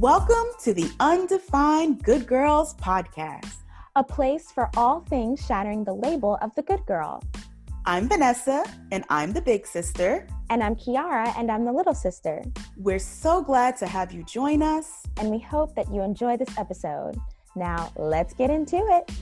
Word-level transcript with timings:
Welcome 0.00 0.46
to 0.62 0.72
the 0.72 0.90
Undefined 0.98 2.02
Good 2.02 2.26
Girls 2.26 2.72
podcast, 2.76 3.56
a 3.96 4.02
place 4.02 4.50
for 4.50 4.70
all 4.74 5.00
things 5.00 5.44
shattering 5.44 5.84
the 5.84 5.92
label 5.92 6.38
of 6.40 6.54
the 6.54 6.62
good 6.62 6.86
girl. 6.86 7.22
I'm 7.84 8.08
Vanessa, 8.08 8.64
and 8.92 9.04
I'm 9.10 9.34
the 9.34 9.42
big 9.42 9.66
sister. 9.66 10.26
And 10.48 10.62
I'm 10.62 10.74
Kiara, 10.74 11.36
and 11.36 11.52
I'm 11.52 11.66
the 11.66 11.72
little 11.72 11.92
sister. 11.92 12.42
We're 12.78 12.98
so 12.98 13.42
glad 13.42 13.76
to 13.76 13.86
have 13.86 14.10
you 14.10 14.24
join 14.24 14.62
us. 14.62 15.02
And 15.18 15.30
we 15.30 15.38
hope 15.38 15.74
that 15.74 15.92
you 15.92 16.00
enjoy 16.00 16.38
this 16.38 16.56
episode. 16.56 17.18
Now, 17.54 17.92
let's 17.94 18.32
get 18.32 18.48
into 18.48 18.78
it. 18.78 19.12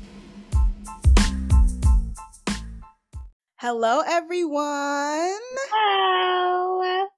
Hello, 3.56 4.05
everyone. 4.06 5.41
Hello. 5.73 7.09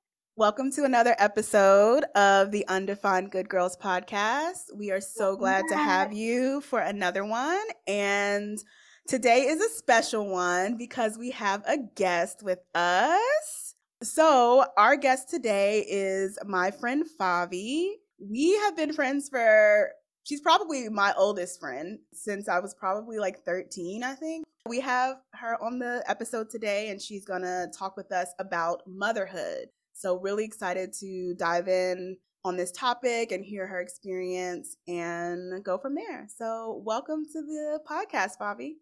Welcome 0.40 0.72
to 0.72 0.84
another 0.84 1.14
episode 1.18 2.04
of 2.14 2.50
the 2.50 2.66
Undefined 2.66 3.30
Good 3.30 3.50
Girls 3.50 3.76
podcast. 3.76 4.74
We 4.74 4.90
are 4.90 5.02
so 5.02 5.36
glad 5.36 5.66
to 5.68 5.76
have 5.76 6.14
you 6.14 6.62
for 6.62 6.80
another 6.80 7.26
one. 7.26 7.60
And 7.86 8.58
today 9.06 9.42
is 9.42 9.60
a 9.60 9.68
special 9.68 10.30
one 10.30 10.78
because 10.78 11.18
we 11.18 11.30
have 11.32 11.62
a 11.66 11.76
guest 11.76 12.42
with 12.42 12.60
us. 12.74 13.74
So, 14.02 14.64
our 14.78 14.96
guest 14.96 15.28
today 15.28 15.84
is 15.86 16.38
my 16.46 16.70
friend 16.70 17.04
Favi. 17.20 17.90
We 18.18 18.52
have 18.60 18.74
been 18.74 18.94
friends 18.94 19.28
for, 19.28 19.90
she's 20.24 20.40
probably 20.40 20.88
my 20.88 21.12
oldest 21.18 21.60
friend 21.60 21.98
since 22.14 22.48
I 22.48 22.60
was 22.60 22.72
probably 22.72 23.18
like 23.18 23.44
13, 23.44 24.02
I 24.02 24.14
think. 24.14 24.46
We 24.66 24.80
have 24.80 25.16
her 25.34 25.62
on 25.62 25.78
the 25.78 26.02
episode 26.06 26.48
today, 26.48 26.88
and 26.88 26.98
she's 26.98 27.26
gonna 27.26 27.66
talk 27.78 27.98
with 27.98 28.10
us 28.10 28.32
about 28.38 28.80
motherhood. 28.86 29.68
So, 30.00 30.18
really 30.18 30.46
excited 30.46 30.94
to 31.00 31.34
dive 31.34 31.68
in 31.68 32.16
on 32.42 32.56
this 32.56 32.72
topic 32.72 33.32
and 33.32 33.44
hear 33.44 33.66
her 33.66 33.82
experience 33.82 34.78
and 34.88 35.62
go 35.62 35.76
from 35.76 35.94
there. 35.94 36.26
So, 36.34 36.80
welcome 36.86 37.26
to 37.30 37.42
the 37.42 37.80
podcast, 37.86 38.38
Favi. 38.40 38.76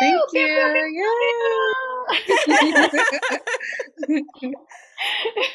Thank 0.00 0.20
you. 0.34 0.44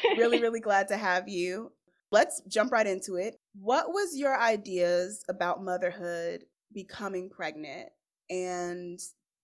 really, 0.16 0.40
really 0.40 0.60
glad 0.60 0.88
to 0.88 0.96
have 0.96 1.28
you. 1.28 1.70
Let's 2.10 2.42
jump 2.48 2.72
right 2.72 2.86
into 2.88 3.14
it. 3.16 3.36
What 3.60 3.90
was 3.90 4.16
your 4.16 4.36
ideas 4.36 5.22
about 5.28 5.62
motherhood, 5.62 6.42
becoming 6.74 7.30
pregnant, 7.30 7.90
and 8.30 8.98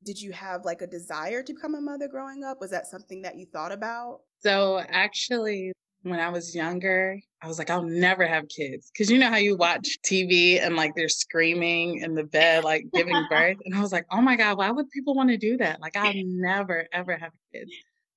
did 0.04 0.20
you 0.20 0.32
have 0.32 0.64
like 0.64 0.82
a 0.82 0.86
desire 0.86 1.42
to 1.42 1.52
become 1.52 1.74
a 1.74 1.80
mother 1.80 2.08
growing 2.08 2.44
up? 2.44 2.60
Was 2.60 2.70
that 2.70 2.86
something 2.86 3.22
that 3.22 3.36
you 3.36 3.46
thought 3.46 3.72
about? 3.72 4.20
So 4.40 4.82
actually, 4.88 5.72
when 6.02 6.18
I 6.18 6.28
was 6.28 6.54
younger, 6.54 7.18
I 7.42 7.48
was 7.48 7.58
like, 7.58 7.70
I'll 7.70 7.82
never 7.82 8.26
have 8.26 8.48
kids. 8.48 8.90
Cause 8.96 9.10
you 9.10 9.18
know 9.18 9.30
how 9.30 9.36
you 9.36 9.56
watch 9.56 9.98
TV 10.04 10.60
and 10.60 10.76
like 10.76 10.94
they're 10.96 11.08
screaming 11.08 12.00
in 12.00 12.14
the 12.14 12.24
bed, 12.24 12.64
like 12.64 12.86
giving 12.92 13.26
birth. 13.30 13.58
And 13.64 13.74
I 13.74 13.80
was 13.80 13.92
like, 13.92 14.06
oh 14.10 14.20
my 14.20 14.36
God, 14.36 14.58
why 14.58 14.70
would 14.70 14.90
people 14.90 15.14
want 15.14 15.30
to 15.30 15.36
do 15.36 15.56
that? 15.58 15.80
Like, 15.80 15.96
I'll 15.96 16.12
never, 16.14 16.86
ever 16.92 17.16
have 17.16 17.32
kids. 17.52 17.70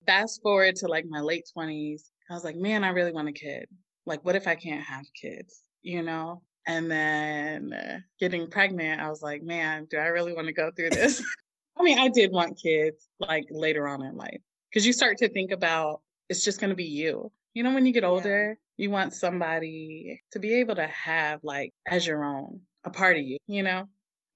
Fast 0.07 0.41
forward 0.41 0.75
to 0.77 0.87
like 0.87 1.05
my 1.07 1.19
late 1.19 1.47
20s, 1.55 2.01
I 2.29 2.33
was 2.33 2.43
like, 2.43 2.55
man, 2.55 2.83
I 2.83 2.89
really 2.89 3.11
want 3.11 3.29
a 3.29 3.33
kid. 3.33 3.67
Like, 4.05 4.23
what 4.25 4.35
if 4.35 4.47
I 4.47 4.55
can't 4.55 4.83
have 4.83 5.05
kids? 5.19 5.61
You 5.81 6.01
know? 6.01 6.41
And 6.67 6.89
then 6.89 7.73
uh, 7.73 7.99
getting 8.19 8.49
pregnant, 8.49 8.99
I 8.99 9.09
was 9.09 9.21
like, 9.21 9.43
man, 9.43 9.85
do 9.89 9.97
I 9.97 10.07
really 10.07 10.33
want 10.33 10.47
to 10.47 10.53
go 10.53 10.71
through 10.75 10.89
this? 10.89 11.23
I 11.77 11.83
mean, 11.83 11.99
I 11.99 12.09
did 12.09 12.31
want 12.31 12.59
kids 12.61 13.07
like 13.19 13.45
later 13.49 13.87
on 13.87 14.03
in 14.03 14.15
life 14.15 14.41
because 14.69 14.85
you 14.85 14.93
start 14.93 15.17
to 15.19 15.29
think 15.29 15.51
about 15.51 16.01
it's 16.29 16.43
just 16.43 16.59
going 16.59 16.69
to 16.69 16.75
be 16.75 16.85
you. 16.85 17.31
You 17.53 17.63
know, 17.63 17.73
when 17.73 17.85
you 17.85 17.93
get 17.93 18.03
older, 18.03 18.57
yeah. 18.77 18.83
you 18.83 18.89
want 18.89 19.13
somebody 19.13 20.21
to 20.31 20.39
be 20.39 20.55
able 20.55 20.75
to 20.75 20.87
have 20.87 21.39
like 21.43 21.73
as 21.87 22.05
your 22.05 22.23
own, 22.23 22.61
a 22.83 22.89
part 22.89 23.17
of 23.17 23.23
you, 23.23 23.37
you 23.47 23.63
know? 23.63 23.87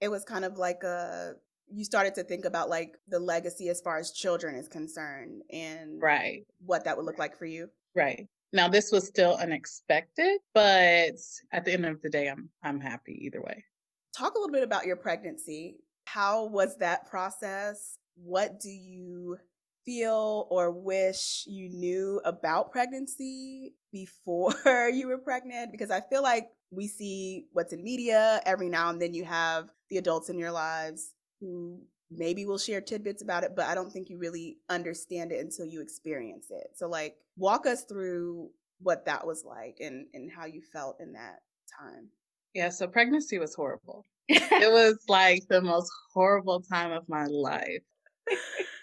It 0.02 0.10
was 0.10 0.24
kind 0.24 0.46
of 0.46 0.58
like 0.58 0.84
a, 0.84 1.34
you 1.72 1.84
started 1.84 2.16
to 2.16 2.24
think 2.24 2.46
about 2.46 2.70
like 2.70 2.98
the 3.08 3.20
legacy 3.20 3.70
as 3.70 3.82
far 3.82 4.00
as 4.00 4.12
children 4.12 4.56
is 4.56 4.68
concerned 4.68 5.44
and 5.52 6.02
right 6.02 6.46
what 6.66 6.84
that 6.86 6.98
would 6.98 7.06
look 7.06 7.20
like 7.20 7.38
for 7.38 7.46
you. 7.46 7.70
Right. 7.96 8.28
Now 8.54 8.68
this 8.68 8.92
was 8.92 9.06
still 9.06 9.36
unexpected, 9.36 10.40
but 10.54 11.14
at 11.52 11.66
the 11.66 11.74
end 11.74 11.86
of 11.86 12.02
the 12.02 12.10
day 12.10 12.28
I'm 12.28 12.50
I'm 12.64 12.80
happy 12.80 13.20
either 13.26 13.42
way. 13.42 13.64
Talk 14.18 14.36
a 14.36 14.40
little 14.40 14.52
bit 14.52 14.64
about 14.64 14.86
your 14.86 14.96
pregnancy. 14.96 15.76
How 16.14 16.46
was 16.46 16.78
that 16.78 17.08
process? 17.08 18.00
What 18.16 18.60
do 18.60 18.70
you 18.70 19.38
feel 19.86 20.48
or 20.50 20.72
wish 20.72 21.44
you 21.48 21.70
knew 21.70 22.20
about 22.26 22.72
pregnancy 22.72 23.76
before 23.94 24.90
you 24.92 25.08
were 25.08 25.20
pregnant? 25.20 25.72
Because 25.72 25.92
I 25.92 26.02
feel 26.02 26.24
like 26.24 26.48
we 26.72 26.88
see 26.88 27.46
what's 27.52 27.74
in 27.74 27.84
media 27.84 28.42
every 28.46 28.70
now 28.70 28.90
and 28.90 29.00
then 29.00 29.14
you 29.14 29.24
have 29.24 29.70
the 29.90 29.98
adults 29.98 30.30
in 30.30 30.40
your 30.40 30.52
lives 30.52 31.14
who 31.42 31.80
maybe 32.10 32.44
will 32.46 32.58
share 32.58 32.82
tidbits 32.82 33.22
about 33.22 33.44
it, 33.44 33.56
but 33.56 33.68
I 33.68 33.76
don't 33.76 33.92
think 33.92 34.10
you 34.10 34.18
really 34.18 34.58
understand 34.68 35.32
it 35.32 35.40
until 35.42 35.68
you 35.68 35.80
experience 35.80 36.48
it. 36.50 36.72
So 36.76 36.88
like 36.90 37.18
walk 37.38 37.68
us 37.68 37.84
through 37.84 38.50
what 38.80 39.06
that 39.06 39.28
was 39.28 39.44
like 39.46 39.78
and, 39.80 40.08
and 40.16 40.32
how 40.32 40.46
you 40.46 40.64
felt 40.74 40.98
in 41.00 41.14
that 41.14 41.42
time. 41.80 42.10
Yeah, 42.56 42.70
so 42.70 42.88
pregnancy 42.88 43.38
was 43.38 43.54
horrible. 43.54 44.06
It 44.30 44.72
was 44.72 44.98
like 45.08 45.44
the 45.50 45.62
most 45.62 45.92
horrible 46.14 46.62
time 46.62 46.92
of 46.92 47.08
my 47.10 47.26
life. 47.26 47.84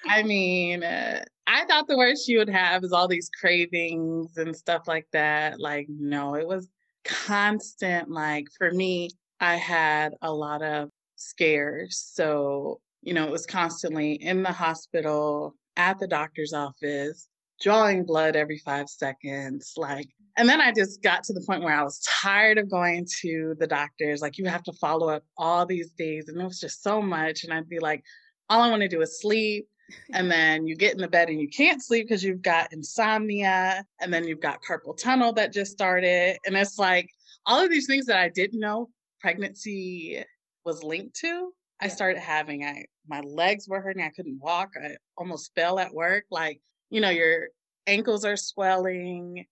I 0.08 0.22
mean, 0.22 0.82
uh, 0.82 1.24
I 1.46 1.64
thought 1.66 1.86
the 1.86 1.96
worst 1.96 2.28
you 2.28 2.38
would 2.38 2.48
have 2.48 2.82
is 2.82 2.92
all 2.92 3.08
these 3.08 3.30
cravings 3.40 4.36
and 4.36 4.54
stuff 4.56 4.88
like 4.88 5.06
that. 5.12 5.60
Like, 5.60 5.86
no, 5.88 6.34
it 6.34 6.46
was 6.46 6.68
constant. 7.04 8.10
Like, 8.10 8.48
for 8.58 8.70
me, 8.72 9.10
I 9.40 9.56
had 9.56 10.14
a 10.22 10.32
lot 10.32 10.62
of 10.62 10.90
scares. 11.14 12.10
So, 12.12 12.80
you 13.02 13.14
know, 13.14 13.24
it 13.24 13.32
was 13.32 13.46
constantly 13.46 14.14
in 14.14 14.42
the 14.42 14.52
hospital, 14.52 15.54
at 15.76 15.98
the 15.98 16.08
doctor's 16.08 16.52
office, 16.52 17.28
drawing 17.60 18.04
blood 18.04 18.36
every 18.36 18.58
five 18.58 18.88
seconds. 18.88 19.72
Like, 19.76 20.08
and 20.36 20.48
then 20.48 20.60
I 20.60 20.72
just 20.72 21.02
got 21.02 21.24
to 21.24 21.32
the 21.32 21.44
point 21.46 21.62
where 21.62 21.74
I 21.74 21.82
was 21.82 22.00
tired 22.00 22.58
of 22.58 22.70
going 22.70 23.06
to 23.22 23.54
the 23.58 23.66
doctors. 23.66 24.20
Like, 24.20 24.38
you 24.38 24.46
have 24.46 24.62
to 24.64 24.72
follow 24.74 25.08
up 25.08 25.24
all 25.38 25.64
these 25.66 25.90
days. 25.92 26.28
And 26.28 26.40
it 26.40 26.44
was 26.44 26.60
just 26.60 26.82
so 26.82 27.00
much. 27.00 27.44
And 27.44 27.52
I'd 27.52 27.68
be 27.68 27.78
like, 27.78 28.02
all 28.48 28.62
I 28.62 28.70
want 28.70 28.82
to 28.82 28.88
do 28.88 29.00
is 29.00 29.20
sleep 29.20 29.66
and 30.12 30.30
then 30.30 30.66
you 30.66 30.76
get 30.76 30.94
in 30.94 31.00
the 31.00 31.08
bed 31.08 31.28
and 31.28 31.40
you 31.40 31.48
can't 31.48 31.82
sleep 31.82 32.06
because 32.08 32.22
you've 32.22 32.42
got 32.42 32.72
insomnia 32.72 33.84
and 34.00 34.12
then 34.12 34.24
you've 34.24 34.40
got 34.40 34.62
carpal 34.62 34.96
tunnel 34.96 35.32
that 35.32 35.52
just 35.52 35.72
started 35.72 36.36
and 36.46 36.56
it's 36.56 36.78
like 36.78 37.08
all 37.46 37.62
of 37.62 37.70
these 37.70 37.86
things 37.86 38.06
that 38.06 38.18
i 38.18 38.28
didn't 38.28 38.60
know 38.60 38.88
pregnancy 39.20 40.22
was 40.64 40.82
linked 40.82 41.14
to 41.14 41.52
i 41.80 41.88
started 41.88 42.18
having 42.18 42.64
i 42.64 42.84
my 43.08 43.20
legs 43.20 43.68
were 43.68 43.80
hurting 43.80 44.02
i 44.02 44.10
couldn't 44.10 44.40
walk 44.40 44.70
i 44.82 44.96
almost 45.16 45.52
fell 45.54 45.78
at 45.78 45.94
work 45.94 46.24
like 46.30 46.60
you 46.90 47.00
know 47.00 47.10
your 47.10 47.48
ankles 47.86 48.24
are 48.24 48.36
swelling 48.36 49.46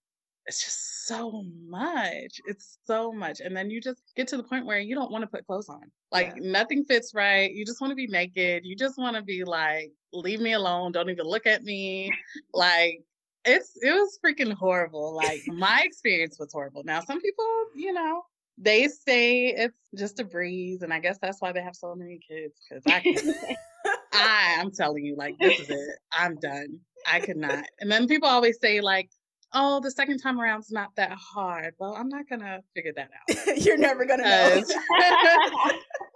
it's 0.45 0.63
just 0.63 1.07
so 1.07 1.43
much. 1.67 2.39
It's 2.45 2.77
so 2.85 3.11
much. 3.11 3.39
And 3.39 3.55
then 3.57 3.69
you 3.69 3.81
just 3.81 4.01
get 4.15 4.27
to 4.27 4.37
the 4.37 4.43
point 4.43 4.65
where 4.65 4.79
you 4.79 4.93
don't 4.93 5.11
want 5.11 5.23
to 5.23 5.27
put 5.27 5.45
clothes 5.47 5.69
on. 5.69 5.91
Like 6.11 6.33
yeah. 6.35 6.51
nothing 6.51 6.85
fits 6.85 7.13
right. 7.15 7.51
You 7.51 7.65
just 7.65 7.81
want 7.81 7.91
to 7.91 7.95
be 7.95 8.07
naked. 8.07 8.63
You 8.63 8.75
just 8.75 8.97
want 8.97 9.15
to 9.15 9.23
be 9.23 9.43
like, 9.43 9.91
leave 10.13 10.39
me 10.39 10.53
alone. 10.53 10.91
Don't 10.91 11.09
even 11.09 11.25
look 11.25 11.47
at 11.47 11.63
me. 11.63 12.11
like 12.53 13.01
it's 13.43 13.73
it 13.81 13.91
was 13.91 14.19
freaking 14.23 14.53
horrible. 14.53 15.15
Like 15.15 15.41
my 15.47 15.81
experience 15.83 16.37
was 16.39 16.51
horrible. 16.53 16.83
Now 16.83 16.99
some 16.99 17.19
people, 17.19 17.45
you 17.75 17.93
know, 17.93 18.23
they 18.57 18.87
say 18.87 19.47
it's 19.47 19.89
just 19.95 20.19
a 20.19 20.23
breeze, 20.23 20.83
and 20.83 20.93
I 20.93 20.99
guess 20.99 21.17
that's 21.21 21.41
why 21.41 21.51
they 21.51 21.61
have 21.61 21.75
so 21.75 21.95
many 21.95 22.19
kids. 22.27 22.53
Because 22.69 22.83
I, 22.87 23.55
I, 24.13 24.57
I'm 24.59 24.71
telling 24.71 25.05
you, 25.05 25.15
like 25.15 25.37
this 25.39 25.59
is 25.59 25.69
it. 25.69 25.99
I'm 26.13 26.35
done. 26.35 26.79
I 27.05 27.19
could 27.19 27.37
not. 27.37 27.65
And 27.79 27.91
then 27.91 28.07
people 28.07 28.29
always 28.29 28.59
say 28.59 28.81
like, 28.81 29.09
oh, 29.53 29.79
the 29.79 29.91
second 29.91 30.19
time 30.19 30.39
around's 30.39 30.71
not 30.71 30.95
that 30.95 31.11
hard. 31.11 31.73
Well, 31.79 31.95
I'm 31.95 32.09
not 32.09 32.27
gonna 32.29 32.59
figure 32.75 32.93
that 32.95 33.09
out. 33.09 33.57
You're 33.57 33.77
never 33.77 34.05
gonna 34.05 34.23
know. 34.23 34.63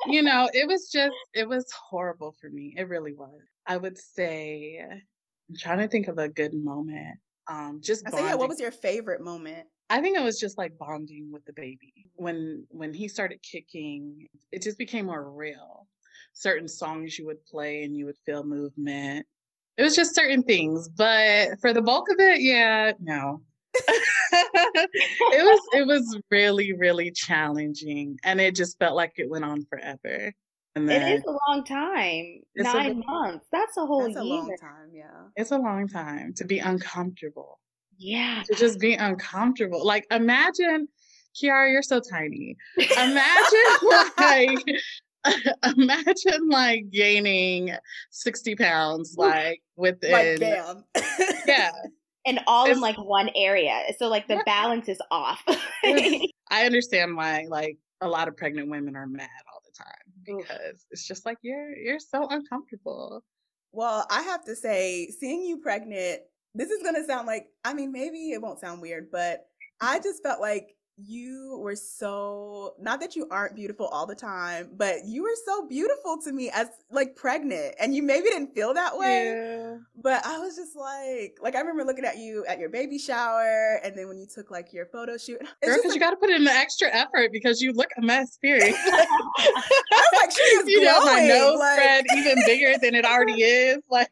you 0.07 0.21
know, 0.21 0.49
it 0.53 0.67
was 0.67 0.89
just, 0.91 1.15
it 1.33 1.47
was 1.47 1.65
horrible 1.71 2.35
for 2.39 2.49
me. 2.49 2.75
It 2.77 2.87
really 2.87 3.13
was. 3.13 3.39
I 3.65 3.77
would 3.77 3.97
say, 3.97 4.79
I'm 4.81 5.55
trying 5.57 5.79
to 5.79 5.87
think 5.87 6.07
of 6.07 6.17
a 6.17 6.27
good 6.27 6.53
moment. 6.53 7.17
Um, 7.47 7.79
just 7.81 8.05
I 8.07 8.11
say, 8.11 8.25
yeah, 8.25 8.35
what 8.35 8.49
was 8.49 8.59
your 8.59 8.71
favorite 8.71 9.21
moment? 9.21 9.65
I 9.89 10.01
think 10.01 10.17
it 10.17 10.23
was 10.23 10.39
just 10.39 10.57
like 10.57 10.77
bonding 10.77 11.31
with 11.31 11.43
the 11.45 11.53
baby. 11.53 11.93
When 12.15 12.65
when 12.69 12.93
he 12.93 13.07
started 13.07 13.41
kicking, 13.41 14.27
it 14.51 14.61
just 14.61 14.77
became 14.77 15.07
more 15.07 15.31
real. 15.31 15.87
Certain 16.33 16.67
songs 16.67 17.17
you 17.17 17.25
would 17.25 17.43
play 17.45 17.83
and 17.83 17.95
you 17.95 18.05
would 18.05 18.17
feel 18.23 18.43
movement 18.43 19.25
it 19.79 19.83
was 19.83 19.95
just 19.95 20.13
certain 20.13 20.43
things, 20.43 20.89
but 20.89 21.57
for 21.61 21.71
the 21.71 21.81
bulk 21.81 22.09
of 22.11 22.17
it, 22.19 22.41
yeah, 22.41 22.91
no. 22.99 23.41
it 23.73 25.45
was 25.45 25.61
it 25.73 25.87
was 25.87 26.19
really 26.29 26.73
really 26.73 27.11
challenging, 27.11 28.19
and 28.25 28.41
it 28.41 28.55
just 28.55 28.77
felt 28.77 28.95
like 28.95 29.13
it 29.15 29.29
went 29.29 29.45
on 29.45 29.65
forever. 29.69 30.33
And 30.75 30.89
then, 30.89 31.01
it 31.01 31.15
is 31.19 31.23
a 31.25 31.37
long 31.47 31.63
time. 31.63 32.41
Nine 32.57 32.91
a, 32.91 33.05
months. 33.05 33.45
That's 33.53 33.77
a 33.77 33.85
whole 33.85 34.01
that's 34.01 34.15
year. 34.15 34.23
a 34.23 34.25
long 34.25 34.53
time. 34.59 34.89
Yeah, 34.91 35.27
it's 35.37 35.51
a 35.51 35.57
long 35.57 35.87
time 35.87 36.33
to 36.33 36.45
be 36.45 36.59
uncomfortable. 36.59 37.59
Yeah, 37.97 38.43
to 38.47 38.55
just 38.55 38.79
be 38.79 38.95
uncomfortable. 38.95 39.85
Like 39.85 40.05
imagine 40.11 40.89
Kiara, 41.35 41.71
you're 41.71 41.83
so 41.83 42.01
tiny. 42.01 42.57
Imagine 42.77 43.77
like 44.17 44.65
imagine 45.77 46.47
like 46.49 46.89
gaining 46.91 47.75
60 48.11 48.55
pounds 48.55 49.15
like 49.17 49.61
within 49.75 50.39
Like, 50.39 50.75
yeah 51.45 51.71
and 52.25 52.39
all 52.47 52.71
in 52.71 52.79
like 52.79 52.97
one 52.97 53.29
area. 53.35 53.81
So 53.97 54.07
like 54.07 54.27
the 54.27 54.35
Yeah. 54.35 54.43
balance 54.45 54.87
is 54.89 54.99
off. 55.11 55.41
i 56.51 56.65
understand 56.65 57.15
why 57.15 57.45
like 57.49 57.77
a 58.01 58.07
lot 58.07 58.27
of 58.27 58.35
pregnant 58.37 58.69
women 58.69 58.95
are 58.95 59.07
mad 59.07 59.29
all 59.53 59.61
the 59.65 59.71
time 59.77 60.13
because 60.25 60.85
it's 60.91 61.05
just 61.07 61.25
like 61.25 61.37
you're 61.41 61.75
you're 61.75 61.99
so 61.99 62.27
uncomfortable 62.29 63.23
Well, 63.71 64.05
I 64.09 64.23
have 64.23 64.43
to 64.45 64.55
say, 64.55 65.09
seeing 65.19 65.43
you 65.43 65.57
pregnant, 65.59 66.21
this 66.55 66.69
is 66.71 66.81
gonna 66.83 67.05
sound 67.05 67.27
like 67.27 67.47
I 67.63 67.73
mean, 67.73 67.91
maybe 67.91 68.31
it 68.31 68.41
won't 68.41 68.59
sound 68.59 68.81
weird, 68.81 69.09
but 69.11 69.45
I 69.81 69.99
just 69.99 70.23
felt 70.23 70.41
like 70.41 70.75
you 71.01 71.57
were 71.61 71.75
so 71.75 72.73
not 72.79 72.99
that 72.99 73.15
you 73.15 73.27
aren't 73.31 73.55
beautiful 73.55 73.87
all 73.87 74.05
the 74.05 74.15
time, 74.15 74.69
but 74.75 75.05
you 75.05 75.23
were 75.23 75.35
so 75.45 75.65
beautiful 75.67 76.17
to 76.23 76.31
me 76.33 76.49
as 76.53 76.67
like 76.91 77.15
pregnant. 77.15 77.75
And 77.79 77.95
you 77.95 78.03
maybe 78.03 78.25
didn't 78.29 78.53
feel 78.53 78.73
that 78.73 78.97
way. 78.97 79.25
yeah 79.33 79.77
But 80.01 80.25
I 80.25 80.37
was 80.39 80.55
just 80.55 80.75
like 80.75 81.37
like 81.41 81.55
I 81.55 81.59
remember 81.59 81.83
looking 81.85 82.05
at 82.05 82.17
you 82.17 82.45
at 82.47 82.59
your 82.59 82.69
baby 82.69 82.97
shower 82.99 83.79
and 83.83 83.97
then 83.97 84.07
when 84.07 84.17
you 84.19 84.25
took 84.27 84.51
like 84.51 84.73
your 84.73 84.85
photo 84.87 85.17
shoot. 85.17 85.39
Girl, 85.63 85.77
because 85.77 85.93
you 85.93 85.99
got 85.99 86.11
to 86.11 86.17
put 86.17 86.29
in 86.29 86.43
the 86.43 86.51
extra 86.51 86.89
effort 86.89 87.31
because 87.31 87.61
you 87.61 87.71
look 87.73 87.89
a 87.97 88.01
mess, 88.01 88.37
period. 88.41 88.75
I 88.75 89.05
was 89.91 90.21
like, 90.21 90.31
she 90.31 90.41
is 90.41 90.67
you 90.67 90.81
know, 90.83 91.05
my 91.05 91.21
nose 91.27 91.59
like- 91.59 91.79
spread 91.79 92.05
even 92.17 92.35
bigger 92.45 92.77
than 92.81 92.95
it 92.95 93.05
already 93.05 93.41
is. 93.43 93.77
Like, 93.89 94.09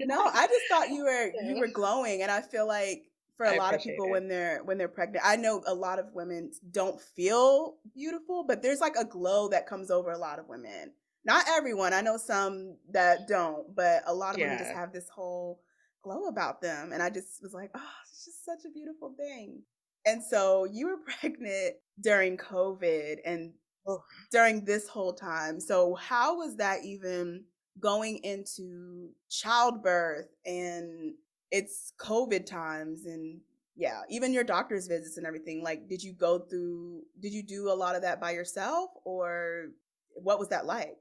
no, 0.00 0.24
I 0.32 0.46
just 0.46 0.64
thought 0.70 0.90
you 0.90 1.04
were 1.04 1.30
you 1.44 1.58
were 1.58 1.68
glowing, 1.68 2.22
and 2.22 2.30
I 2.30 2.40
feel 2.40 2.66
like 2.66 3.04
for 3.38 3.46
a 3.46 3.54
I 3.54 3.56
lot 3.56 3.74
of 3.74 3.80
people 3.80 4.06
it. 4.06 4.10
when 4.10 4.28
they're 4.28 4.60
when 4.64 4.76
they're 4.76 4.88
pregnant, 4.88 5.24
I 5.24 5.36
know 5.36 5.62
a 5.66 5.72
lot 5.72 5.98
of 5.98 6.12
women 6.12 6.50
don't 6.72 7.00
feel 7.00 7.76
beautiful, 7.94 8.44
but 8.44 8.62
there's 8.62 8.80
like 8.80 8.96
a 8.98 9.04
glow 9.04 9.48
that 9.48 9.66
comes 9.66 9.90
over 9.90 10.10
a 10.10 10.18
lot 10.18 10.38
of 10.38 10.48
women. 10.48 10.92
Not 11.24 11.46
everyone. 11.48 11.94
I 11.94 12.00
know 12.00 12.16
some 12.16 12.76
that 12.90 13.28
don't, 13.28 13.74
but 13.74 14.02
a 14.06 14.12
lot 14.12 14.34
of 14.34 14.40
women 14.40 14.58
just 14.58 14.72
have 14.72 14.92
this 14.92 15.08
whole 15.08 15.60
glow 16.02 16.26
about 16.26 16.60
them, 16.60 16.92
and 16.92 17.02
I 17.02 17.10
just 17.10 17.42
was 17.42 17.54
like, 17.54 17.70
ah, 17.74 17.80
oh, 17.80 18.02
it's 18.10 18.24
just 18.24 18.44
such 18.44 18.64
a 18.66 18.72
beautiful 18.72 19.14
thing. 19.16 19.62
And 20.04 20.22
so 20.22 20.64
you 20.64 20.86
were 20.88 20.98
pregnant 21.20 21.76
during 22.00 22.36
COVID 22.36 23.18
and 23.24 23.52
during 24.30 24.64
this 24.64 24.88
whole 24.88 25.14
time. 25.14 25.60
So 25.60 25.94
how 25.94 26.38
was 26.38 26.56
that 26.56 26.84
even 26.84 27.44
going 27.80 28.18
into 28.18 29.10
childbirth 29.30 30.26
and 30.44 31.14
it's 31.50 31.92
COVID 31.98 32.46
times 32.46 33.06
and 33.06 33.40
yeah, 33.76 34.00
even 34.08 34.32
your 34.32 34.44
doctor's 34.44 34.88
visits 34.88 35.18
and 35.18 35.26
everything. 35.26 35.62
Like, 35.62 35.88
did 35.88 36.02
you 36.02 36.12
go 36.12 36.40
through, 36.40 37.02
did 37.20 37.32
you 37.32 37.42
do 37.44 37.70
a 37.70 37.74
lot 37.74 37.94
of 37.94 38.02
that 38.02 38.20
by 38.20 38.32
yourself 38.32 38.90
or 39.04 39.68
what 40.14 40.38
was 40.38 40.48
that 40.48 40.66
like? 40.66 40.96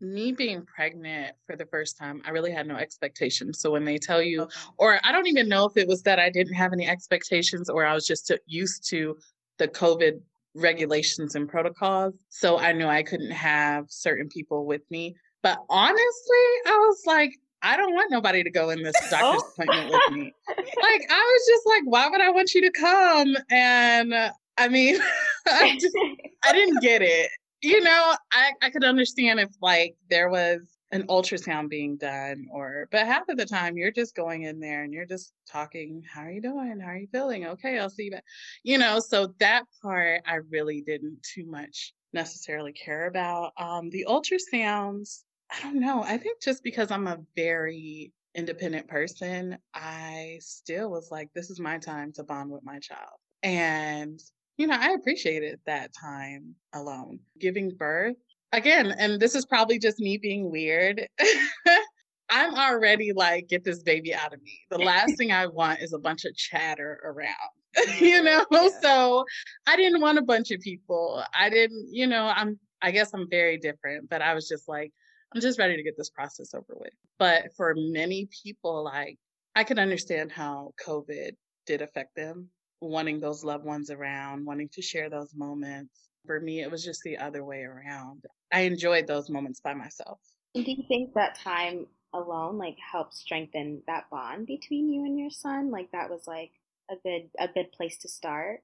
me 0.00 0.30
being 0.32 0.64
pregnant 0.64 1.34
for 1.46 1.56
the 1.56 1.66
first 1.66 1.98
time, 1.98 2.22
I 2.24 2.30
really 2.30 2.52
had 2.52 2.66
no 2.68 2.76
expectations. 2.76 3.58
So 3.60 3.72
when 3.72 3.84
they 3.84 3.98
tell 3.98 4.22
you, 4.22 4.42
Okay. 4.42 4.54
or 4.76 5.00
I 5.02 5.10
don't 5.10 5.26
even 5.26 5.48
know 5.48 5.64
if 5.64 5.76
it 5.76 5.88
was 5.88 6.02
that 6.02 6.20
I 6.20 6.30
didn't 6.30 6.54
have 6.54 6.72
any 6.72 6.86
expectations 6.86 7.68
or 7.68 7.84
I 7.84 7.94
was 7.94 8.06
just 8.06 8.30
used 8.46 8.88
to 8.90 9.16
the 9.58 9.66
COVID 9.66 10.20
regulations 10.54 11.34
and 11.34 11.48
protocols. 11.48 12.14
So 12.28 12.58
I 12.58 12.72
knew 12.72 12.86
I 12.86 13.02
couldn't 13.02 13.32
have 13.32 13.86
certain 13.88 14.28
people 14.28 14.66
with 14.66 14.82
me. 14.90 15.16
But 15.42 15.58
honestly, 15.68 16.46
I 16.66 16.76
was 16.88 17.02
like, 17.06 17.32
I 17.62 17.76
don't 17.76 17.92
want 17.94 18.10
nobody 18.10 18.42
to 18.44 18.50
go 18.50 18.70
in 18.70 18.82
this 18.82 18.94
doctor's 19.10 19.42
Oh. 19.42 19.52
appointment 19.62 19.90
with 19.90 20.16
me. 20.18 20.32
Like, 20.48 21.02
I 21.10 21.38
was 21.38 21.46
just 21.48 21.66
like, 21.66 21.82
why 21.84 22.08
would 22.08 22.20
I 22.20 22.30
want 22.30 22.54
you 22.54 22.60
to 22.62 22.70
come? 22.70 23.36
And 23.50 24.12
uh, 24.14 24.30
I 24.56 24.68
mean, 24.68 24.98
I 25.46 25.76
just, 25.80 25.96
I 26.44 26.52
didn't 26.52 26.80
get 26.82 27.02
it. 27.02 27.30
You 27.60 27.80
know, 27.82 28.14
I, 28.32 28.52
I 28.62 28.70
could 28.70 28.84
understand 28.84 29.40
if 29.40 29.50
like 29.60 29.96
there 30.10 30.28
was 30.30 30.60
an 30.92 31.02
ultrasound 31.08 31.68
being 31.68 31.96
done 31.98 32.46
or 32.50 32.88
but 32.90 33.04
half 33.04 33.28
of 33.28 33.36
the 33.36 33.44
time 33.44 33.76
you're 33.76 33.90
just 33.90 34.14
going 34.14 34.44
in 34.44 34.58
there 34.60 34.84
and 34.84 34.92
you're 34.92 35.04
just 35.04 35.32
talking, 35.50 36.02
how 36.10 36.22
are 36.22 36.30
you 36.30 36.40
doing? 36.40 36.78
How 36.80 36.92
are 36.92 36.96
you 36.96 37.08
feeling? 37.12 37.46
Okay, 37.46 37.78
I'll 37.78 37.90
see 37.90 38.04
you 38.04 38.10
back. 38.12 38.24
You 38.62 38.78
know, 38.78 39.00
so 39.00 39.34
that 39.40 39.64
part 39.82 40.22
I 40.24 40.36
really 40.50 40.80
didn't 40.80 41.18
too 41.34 41.44
much 41.46 41.92
necessarily 42.12 42.72
care 42.72 43.06
about. 43.08 43.52
Um 43.58 43.90
the 43.90 44.06
ultrasounds, 44.08 45.24
I 45.50 45.62
don't 45.62 45.80
know. 45.80 46.02
I 46.02 46.18
think 46.18 46.40
just 46.42 46.62
because 46.62 46.90
I'm 46.90 47.06
a 47.06 47.18
very 47.36 48.12
independent 48.34 48.88
person, 48.88 49.58
I 49.74 50.38
still 50.40 50.90
was 50.90 51.10
like, 51.10 51.30
this 51.34 51.50
is 51.50 51.58
my 51.58 51.78
time 51.78 52.12
to 52.14 52.24
bond 52.24 52.50
with 52.50 52.64
my 52.64 52.78
child. 52.78 53.18
And 53.42 54.20
you 54.58 54.66
know, 54.66 54.76
I 54.78 54.90
appreciated 54.90 55.60
that 55.66 55.92
time 55.98 56.54
alone. 56.74 57.20
Giving 57.38 57.70
birth, 57.70 58.16
again, 58.52 58.92
and 58.98 59.20
this 59.20 59.34
is 59.34 59.46
probably 59.46 59.78
just 59.78 60.00
me 60.00 60.18
being 60.18 60.50
weird. 60.50 61.06
I'm 62.30 62.54
already 62.54 63.12
like, 63.14 63.48
get 63.48 63.64
this 63.64 63.82
baby 63.82 64.14
out 64.14 64.34
of 64.34 64.42
me. 64.42 64.60
The 64.70 64.78
last 64.78 65.16
thing 65.16 65.32
I 65.32 65.46
want 65.46 65.80
is 65.80 65.94
a 65.94 65.98
bunch 65.98 66.24
of 66.26 66.36
chatter 66.36 67.00
around, 67.04 67.34
you 68.00 68.20
mm, 68.20 68.24
know? 68.24 68.44
Yeah. 68.50 68.68
So 68.82 69.24
I 69.66 69.76
didn't 69.76 70.02
want 70.02 70.18
a 70.18 70.22
bunch 70.22 70.50
of 70.50 70.60
people. 70.60 71.22
I 71.34 71.48
didn't, 71.48 71.88
you 71.90 72.06
know, 72.06 72.24
I'm, 72.26 72.58
I 72.82 72.90
guess 72.90 73.14
I'm 73.14 73.30
very 73.30 73.56
different, 73.56 74.10
but 74.10 74.20
I 74.20 74.34
was 74.34 74.46
just 74.46 74.68
like, 74.68 74.92
I'm 75.34 75.40
just 75.40 75.58
ready 75.58 75.76
to 75.76 75.82
get 75.82 75.96
this 75.96 76.10
process 76.10 76.54
over 76.54 76.74
with. 76.74 76.92
But 77.18 77.54
for 77.56 77.74
many 77.76 78.28
people, 78.42 78.82
like, 78.84 79.18
I 79.54 79.64
could 79.64 79.78
understand 79.78 80.32
how 80.32 80.72
COVID 80.86 81.32
did 81.66 81.82
affect 81.82 82.14
them, 82.16 82.48
wanting 82.80 83.20
those 83.20 83.44
loved 83.44 83.64
ones 83.64 83.90
around, 83.90 84.46
wanting 84.46 84.70
to 84.72 84.82
share 84.82 85.10
those 85.10 85.34
moments. 85.34 86.08
For 86.26 86.40
me, 86.40 86.62
it 86.62 86.70
was 86.70 86.84
just 86.84 87.02
the 87.02 87.18
other 87.18 87.44
way 87.44 87.62
around. 87.62 88.24
I 88.52 88.60
enjoyed 88.60 89.06
those 89.06 89.28
moments 89.28 89.60
by 89.60 89.74
myself. 89.74 90.18
Do 90.54 90.62
you 90.62 90.84
think 90.88 91.14
that 91.14 91.34
time 91.34 91.86
alone 92.14 92.56
like 92.56 92.76
helped 92.92 93.14
strengthen 93.14 93.82
that 93.86 94.04
bond 94.10 94.46
between 94.46 94.90
you 94.90 95.04
and 95.04 95.18
your 95.18 95.30
son? 95.30 95.70
Like 95.70 95.90
that 95.92 96.10
was 96.10 96.26
like 96.26 96.52
a 96.90 96.96
good 96.96 97.30
a 97.38 97.48
good 97.48 97.70
place 97.72 97.98
to 97.98 98.08
start. 98.08 98.60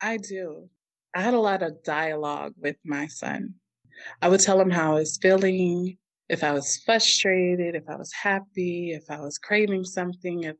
I 0.00 0.16
do. 0.16 0.68
I 1.14 1.22
had 1.22 1.34
a 1.34 1.40
lot 1.40 1.62
of 1.62 1.82
dialogue 1.84 2.54
with 2.58 2.76
my 2.84 3.06
son. 3.06 3.54
I 4.22 4.28
would 4.28 4.40
tell 4.40 4.60
him 4.60 4.70
how 4.70 4.92
I 4.92 5.00
was 5.00 5.18
feeling, 5.20 5.96
if 6.28 6.42
I 6.42 6.52
was 6.52 6.80
frustrated, 6.84 7.74
if 7.74 7.84
I 7.88 7.96
was 7.96 8.12
happy, 8.12 8.92
if 8.92 9.10
I 9.10 9.20
was 9.20 9.38
craving 9.38 9.84
something, 9.84 10.44
if 10.44 10.56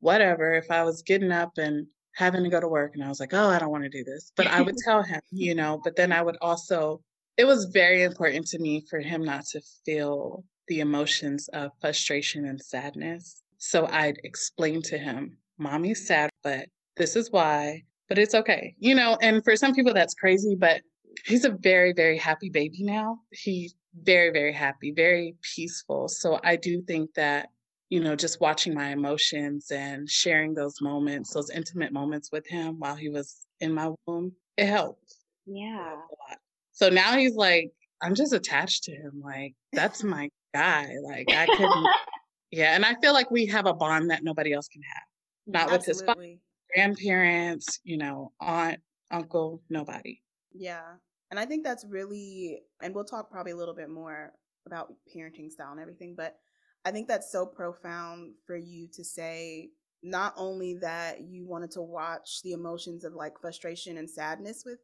whatever, 0.00 0.54
if 0.54 0.70
I 0.70 0.84
was 0.84 1.02
getting 1.02 1.32
up 1.32 1.52
and 1.58 1.86
having 2.14 2.42
to 2.42 2.50
go 2.50 2.60
to 2.60 2.68
work 2.68 2.92
and 2.94 3.04
I 3.04 3.08
was 3.08 3.20
like, 3.20 3.34
oh, 3.34 3.48
I 3.48 3.58
don't 3.58 3.70
want 3.70 3.84
to 3.84 3.90
do 3.90 4.04
this. 4.04 4.32
But 4.36 4.48
I 4.48 4.62
would 4.62 4.76
tell 4.84 5.02
him, 5.02 5.20
you 5.30 5.54
know, 5.54 5.80
but 5.82 5.96
then 5.96 6.12
I 6.12 6.22
would 6.22 6.36
also, 6.40 7.02
it 7.36 7.44
was 7.44 7.66
very 7.66 8.02
important 8.02 8.46
to 8.48 8.58
me 8.58 8.84
for 8.88 9.00
him 9.00 9.24
not 9.24 9.44
to 9.46 9.60
feel 9.84 10.44
the 10.68 10.80
emotions 10.80 11.48
of 11.52 11.70
frustration 11.80 12.46
and 12.46 12.60
sadness. 12.60 13.42
So 13.58 13.86
I'd 13.86 14.18
explain 14.24 14.82
to 14.82 14.98
him, 14.98 15.36
mommy's 15.58 16.06
sad, 16.06 16.30
but 16.42 16.66
this 16.96 17.16
is 17.16 17.30
why, 17.30 17.82
but 18.08 18.18
it's 18.18 18.34
okay. 18.34 18.74
You 18.78 18.94
know, 18.94 19.18
and 19.20 19.42
for 19.44 19.56
some 19.56 19.74
people 19.74 19.92
that's 19.94 20.14
crazy, 20.14 20.56
but 20.58 20.82
he's 21.24 21.44
a 21.44 21.50
very, 21.50 21.92
very 21.92 22.16
happy 22.18 22.50
baby 22.50 22.82
now. 22.82 23.20
He's 23.30 23.74
very, 23.94 24.30
very 24.30 24.52
happy, 24.52 24.92
very 24.92 25.36
peaceful. 25.54 26.08
So 26.08 26.40
I 26.44 26.56
do 26.56 26.82
think 26.82 27.14
that, 27.14 27.48
you 27.88 28.00
know, 28.00 28.14
just 28.16 28.40
watching 28.40 28.74
my 28.74 28.90
emotions 28.90 29.70
and 29.70 30.08
sharing 30.08 30.54
those 30.54 30.80
moments, 30.80 31.32
those 31.32 31.50
intimate 31.50 31.92
moments 31.92 32.30
with 32.32 32.46
him 32.46 32.78
while 32.78 32.94
he 32.94 33.08
was 33.08 33.46
in 33.60 33.74
my 33.74 33.90
womb, 34.06 34.32
it 34.56 34.66
helped. 34.66 35.16
It 35.46 35.56
Yeah. 35.56 35.88
helped. 35.88 36.40
So 36.72 36.88
now 36.88 37.16
he's 37.16 37.34
like, 37.34 37.72
I'm 38.00 38.14
just 38.14 38.32
attached 38.32 38.84
to 38.84 38.92
him. 38.92 39.20
Like, 39.22 39.54
that's 39.72 40.02
my 40.02 40.30
guy. 40.54 40.88
Like, 41.02 41.28
I 41.30 41.46
couldn't, 41.46 41.88
yeah. 42.50 42.74
And 42.74 42.84
I 42.84 42.94
feel 43.00 43.12
like 43.12 43.30
we 43.30 43.46
have 43.46 43.66
a 43.66 43.74
bond 43.74 44.10
that 44.10 44.24
nobody 44.24 44.52
else 44.52 44.68
can 44.68 44.82
have. 44.82 45.02
Mm, 45.48 45.52
not 45.52 45.72
with 45.72 45.84
his 45.84 46.00
father, 46.02 46.36
grandparents, 46.74 47.80
you 47.84 47.98
know, 47.98 48.32
aunt, 48.40 48.78
uncle, 49.10 49.62
nobody. 49.68 50.20
Yeah. 50.52 50.96
And 51.30 51.38
I 51.38 51.46
think 51.46 51.64
that's 51.64 51.84
really, 51.84 52.60
and 52.82 52.94
we'll 52.94 53.04
talk 53.04 53.30
probably 53.30 53.52
a 53.52 53.56
little 53.56 53.74
bit 53.74 53.88
more 53.88 54.32
about 54.66 54.92
parenting 55.14 55.50
style 55.50 55.72
and 55.72 55.80
everything, 55.80 56.14
but 56.16 56.36
I 56.84 56.90
think 56.90 57.08
that's 57.08 57.30
so 57.30 57.46
profound 57.46 58.32
for 58.46 58.56
you 58.56 58.88
to 58.94 59.04
say 59.04 59.70
not 60.02 60.34
only 60.36 60.74
that 60.80 61.20
you 61.20 61.46
wanted 61.46 61.70
to 61.72 61.82
watch 61.82 62.40
the 62.42 62.52
emotions 62.52 63.04
of 63.04 63.14
like 63.14 63.40
frustration 63.40 63.98
and 63.98 64.08
sadness 64.08 64.62
with 64.64 64.78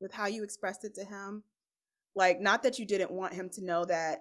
with 0.00 0.12
how 0.12 0.26
you 0.26 0.42
expressed 0.42 0.84
it 0.84 0.94
to 0.94 1.04
him 1.04 1.42
like 2.14 2.40
not 2.40 2.62
that 2.62 2.78
you 2.78 2.86
didn't 2.86 3.10
want 3.10 3.34
him 3.34 3.50
to 3.50 3.64
know 3.64 3.84
that 3.84 4.20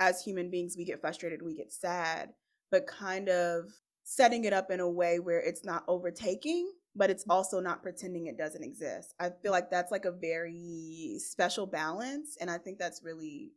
as 0.00 0.22
human 0.22 0.50
beings 0.50 0.76
we 0.76 0.84
get 0.84 1.00
frustrated 1.00 1.42
we 1.42 1.54
get 1.54 1.72
sad 1.72 2.30
but 2.70 2.86
kind 2.86 3.28
of 3.28 3.66
setting 4.02 4.44
it 4.44 4.52
up 4.52 4.70
in 4.70 4.80
a 4.80 4.88
way 4.88 5.18
where 5.20 5.40
it's 5.40 5.64
not 5.64 5.84
overtaking 5.86 6.72
but 6.94 7.10
it's 7.10 7.24
mm-hmm. 7.24 7.32
also 7.32 7.60
not 7.60 7.82
pretending 7.82 8.26
it 8.26 8.38
doesn't 8.38 8.64
exist 8.64 9.14
i 9.20 9.28
feel 9.42 9.52
like 9.52 9.70
that's 9.70 9.92
like 9.92 10.04
a 10.04 10.12
very 10.12 11.16
special 11.18 11.66
balance 11.66 12.36
and 12.40 12.50
i 12.50 12.58
think 12.58 12.78
that's 12.78 13.02
really 13.02 13.52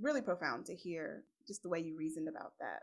really 0.00 0.22
profound 0.22 0.66
to 0.66 0.74
hear 0.74 1.24
just 1.46 1.62
the 1.62 1.68
way 1.68 1.80
you 1.80 1.96
reasoned 1.96 2.28
about 2.28 2.52
that 2.60 2.80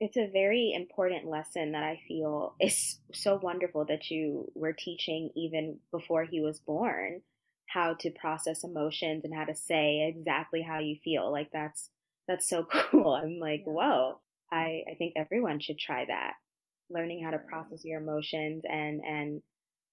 it's 0.00 0.16
a 0.16 0.30
very 0.32 0.72
important 0.74 1.26
lesson 1.26 1.72
that 1.72 1.82
I 1.82 2.00
feel 2.08 2.54
is 2.58 2.98
so 3.12 3.38
wonderful 3.40 3.84
that 3.84 4.10
you 4.10 4.50
were 4.54 4.72
teaching 4.72 5.30
even 5.36 5.78
before 5.92 6.24
he 6.24 6.40
was 6.40 6.58
born 6.58 7.20
how 7.66 7.94
to 8.00 8.10
process 8.10 8.64
emotions 8.64 9.24
and 9.24 9.34
how 9.34 9.44
to 9.44 9.54
say 9.54 10.08
exactly 10.08 10.62
how 10.62 10.80
you 10.80 10.96
feel. 11.04 11.30
Like 11.30 11.50
that's 11.52 11.90
that's 12.26 12.48
so 12.48 12.64
cool. 12.72 13.14
I'm 13.14 13.38
like, 13.38 13.62
whoa. 13.64 14.20
I, 14.52 14.82
I 14.90 14.94
think 14.98 15.12
everyone 15.16 15.60
should 15.60 15.78
try 15.78 16.06
that. 16.06 16.32
Learning 16.90 17.22
how 17.24 17.30
to 17.30 17.38
process 17.38 17.84
your 17.84 18.00
emotions 18.00 18.62
and 18.68 19.00
and 19.06 19.42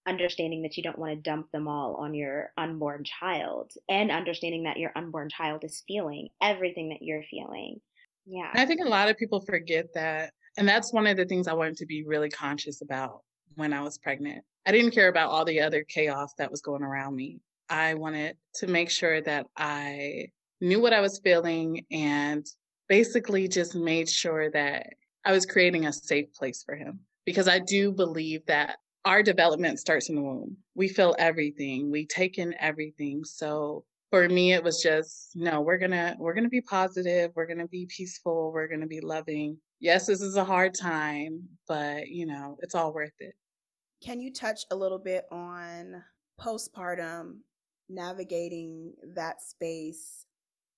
understanding 0.07 0.61
that 0.63 0.77
you 0.77 0.83
don't 0.83 0.97
want 0.97 1.13
to 1.13 1.29
dump 1.29 1.51
them 1.51 1.67
all 1.67 1.95
on 1.95 2.13
your 2.13 2.51
unborn 2.57 3.03
child 3.03 3.71
and 3.89 4.09
understanding 4.09 4.63
that 4.63 4.77
your 4.77 4.91
unborn 4.95 5.29
child 5.29 5.63
is 5.63 5.83
feeling 5.85 6.29
everything 6.41 6.89
that 6.89 7.01
you're 7.01 7.23
feeling. 7.23 7.79
Yeah. 8.25 8.49
I 8.53 8.65
think 8.65 8.81
a 8.81 8.89
lot 8.89 9.09
of 9.09 9.17
people 9.17 9.41
forget 9.41 9.87
that. 9.93 10.31
And 10.57 10.67
that's 10.67 10.93
one 10.93 11.07
of 11.07 11.17
the 11.17 11.25
things 11.25 11.47
I 11.47 11.53
wanted 11.53 11.77
to 11.77 11.85
be 11.85 12.03
really 12.05 12.29
conscious 12.29 12.81
about 12.81 13.21
when 13.55 13.73
I 13.73 13.81
was 13.81 13.97
pregnant. 13.97 14.43
I 14.65 14.71
didn't 14.71 14.91
care 14.91 15.09
about 15.09 15.29
all 15.29 15.45
the 15.45 15.61
other 15.61 15.83
chaos 15.83 16.33
that 16.37 16.49
was 16.49 16.61
going 16.61 16.83
around 16.83 17.15
me. 17.15 17.39
I 17.69 17.93
wanted 17.93 18.37
to 18.55 18.67
make 18.67 18.89
sure 18.89 19.21
that 19.21 19.47
I 19.57 20.29
knew 20.61 20.81
what 20.81 20.93
I 20.93 21.01
was 21.01 21.19
feeling 21.23 21.85
and 21.91 22.45
basically 22.87 23.47
just 23.47 23.75
made 23.75 24.09
sure 24.09 24.49
that 24.51 24.87
I 25.27 25.33
was 25.33 25.45
creating 25.45 25.85
a 25.85 25.91
safe 25.91 26.33
place 26.33 26.63
for 26.63 26.73
him. 26.73 27.01
Because 27.25 27.49
I 27.49 27.59
do 27.59 27.91
believe 27.91 28.45
that 28.45 28.77
our 29.03 29.21
development 29.21 29.77
starts 29.77 30.07
in 30.07 30.15
the 30.15 30.21
womb. 30.21 30.55
We 30.73 30.87
feel 30.87 31.15
everything, 31.19 31.91
we 31.91 32.05
take 32.05 32.37
in 32.37 32.55
everything. 32.57 33.25
So 33.25 33.83
for 34.09 34.29
me 34.29 34.53
it 34.53 34.63
was 34.63 34.81
just 34.81 35.35
no 35.35 35.59
we're 35.59 35.77
gonna 35.77 36.15
we're 36.17 36.33
gonna 36.33 36.47
be 36.47 36.61
positive 36.61 37.29
we're 37.35 37.45
gonna 37.45 37.67
be 37.67 37.85
peaceful 37.89 38.53
we're 38.53 38.69
gonna 38.69 38.87
be 38.87 39.01
loving 39.01 39.57
yes 39.81 40.05
this 40.05 40.21
is 40.21 40.37
a 40.37 40.45
hard 40.45 40.73
time 40.73 41.43
but 41.67 42.07
you 42.07 42.25
know 42.25 42.57
it's 42.61 42.73
all 42.73 42.93
worth 42.93 43.11
it 43.19 43.33
can 44.01 44.21
you 44.21 44.31
touch 44.31 44.61
a 44.71 44.75
little 44.77 44.97
bit 44.97 45.25
on 45.29 46.01
postpartum 46.39 47.39
navigating 47.89 48.93
that 49.13 49.41
space 49.41 50.25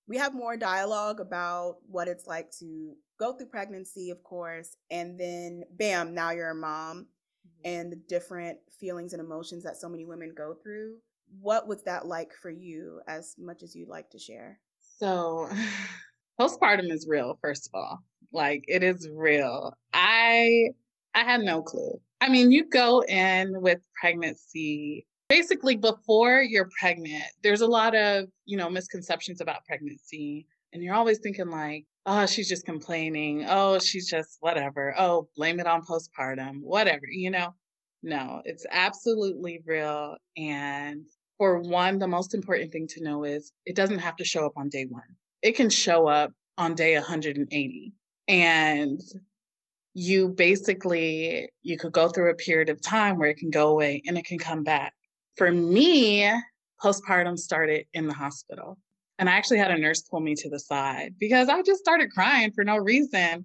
we 0.08 0.16
have 0.16 0.34
more 0.34 0.56
dialogue 0.56 1.20
about 1.20 1.76
what 1.88 2.08
it's 2.08 2.26
like 2.26 2.50
to 2.50 2.96
go 3.20 3.34
through 3.34 3.46
pregnancy 3.46 4.10
of 4.10 4.22
course 4.24 4.78
and 4.90 5.20
then 5.20 5.62
bam 5.76 6.14
now 6.14 6.30
you're 6.30 6.50
a 6.50 6.54
mom 6.54 7.06
mm-hmm. 7.46 7.70
and 7.70 7.92
the 7.92 7.96
different 8.08 8.58
feelings 8.80 9.12
and 9.12 9.20
emotions 9.20 9.62
that 9.62 9.76
so 9.76 9.88
many 9.88 10.06
women 10.06 10.32
go 10.34 10.54
through. 10.54 10.94
What 11.40 11.68
was 11.68 11.82
that 11.84 12.06
like 12.06 12.32
for 12.32 12.50
you 12.50 13.00
as 13.06 13.36
much 13.38 13.62
as 13.62 13.76
you'd 13.76 13.88
like 13.88 14.10
to 14.10 14.18
share? 14.18 14.58
So 14.98 15.48
postpartum 16.40 16.90
is 16.90 17.06
real 17.08 17.38
first 17.42 17.68
of 17.68 17.78
all. 17.78 17.98
Like 18.32 18.64
it 18.66 18.82
is 18.82 19.08
real. 19.14 19.74
I 19.92 20.70
i 21.14 21.22
had 21.22 21.42
no 21.42 21.62
clue. 21.62 22.00
I 22.22 22.30
mean 22.30 22.50
you 22.50 22.68
go 22.70 23.02
in 23.02 23.60
with 23.60 23.80
pregnancy 24.00 25.06
basically 25.28 25.76
before 25.76 26.42
you're 26.42 26.68
pregnant 26.80 27.22
there's 27.44 27.60
a 27.60 27.66
lot 27.66 27.94
of 27.94 28.24
you 28.46 28.56
know 28.56 28.68
misconceptions 28.68 29.40
about 29.40 29.64
pregnancy 29.64 30.44
and 30.72 30.82
you're 30.82 30.94
always 30.94 31.20
thinking 31.20 31.48
like 31.48 31.84
oh 32.06 32.26
she's 32.26 32.48
just 32.48 32.64
complaining 32.64 33.44
oh 33.48 33.78
she's 33.78 34.08
just 34.08 34.36
whatever 34.40 34.94
oh 34.98 35.28
blame 35.36 35.60
it 35.60 35.66
on 35.66 35.82
postpartum 35.84 36.60
whatever 36.62 37.06
you 37.10 37.30
know 37.30 37.54
no 38.02 38.40
it's 38.44 38.66
absolutely 38.70 39.60
real 39.66 40.16
and 40.36 41.04
for 41.40 41.58
one, 41.58 41.98
the 41.98 42.06
most 42.06 42.34
important 42.34 42.70
thing 42.70 42.86
to 42.86 43.02
know 43.02 43.24
is 43.24 43.50
it 43.64 43.74
doesn't 43.74 44.00
have 44.00 44.14
to 44.16 44.26
show 44.26 44.44
up 44.44 44.52
on 44.58 44.68
day 44.68 44.84
one. 44.84 45.16
It 45.40 45.56
can 45.56 45.70
show 45.70 46.06
up 46.06 46.32
on 46.58 46.74
day 46.74 46.92
180. 46.92 47.94
And 48.28 49.00
you 49.94 50.28
basically 50.28 51.48
you 51.62 51.78
could 51.78 51.92
go 51.92 52.08
through 52.08 52.30
a 52.30 52.34
period 52.34 52.68
of 52.68 52.82
time 52.82 53.16
where 53.16 53.30
it 53.30 53.38
can 53.38 53.48
go 53.48 53.68
away 53.68 54.02
and 54.06 54.18
it 54.18 54.26
can 54.26 54.38
come 54.38 54.64
back. 54.64 54.92
For 55.36 55.50
me, 55.50 56.30
postpartum 56.84 57.38
started 57.38 57.86
in 57.94 58.06
the 58.06 58.12
hospital. 58.12 58.76
And 59.20 59.28
I 59.28 59.34
actually 59.34 59.58
had 59.58 59.70
a 59.70 59.76
nurse 59.76 60.00
pull 60.00 60.20
me 60.20 60.34
to 60.36 60.48
the 60.48 60.58
side 60.58 61.14
because 61.20 61.50
I 61.50 61.60
just 61.60 61.80
started 61.80 62.10
crying 62.10 62.52
for 62.52 62.64
no 62.64 62.78
reason. 62.78 63.44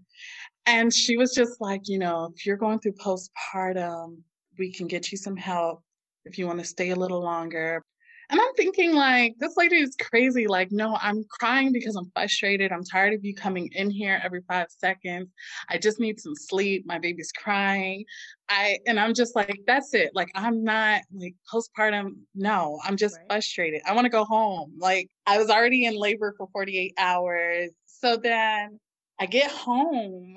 And 0.66 0.92
she 0.92 1.18
was 1.18 1.36
just 1.36 1.60
like, 1.60 1.82
you 1.90 2.00
know, 2.00 2.32
if 2.34 2.46
you're 2.46 2.56
going 2.56 2.80
through 2.80 2.94
postpartum, 2.94 4.20
we 4.58 4.72
can 4.72 4.88
get 4.88 5.12
you 5.12 5.18
some 5.18 5.36
help 5.36 5.84
if 6.24 6.40
you 6.40 6.48
want 6.48 6.60
to 6.60 6.66
stay 6.66 6.92
a 6.92 6.96
little 6.96 7.22
longer. 7.22 7.84
And 8.30 8.40
I'm 8.40 8.54
thinking, 8.56 8.94
like, 8.94 9.36
this 9.40 9.56
lady 9.58 9.78
is 9.78 9.96
crazy. 10.02 10.48
Like, 10.48 10.72
no, 10.72 10.98
I'm 11.02 11.24
crying 11.30 11.72
because 11.72 11.96
I'm 11.96 12.10
frustrated. 12.12 12.72
I'm 12.72 12.84
tired 12.84 13.14
of 13.14 13.24
you 13.24 13.36
coming 13.36 13.70
in 13.74 13.90
here 13.90 14.20
every 14.24 14.42
five 14.48 14.68
seconds. 14.70 15.30
I 15.70 15.78
just 15.78 16.00
need 16.00 16.20
some 16.20 16.36
sleep. 16.36 16.86
My 16.86 16.98
baby's 16.98 17.32
crying. 17.32 18.06
I, 18.50 18.80
and 18.88 19.00
I'm 19.00 19.14
just 19.14 19.36
like, 19.36 19.60
that's 19.68 19.94
it. 19.94 20.12
Like, 20.14 20.30
I'm 20.36 20.64
not 20.64 21.02
like 21.14 21.36
postpartum. 21.52 22.16
No, 22.34 22.80
I'm 22.84 22.98
just 22.98 23.18
right. 23.18 23.26
frustrated. 23.30 23.82
I 23.88 23.94
want 23.94 24.06
to 24.06 24.10
go 24.10 24.26
home. 24.26 24.74
Like, 24.78 25.10
I 25.26 25.38
was 25.38 25.50
already 25.50 25.86
in 25.86 25.96
labor 25.96 26.34
for 26.38 26.48
48 26.52 26.94
hours. 26.98 27.70
So 27.86 28.18
then 28.18 28.80
I 29.20 29.26
get 29.26 29.52
home. 29.52 30.36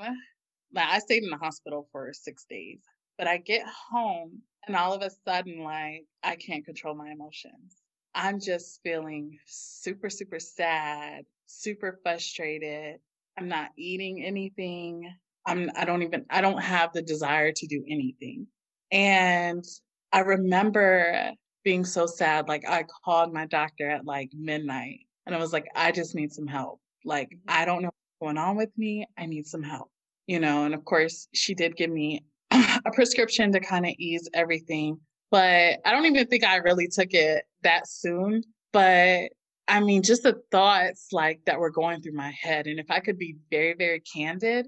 Like, 0.75 0.89
I 0.89 0.99
stayed 0.99 1.23
in 1.25 1.31
the 1.31 1.39
hospital 1.39 1.89
for 1.93 2.13
six 2.13 2.45
days, 2.49 2.81
but 3.17 3.27
I 3.27 3.39
get 3.39 3.65
home 3.91 4.43
and 4.69 4.77
all 4.77 4.93
of 4.93 5.03
a 5.03 5.11
sudden, 5.27 5.63
like, 5.63 6.05
I 6.23 6.37
can't 6.37 6.65
control 6.65 6.95
my 6.95 7.11
emotions. 7.11 7.83
I'm 8.15 8.41
just 8.41 8.81
feeling 8.83 9.39
super, 9.47 10.11
super 10.11 10.39
sad, 10.39 11.25
super 11.47 11.99
frustrated. 12.03 12.97
I'm 13.39 13.49
not 13.49 13.71
eating 13.77 14.23
anything. 14.25 15.11
I'm, 15.47 15.71
I 15.77 15.85
don't 15.85 16.03
even, 16.03 16.27
I 16.31 16.41
don't 16.41 16.63
have 16.63 16.93
the 16.93 17.03
desire 17.03 17.53
to 17.53 17.67
do 17.67 17.85
anything. 17.89 18.47
And 18.91 19.65
I 20.13 20.21
remember 20.21 21.33
being 21.65 21.85
so 21.85 22.07
sad. 22.07 22.49
Like, 22.49 22.69
I 22.69 22.85
called 23.05 23.33
my 23.33 23.47
doctor 23.47 23.89
at 23.89 24.05
like 24.05 24.31
midnight 24.35 25.01
and 25.27 25.35
I 25.35 25.39
was 25.39 25.53
like, 25.53 25.67
I 25.75 25.93
just 25.93 26.15
need 26.15 26.33
some 26.33 26.47
help. 26.47 26.81
Like, 27.05 27.29
mm-hmm. 27.29 27.45
I 27.49 27.65
don't 27.65 27.83
know 27.83 27.89
what's 27.89 28.35
going 28.35 28.39
on 28.39 28.57
with 28.57 28.71
me. 28.77 29.07
I 29.17 29.27
need 29.27 29.47
some 29.47 29.63
help, 29.63 29.91
you 30.27 30.41
know? 30.41 30.65
And 30.65 30.75
of 30.75 30.85
course, 30.85 31.29
she 31.33 31.55
did 31.55 31.77
give 31.77 31.91
me 31.91 32.25
a 32.85 32.91
prescription 32.93 33.53
to 33.53 33.61
kind 33.61 33.87
of 33.87 33.95
ease 33.99 34.29
everything. 34.35 34.99
But 35.31 35.81
I 35.85 35.93
don't 35.93 36.07
even 36.07 36.27
think 36.27 36.45
I 36.45 36.57
really 36.57 36.89
took 36.89 37.13
it 37.13 37.45
that 37.63 37.89
soon. 37.89 38.43
But 38.73 39.31
I 39.69 39.81
mean, 39.81 40.03
just 40.03 40.23
the 40.23 40.41
thoughts 40.51 41.09
like 41.13 41.41
that 41.45 41.61
were 41.61 41.71
going 41.71 42.01
through 42.01 42.15
my 42.15 42.33
head. 42.41 42.67
And 42.67 42.81
if 42.81 42.91
I 42.91 43.01
could 43.01 43.19
be 43.19 43.37
very, 43.51 43.75
very 43.75 44.01
candid, 44.01 44.67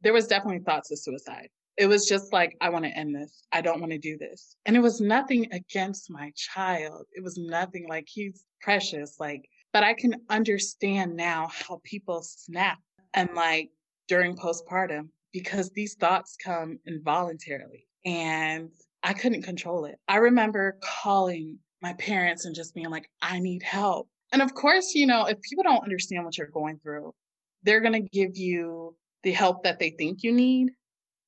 there 0.00 0.14
was 0.14 0.26
definitely 0.26 0.60
thoughts 0.60 0.90
of 0.90 0.98
suicide. 0.98 1.48
It 1.76 1.86
was 1.86 2.06
just 2.06 2.32
like, 2.32 2.56
I 2.60 2.70
want 2.70 2.86
to 2.86 2.90
end 2.90 3.14
this. 3.14 3.42
I 3.52 3.60
don't 3.60 3.80
want 3.80 3.92
to 3.92 3.98
do 3.98 4.16
this. 4.16 4.56
And 4.66 4.74
it 4.74 4.80
was 4.80 5.00
nothing 5.00 5.52
against 5.52 6.10
my 6.10 6.32
child. 6.34 7.04
It 7.12 7.22
was 7.22 7.36
nothing 7.36 7.86
like 7.88 8.06
he's 8.08 8.44
precious. 8.60 9.16
Like, 9.20 9.42
but 9.72 9.84
I 9.84 9.94
can 9.94 10.14
understand 10.30 11.14
now 11.14 11.48
how 11.52 11.80
people 11.84 12.22
snap 12.22 12.78
and 13.14 13.28
like 13.34 13.70
during 14.08 14.36
postpartum 14.36 15.08
because 15.32 15.70
these 15.70 15.94
thoughts 15.94 16.36
come 16.42 16.78
involuntarily 16.86 17.86
and 18.04 18.70
I 19.02 19.12
couldn't 19.12 19.42
control 19.42 19.84
it. 19.84 19.96
I 20.08 20.16
remember 20.16 20.78
calling 20.82 21.58
my 21.82 21.92
parents 21.94 22.44
and 22.44 22.54
just 22.54 22.74
being 22.74 22.90
like, 22.90 23.08
I 23.22 23.38
need 23.38 23.62
help. 23.62 24.08
And 24.32 24.42
of 24.42 24.54
course, 24.54 24.94
you 24.94 25.06
know, 25.06 25.26
if 25.26 25.40
people 25.42 25.64
don't 25.64 25.82
understand 25.82 26.24
what 26.24 26.36
you're 26.36 26.48
going 26.48 26.78
through, 26.82 27.14
they're 27.62 27.80
going 27.80 27.92
to 27.94 28.08
give 28.10 28.36
you 28.36 28.96
the 29.22 29.32
help 29.32 29.64
that 29.64 29.78
they 29.78 29.90
think 29.90 30.22
you 30.22 30.32
need. 30.32 30.70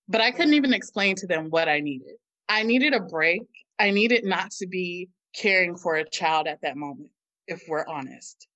But 0.08 0.20
I 0.20 0.30
couldn't 0.32 0.54
even 0.54 0.74
explain 0.74 1.16
to 1.16 1.26
them 1.26 1.50
what 1.50 1.68
I 1.68 1.80
needed. 1.80 2.16
I 2.48 2.62
needed 2.64 2.94
a 2.94 3.00
break. 3.00 3.42
I 3.78 3.90
needed 3.90 4.24
not 4.24 4.50
to 4.52 4.66
be 4.66 5.08
caring 5.34 5.76
for 5.76 5.96
a 5.96 6.08
child 6.08 6.46
at 6.46 6.60
that 6.62 6.76
moment, 6.76 7.10
if 7.46 7.62
we're 7.68 7.86
honest. 7.86 8.46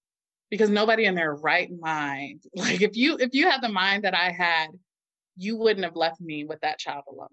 Because 0.50 0.68
nobody 0.68 1.04
in 1.04 1.14
their 1.14 1.34
right 1.34 1.70
mind, 1.80 2.42
like 2.54 2.82
if 2.82 2.96
you 2.96 3.16
if 3.18 3.30
you 3.32 3.48
had 3.48 3.62
the 3.62 3.68
mind 3.68 4.04
that 4.04 4.14
I 4.14 4.30
had 4.30 4.68
you 5.36 5.56
wouldn't 5.56 5.84
have 5.84 5.96
left 5.96 6.20
me 6.20 6.44
with 6.44 6.60
that 6.60 6.78
child 6.78 7.04
alone. 7.08 7.28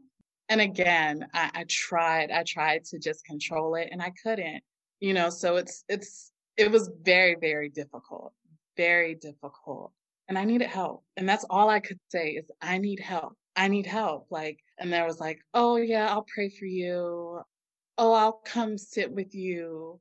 And 0.50 0.60
again, 0.60 1.28
I, 1.34 1.52
I 1.54 1.66
tried, 1.70 2.32
I 2.32 2.44
tried 2.44 2.84
to 2.86 3.00
just 3.00 3.24
control 3.26 3.76
it 3.76 3.90
and 3.92 4.02
I 4.02 4.12
couldn't, 4.22 4.62
you 5.00 5.14
know, 5.14 5.30
so 5.30 5.56
it's, 5.56 5.84
it's, 5.88 6.32
it 6.58 6.70
was 6.70 6.92
very, 7.02 7.36
very 7.40 7.70
difficult, 7.70 8.34
very 8.76 9.16
difficult. 9.16 9.94
And 10.28 10.38
I 10.38 10.44
needed 10.44 10.68
help. 10.68 11.04
And 11.18 11.28
that's 11.28 11.46
all 11.50 11.70
I 11.70 11.80
could 11.80 12.00
say 12.10 12.32
is 12.32 12.46
I 12.62 12.78
need 12.80 13.00
help. 13.00 13.34
I 13.56 13.68
need 13.68 13.86
help. 13.86 14.28
Like, 14.30 14.60
and 14.78 14.92
there 14.92 15.06
was 15.06 15.20
like, 15.20 15.40
oh 15.54 15.78
yeah, 15.78 16.08
I'll 16.10 16.26
pray 16.34 16.50
for 16.50 16.66
you. 16.66 17.42
Oh, 17.98 18.14
I'll 18.14 18.42
come 18.46 18.78
sit 18.78 19.12
with 19.12 19.36
you. 19.36 20.00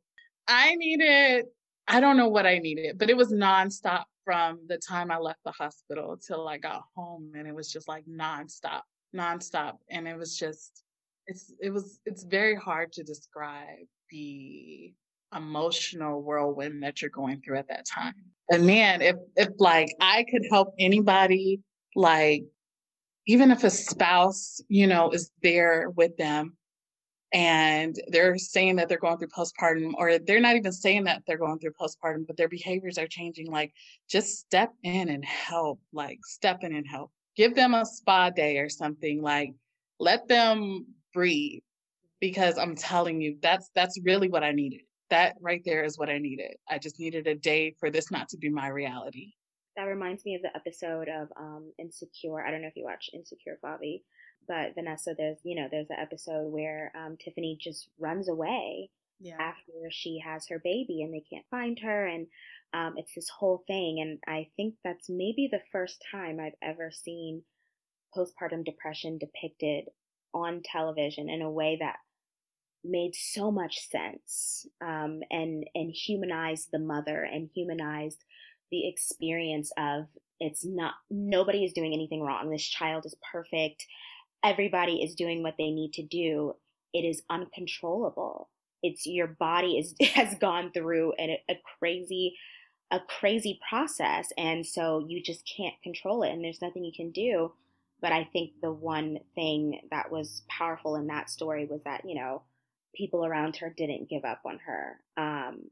I 0.49 0.75
needed, 0.75 1.47
I 1.87 2.01
don't 2.01 2.17
know 2.17 2.29
what 2.29 2.47
I 2.47 2.59
needed, 2.59 2.99
but 2.99 3.11
it 3.11 3.17
was 3.17 3.33
nonstop 3.33 4.05
from 4.25 4.61
the 4.69 4.79
time 4.79 5.11
I 5.11 5.19
left 5.19 5.41
the 5.45 5.53
hospital 5.53 6.17
till 6.17 6.49
I 6.49 6.59
got 6.59 6.83
home. 6.95 7.33
And 7.35 7.47
it 7.47 7.55
was 7.55 7.71
just 7.71 7.89
like 7.89 8.05
nonstop, 8.07 8.83
nonstop. 9.15 9.75
And 9.91 10.07
it 10.07 10.17
was 10.17 10.37
just, 10.37 10.83
it's, 11.27 11.53
it 11.61 11.71
was, 11.71 12.01
it's 12.07 12.25
very 12.25 12.57
hard 12.57 12.93
to 12.93 13.03
describe 13.03 13.87
the 14.11 14.93
emotional 15.35 16.23
whirlwind 16.23 16.83
that 16.83 17.01
you're 17.01 17.11
going 17.11 17.41
through 17.41 17.59
at 17.59 17.69
that 17.69 17.87
time. 17.87 18.15
And 18.51 18.67
man, 18.67 19.01
if, 19.01 19.17
if 19.37 19.49
like 19.59 19.89
I 20.01 20.25
could 20.31 20.43
help 20.51 20.75
anybody 20.79 21.61
like 21.95 22.45
even 23.27 23.51
if 23.51 23.65
a 23.65 23.71
spouse, 23.71 24.61
you 24.69 24.87
know, 24.87 25.11
is 25.11 25.31
there 25.43 25.91
with 25.91 26.17
them 26.17 26.57
and 27.33 27.97
they're 28.09 28.37
saying 28.39 28.77
that 28.77 28.89
they're 28.89 28.99
going 28.99 29.19
through 29.19 29.29
postpartum, 29.29 29.93
or 29.97 30.19
they're 30.19 30.41
not 30.41 30.57
even 30.57 30.73
saying 30.73 31.05
that 31.05 31.23
they're 31.27 31.39
going 31.39 31.59
through 31.59 31.73
postpartum, 31.81 32.27
but 32.27 32.37
their 32.37 32.49
behaviors 32.49 32.99
are 32.99 33.07
changing, 33.07 33.51
like 33.51 33.73
just 34.09 34.39
step 34.39 34.73
in 34.83 35.09
and 35.09 35.25
help, 35.25 35.81
like 35.93 36.19
step 36.25 36.59
in 36.63 36.75
and 36.75 36.87
help. 36.87 37.11
Give 37.37 37.55
them 37.55 37.75
a 37.75 37.87
spa 37.87 38.31
day 38.31 38.59
or 38.59 38.69
something, 38.69 39.23
like 39.23 39.55
let 39.99 40.27
them 40.29 40.87
breathe. 41.15 41.63
Because 42.21 42.59
I'm 42.59 42.75
telling 42.75 43.21
you, 43.21 43.39
that's 43.41 43.71
that's 43.75 43.99
really 44.05 44.29
what 44.29 44.45
I 44.45 44.53
needed. 44.53 44.83
That 45.09 45.37
right 45.41 45.63
there 45.65 45.85
is 45.85 45.97
what 45.97 46.11
I 46.11 46.19
needed. 46.19 46.57
I 46.69 46.79
just 46.79 47.01
needed 47.01 47.27
a 47.27 47.35
day 47.35 47.75
for 47.81 47.91
this 47.91 48.11
not 48.11 48.29
to 48.31 48.37
be 48.37 48.51
my 48.51 48.69
reality. 48.69 49.33
That 49.77 49.85
reminds 49.85 50.25
me 50.25 50.35
of 50.35 50.43
the 50.43 50.55
episode 50.55 51.09
of 51.09 51.29
um, 51.39 51.73
Insecure. 51.79 52.45
I 52.45 52.51
don't 52.51 52.61
know 52.61 52.69
if 52.69 52.77
you 52.77 52.85
watch 52.85 53.09
Insecure, 53.15 53.59
Favi, 53.65 54.03
but 54.47 54.75
Vanessa, 54.75 55.15
there's 55.17 55.39
you 55.43 55.57
know 55.57 55.69
there's 55.71 55.91
an 55.91 55.97
episode 56.01 56.53
where 56.53 56.93
um, 56.97 57.17
Tiffany 57.23 57.59
just 57.61 57.89
runs 57.99 58.29
away 58.29 58.91
yeah. 59.21 59.37
after 59.41 59.73
she 59.91 60.21
has 60.25 60.47
her 60.49 60.59
baby 60.59 61.03
and 61.03 61.13
they 61.13 61.25
can't 61.31 61.47
find 61.51 61.79
her, 61.81 62.07
and 62.07 62.27
um, 62.73 62.95
it's 62.97 63.15
this 63.15 63.29
whole 63.29 63.65
thing. 63.67 63.99
And 64.01 64.19
I 64.27 64.49
think 64.57 64.75
that's 64.85 65.09
maybe 65.09 65.49
the 65.51 65.63
first 65.73 66.05
time 66.11 66.39
I've 66.41 66.55
ever 66.63 66.91
seen 66.91 67.43
postpartum 68.17 68.65
depression 68.65 69.19
depicted 69.19 69.85
on 70.35 70.63
television 70.65 71.29
in 71.29 71.43
a 71.43 71.51
way 71.51 71.77
that 71.81 71.97
made 72.85 73.15
so 73.15 73.51
much 73.51 73.79
sense 73.89 74.67
um, 74.81 75.21
and 75.31 75.65
and 75.75 75.91
humanized 75.91 76.69
the 76.73 76.79
mother 76.79 77.23
and 77.23 77.51
humanized 77.55 78.25
the 78.71 78.89
experience 78.89 79.71
of 79.77 80.07
it's 80.39 80.65
not 80.65 80.95
nobody 81.11 81.65
is 81.65 81.73
doing 81.73 81.93
anything 81.93 82.23
wrong. 82.23 82.51
This 82.51 82.67
child 82.67 83.05
is 83.05 83.15
perfect. 83.31 83.87
Everybody 84.45 85.03
is 85.03 85.15
doing 85.15 85.43
what 85.43 85.57
they 85.59 85.71
need 85.71 85.93
to 85.95 86.03
do. 86.03 86.55
It 86.93 87.01
is 87.05 87.23
uncontrollable. 87.31 88.49
It's 88.83 89.07
your 89.07 89.27
body 89.27 89.79
is 89.79 89.95
has 90.15 90.35
gone 90.39 90.73
through 90.73 91.15
a, 91.19 91.43
a 91.49 91.57
crazy 91.79 92.37
a 92.93 93.01
crazy 93.01 93.61
process 93.69 94.33
and 94.37 94.67
so 94.67 95.05
you 95.09 95.23
just 95.23 95.49
can't 95.57 95.75
control 95.83 96.25
it 96.25 96.31
and 96.33 96.45
there's 96.45 96.63
nothing 96.63 96.85
you 96.85 96.93
can 96.95 97.11
do. 97.13 97.53
But 98.01 98.13
I 98.13 98.25
think 98.33 98.53
the 98.63 98.73
one 98.73 99.21
thing 99.35 99.83
that 99.91 100.11
was 100.11 100.43
powerful 100.49 100.97
in 100.97 101.07
that 101.09 101.31
story 101.31 101.67
was 101.67 101.83
that, 101.85 102.03
you 102.09 102.17
know, 102.17 102.43
people 102.95 103.25
around 103.27 103.57
her 103.57 103.71
didn't 103.77 104.09
give 104.11 104.25
up 104.25 104.41
on 104.47 104.59
her. 104.67 105.01
Um, 105.17 105.71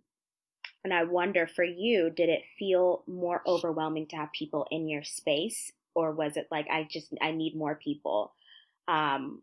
and 0.84 0.94
I 0.94 1.04
wonder 1.04 1.46
for 1.46 1.64
you, 1.64 2.10
did 2.10 2.28
it 2.28 2.44
feel 2.58 3.02
more 3.06 3.42
overwhelming 3.46 4.06
to 4.08 4.16
have 4.16 4.32
people 4.32 4.66
in 4.70 4.88
your 4.88 5.02
space? 5.04 5.72
Or 5.94 6.12
was 6.12 6.36
it 6.36 6.48
like, 6.50 6.66
I 6.70 6.88
just, 6.90 7.12
I 7.20 7.32
need 7.32 7.56
more 7.56 7.74
people? 7.74 8.32
Um, 8.88 9.42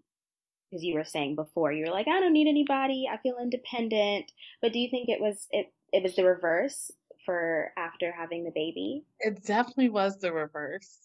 because 0.70 0.84
you 0.84 0.96
were 0.96 1.06
saying 1.06 1.36
before, 1.36 1.72
you 1.72 1.86
were 1.86 1.92
like, 1.92 2.08
I 2.08 2.20
don't 2.20 2.34
need 2.34 2.48
anybody. 2.48 3.08
I 3.10 3.18
feel 3.18 3.38
independent. 3.42 4.32
But 4.62 4.74
do 4.74 4.80
you 4.80 4.90
think 4.90 5.10
it 5.10 5.22
was, 5.22 5.48
it, 5.52 5.72
it 5.94 6.04
was 6.04 6.16
the 6.16 6.26
reverse 6.26 6.92
for 7.26 7.72
after 7.78 8.12
having 8.12 8.44
the 8.44 8.52
baby? 8.54 9.06
It 9.20 9.46
definitely 9.46 9.90
was 9.90 10.18
the 10.18 10.34
reverse. 10.34 10.98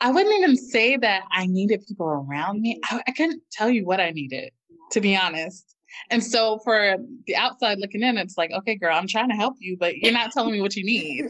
I 0.00 0.10
wouldn't 0.10 0.34
even 0.34 0.56
say 0.56 0.96
that 0.98 1.22
I 1.32 1.46
needed 1.46 1.84
people 1.86 2.06
around 2.06 2.60
me. 2.60 2.80
I, 2.84 3.02
I 3.06 3.12
couldn't 3.12 3.42
tell 3.52 3.70
you 3.70 3.86
what 3.86 4.00
I 4.00 4.10
needed, 4.10 4.50
to 4.90 5.00
be 5.00 5.16
honest. 5.16 5.74
And 6.10 6.22
so 6.22 6.58
for 6.64 6.96
the 7.26 7.36
outside 7.36 7.78
looking 7.78 8.02
in, 8.02 8.18
it's 8.18 8.36
like, 8.36 8.50
okay, 8.50 8.74
girl, 8.74 8.96
I'm 8.96 9.06
trying 9.06 9.28
to 9.30 9.36
help 9.36 9.54
you, 9.60 9.76
but 9.78 9.96
you're 9.96 10.12
not 10.12 10.32
telling 10.32 10.52
me 10.52 10.60
what 10.60 10.74
you 10.74 10.84
need. 10.84 11.26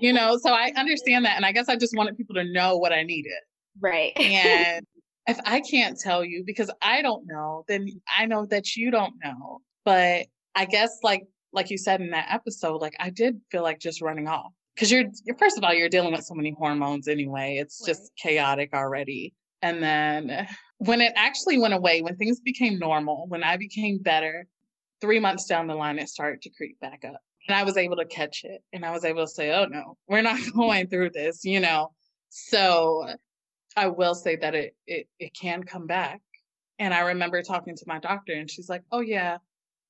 You 0.00 0.12
know, 0.12 0.38
so 0.38 0.52
I 0.52 0.72
understand 0.76 1.24
that. 1.24 1.36
And 1.36 1.46
I 1.46 1.52
guess 1.52 1.68
I 1.68 1.76
just 1.76 1.96
wanted 1.96 2.16
people 2.16 2.34
to 2.34 2.44
know 2.44 2.76
what 2.76 2.92
I 2.92 3.02
needed. 3.02 3.32
Right. 3.80 4.12
and 4.18 4.84
if 5.28 5.38
I 5.44 5.60
can't 5.60 5.98
tell 6.00 6.24
you 6.24 6.42
because 6.44 6.70
I 6.82 7.02
don't 7.02 7.26
know, 7.26 7.64
then 7.68 7.86
I 8.16 8.26
know 8.26 8.46
that 8.46 8.74
you 8.74 8.90
don't 8.90 9.14
know. 9.22 9.60
But 9.84 10.26
I 10.54 10.64
guess 10.64 10.98
like 11.02 11.26
like 11.52 11.70
you 11.70 11.78
said 11.78 12.00
in 12.00 12.10
that 12.10 12.28
episode, 12.30 12.80
like 12.80 12.96
I 12.98 13.10
did 13.10 13.40
feel 13.50 13.62
like 13.62 13.78
just 13.78 14.02
running 14.02 14.26
off. 14.26 14.52
Because 14.74 14.90
you're, 14.90 15.04
you're 15.24 15.36
first 15.36 15.58
of 15.58 15.64
all, 15.64 15.74
you're 15.74 15.88
dealing 15.88 16.12
with 16.12 16.24
so 16.24 16.34
many 16.34 16.54
hormones 16.56 17.08
anyway. 17.08 17.56
It's 17.60 17.80
right. 17.82 17.88
just 17.88 18.12
chaotic 18.16 18.70
already. 18.72 19.34
And 19.60 19.82
then 19.82 20.46
when 20.78 21.00
it 21.00 21.12
actually 21.16 21.58
went 21.58 21.74
away, 21.74 22.00
when 22.00 22.16
things 22.16 22.40
became 22.40 22.78
normal, 22.78 23.26
when 23.28 23.42
I 23.42 23.56
became 23.56 23.98
better, 23.98 24.46
three 25.00 25.18
months 25.18 25.46
down 25.46 25.66
the 25.66 25.74
line, 25.74 25.98
it 25.98 26.08
started 26.08 26.42
to 26.42 26.50
creep 26.50 26.78
back 26.80 27.04
up. 27.04 27.20
And 27.48 27.56
I 27.56 27.64
was 27.64 27.76
able 27.76 27.96
to 27.96 28.04
catch 28.04 28.44
it. 28.44 28.62
And 28.72 28.84
I 28.84 28.92
was 28.92 29.04
able 29.04 29.24
to 29.24 29.30
say, 29.30 29.52
oh 29.52 29.64
no, 29.64 29.96
we're 30.06 30.22
not 30.22 30.38
going 30.54 30.86
through 30.86 31.10
this, 31.10 31.44
you 31.44 31.60
know? 31.60 31.92
So 32.28 33.08
I 33.76 33.88
will 33.88 34.14
say 34.14 34.36
that 34.36 34.54
it, 34.54 34.76
it, 34.86 35.08
it 35.18 35.34
can 35.34 35.62
come 35.62 35.86
back. 35.86 36.20
And 36.78 36.94
I 36.94 37.00
remember 37.00 37.42
talking 37.42 37.76
to 37.76 37.84
my 37.86 37.98
doctor 37.98 38.32
and 38.32 38.50
she's 38.50 38.68
like, 38.68 38.82
oh 38.92 39.00
yeah, 39.00 39.38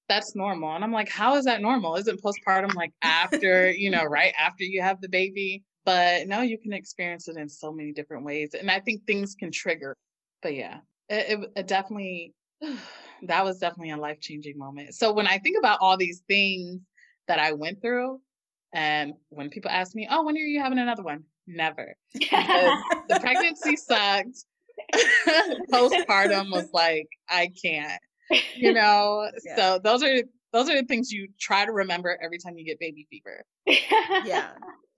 that's 0.09 0.35
normal. 0.35 0.75
And 0.75 0.83
I'm 0.83 0.93
like, 0.93 1.09
how 1.09 1.37
is 1.37 1.45
that 1.45 1.61
normal? 1.61 1.97
Isn't 1.97 2.23
postpartum 2.23 2.75
like 2.75 2.93
after, 3.03 3.71
you 3.71 3.91
know, 3.91 4.05
right 4.09 4.33
after 4.39 4.65
you 4.65 4.83
have 4.83 5.01
the 5.01 5.09
baby? 5.09 5.65
But 5.85 6.29
no, 6.29 6.43
you 6.43 6.59
can 6.59 6.73
experience 6.73 7.29
it 7.29 7.37
in 7.37 7.49
so 7.49 7.73
many 7.73 7.93
different 7.93 8.25
ways. 8.25 8.55
And 8.59 8.71
I 8.71 8.81
think 8.81 9.07
things 9.07 9.35
can 9.35 9.51
trigger 9.51 9.95
but 10.43 10.55
yeah, 10.55 10.79
it, 11.09 11.39
it, 11.39 11.53
it 11.57 11.67
definitely, 11.67 12.35
that 13.23 13.45
was 13.45 13.59
definitely 13.59 13.91
a 13.91 13.97
life 13.97 14.21
changing 14.21 14.59
moment. 14.59 14.95
So 14.95 15.13
when 15.13 15.27
I 15.27 15.39
think 15.39 15.57
about 15.59 15.79
all 15.81 15.97
these 15.97 16.23
things 16.29 16.81
that 17.27 17.39
I 17.39 17.53
went 17.53 17.83
through, 17.83 18.21
and 18.73 19.15
when 19.31 19.51
people 19.51 19.71
ask 19.71 19.95
me, 19.95 20.07
oh, 20.11 20.25
when 20.25 20.37
are 20.37 20.41
you 20.41 20.61
having 20.61 20.79
another 20.79 21.03
one? 21.03 21.25
Never. 21.49 21.97
the 22.15 23.19
pregnancy 23.21 23.77
sucked. 23.77 24.45
Postpartum 25.73 26.53
was 26.53 26.69
like, 26.73 27.09
I 27.29 27.51
can't, 27.61 28.01
you 28.55 28.73
know? 28.73 29.29
Yeah. 29.45 29.57
So 29.57 29.81
those 29.83 30.03
are 30.03 30.23
those 30.53 30.69
are 30.69 30.81
the 30.81 30.87
things 30.87 31.11
you 31.11 31.29
try 31.41 31.65
to 31.65 31.73
remember 31.73 32.19
every 32.23 32.39
time 32.39 32.57
you 32.57 32.65
get 32.65 32.79
baby 32.79 33.07
fever. 33.11 33.45
yeah. 34.25 34.51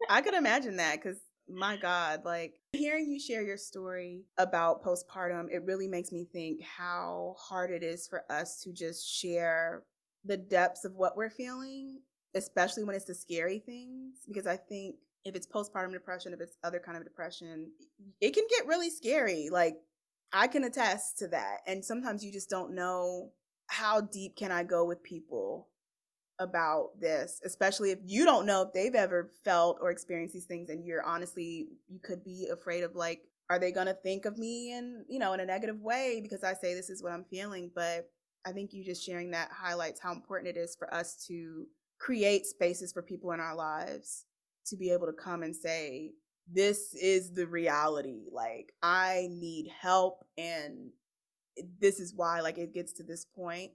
I 0.08 0.20
could 0.20 0.34
imagine 0.34 0.76
that 0.76 0.96
because 0.96 1.18
my 1.48 1.76
God, 1.76 2.24
like 2.24 2.54
hearing 2.72 3.10
you 3.10 3.18
share 3.18 3.42
your 3.42 3.56
story 3.56 4.24
about 4.38 4.84
postpartum, 4.84 5.46
it 5.50 5.64
really 5.64 5.88
makes 5.88 6.12
me 6.12 6.26
think 6.32 6.62
how 6.62 7.36
hard 7.38 7.70
it 7.70 7.82
is 7.82 8.06
for 8.06 8.24
us 8.30 8.60
to 8.62 8.72
just 8.72 9.06
share 9.08 9.82
the 10.24 10.36
depths 10.36 10.84
of 10.84 10.94
what 10.94 11.16
we're 11.16 11.30
feeling, 11.30 12.00
especially 12.34 12.84
when 12.84 12.94
it's 12.94 13.06
the 13.06 13.14
scary 13.14 13.58
things. 13.58 14.18
Because 14.28 14.46
I 14.46 14.56
think 14.56 14.96
if 15.24 15.34
it's 15.34 15.46
postpartum 15.46 15.92
depression, 15.92 16.32
if 16.32 16.40
it's 16.40 16.56
other 16.64 16.80
kind 16.84 16.96
of 16.96 17.04
depression, 17.04 17.70
it 18.20 18.34
can 18.34 18.44
get 18.48 18.66
really 18.66 18.90
scary. 18.90 19.48
Like 19.50 19.76
I 20.32 20.46
can 20.46 20.64
attest 20.64 21.18
to 21.18 21.28
that. 21.28 21.58
And 21.66 21.84
sometimes 21.84 22.24
you 22.24 22.32
just 22.32 22.50
don't 22.50 22.74
know 22.74 23.30
how 23.66 24.00
deep 24.00 24.36
can 24.36 24.50
I 24.50 24.62
go 24.62 24.84
with 24.84 25.02
people 25.02 25.68
about 26.38 26.98
this, 26.98 27.40
especially 27.44 27.90
if 27.90 27.98
you 28.04 28.24
don't 28.24 28.46
know 28.46 28.62
if 28.62 28.72
they've 28.72 28.94
ever 28.94 29.30
felt 29.44 29.78
or 29.80 29.90
experienced 29.90 30.34
these 30.34 30.46
things 30.46 30.70
and 30.70 30.84
you're 30.84 31.04
honestly 31.04 31.68
you 31.88 32.00
could 32.02 32.24
be 32.24 32.48
afraid 32.50 32.82
of 32.82 32.96
like 32.96 33.20
are 33.50 33.58
they 33.58 33.72
going 33.72 33.88
to 33.88 33.94
think 33.94 34.24
of 34.24 34.38
me 34.38 34.72
in, 34.72 35.04
you 35.08 35.18
know, 35.18 35.32
in 35.32 35.40
a 35.40 35.44
negative 35.44 35.80
way 35.80 36.20
because 36.22 36.44
I 36.44 36.54
say 36.54 36.72
this 36.72 36.88
is 36.88 37.02
what 37.02 37.12
I'm 37.12 37.24
feeling, 37.24 37.70
but 37.74 38.08
I 38.46 38.52
think 38.52 38.72
you 38.72 38.84
just 38.84 39.04
sharing 39.04 39.32
that 39.32 39.50
highlights 39.52 40.00
how 40.00 40.12
important 40.12 40.56
it 40.56 40.58
is 40.58 40.76
for 40.76 40.92
us 40.94 41.26
to 41.26 41.66
create 41.98 42.46
spaces 42.46 42.92
for 42.92 43.02
people 43.02 43.32
in 43.32 43.40
our 43.40 43.54
lives 43.54 44.24
to 44.66 44.76
be 44.76 44.90
able 44.90 45.06
to 45.06 45.12
come 45.12 45.42
and 45.42 45.54
say 45.54 46.12
this 46.52 46.94
is 46.94 47.32
the 47.32 47.46
reality. 47.46 48.28
Like 48.32 48.72
I 48.82 49.28
need 49.30 49.70
help 49.80 50.24
and 50.36 50.90
this 51.80 52.00
is 52.00 52.14
why 52.14 52.40
like 52.40 52.58
it 52.58 52.74
gets 52.74 52.92
to 52.94 53.02
this 53.02 53.24
point 53.24 53.72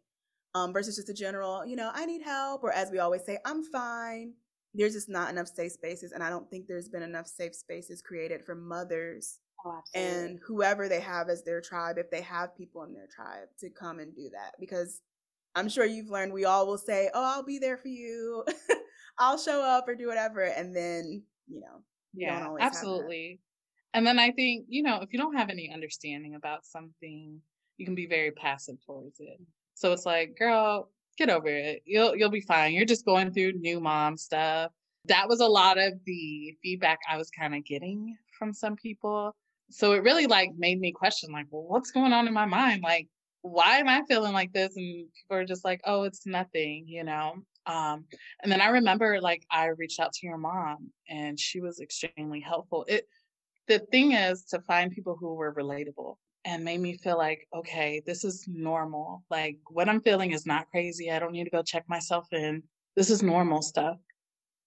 um, 0.55 0.71
versus 0.71 0.95
just 0.95 1.09
a 1.09 1.13
general, 1.13 1.65
you 1.65 1.75
know, 1.75 1.91
I 1.93 2.05
need 2.05 2.21
help, 2.21 2.63
or 2.63 2.71
as 2.71 2.89
we 2.89 2.99
always 2.99 3.25
say, 3.25 3.37
I'm 3.45 3.61
fine. 3.61 4.33
There's 4.73 4.93
just 4.93 5.09
not 5.09 5.29
enough 5.29 5.47
safe 5.47 5.73
spaces, 5.73 6.13
and 6.13 6.23
I 6.23 6.29
don't 6.29 6.49
think 6.49 6.67
there's 6.67 6.89
been 6.89 7.03
enough 7.03 7.27
safe 7.27 7.53
spaces 7.53 8.01
created 8.01 8.43
for 8.43 8.55
mothers 8.55 9.39
oh, 9.65 9.81
and 9.93 10.39
whoever 10.45 10.87
they 10.87 11.01
have 11.01 11.29
as 11.29 11.43
their 11.43 11.61
tribe, 11.61 11.97
if 11.97 12.09
they 12.09 12.21
have 12.21 12.57
people 12.57 12.83
in 12.83 12.93
their 12.93 13.07
tribe, 13.13 13.47
to 13.59 13.69
come 13.69 13.99
and 13.99 14.15
do 14.15 14.29
that. 14.31 14.53
Because 14.59 15.01
I'm 15.55 15.69
sure 15.69 15.85
you've 15.85 16.09
learned 16.09 16.33
we 16.33 16.45
all 16.45 16.67
will 16.67 16.77
say, 16.77 17.09
"Oh, 17.13 17.23
I'll 17.23 17.43
be 17.43 17.59
there 17.59 17.77
for 17.77 17.89
you. 17.89 18.45
I'll 19.17 19.38
show 19.38 19.62
up 19.62 19.88
or 19.88 19.95
do 19.95 20.08
whatever," 20.08 20.41
and 20.43 20.75
then 20.75 21.23
you 21.47 21.62
know, 21.62 21.84
yeah, 22.13 22.49
absolutely. 22.60 23.39
And 23.93 24.06
then 24.06 24.19
I 24.19 24.32
think 24.32 24.65
you 24.69 24.84
know, 24.84 25.01
if 25.01 25.13
you 25.13 25.19
don't 25.19 25.36
have 25.36 25.49
any 25.49 25.71
understanding 25.71 26.36
about 26.36 26.65
something, 26.65 27.41
you 27.78 27.86
can 27.86 27.95
be 27.95 28.08
very 28.08 28.32
passive 28.32 28.78
towards 28.86 29.19
it. 29.19 29.39
So 29.75 29.91
it's 29.93 30.06
like, 30.06 30.38
girl, 30.38 30.91
get 31.17 31.30
over 31.30 31.47
it. 31.47 31.82
You'll 31.86 32.15
you'll 32.15 32.30
be 32.30 32.41
fine. 32.41 32.73
You're 32.73 32.86
just 32.86 33.06
going 33.06 33.32
through 33.32 33.54
new 33.54 33.80
mom 33.80 34.17
stuff. 34.17 34.71
That 35.06 35.30
was 35.30 35.39
a 35.39 35.47
lot 35.47 35.78
of 35.78 35.93
the 36.06 36.56
feedback 36.63 36.99
I 37.10 37.17
was 37.17 37.30
kind 37.30 37.56
of 37.56 37.63
getting 37.65 38.17
from 38.38 38.54
some 38.54 38.75
people. 38.75 39.36
So 39.69 39.93
it 39.93 40.04
really 40.04 40.28
like 40.28 40.51
made 40.58 40.80
me 40.80 40.91
question 40.91 41.32
like, 41.32 41.47
well, 41.49 41.63
what's 41.63 41.91
going 41.91 42.13
on 42.13 42.28
in 42.28 42.34
my 42.34 42.45
mind? 42.45 42.82
Like, 42.84 43.08
why 43.41 43.78
am 43.78 43.88
I 43.88 44.04
feeling 44.08 44.34
like 44.34 44.54
this? 44.54 44.75
And 44.75 45.08
people 45.13 45.38
are 45.38 45.45
just 45.45 45.63
like, 45.65 45.82
oh, 45.86 46.04
it's 46.04 46.25
nothing, 46.25 46.86
you 46.88 47.04
know? 47.04 47.36
Um, 47.67 48.06
and 48.43 48.51
then 48.51 48.62
I 48.62 48.67
remember 48.67 49.19
like 49.21 49.45
I 49.51 49.67
reached 49.67 49.99
out 49.99 50.13
to 50.13 50.28
your 50.28 50.38
mom 50.38 50.91
and 51.10 51.39
she 51.39 51.62
was 51.62 51.80
extremely 51.80 52.39
helpful. 52.39 52.86
It 52.88 53.08
the 53.67 53.80
thing 53.80 54.12
is 54.12 54.43
to 54.45 54.62
find 54.62 54.91
people 54.91 55.17
who 55.19 55.34
were 55.34 55.54
relatable 55.54 56.17
and 56.45 56.63
made 56.63 56.80
me 56.80 56.97
feel 56.97 57.17
like, 57.17 57.47
okay, 57.56 58.01
this 58.06 58.23
is 58.23 58.45
normal. 58.47 59.23
Like 59.32 59.58
what 59.67 59.89
I'm 59.89 60.01
feeling 60.01 60.32
is 60.32 60.45
not 60.45 60.69
crazy. 60.69 61.12
I 61.12 61.19
don't 61.19 61.32
need 61.32 61.45
to 61.45 61.49
go 61.49 61.63
check 61.63 61.86
myself 61.89 62.28
in. 62.32 62.62
This 62.95 63.10
is 63.10 63.23
normal 63.23 63.62
stuff. 63.62 63.97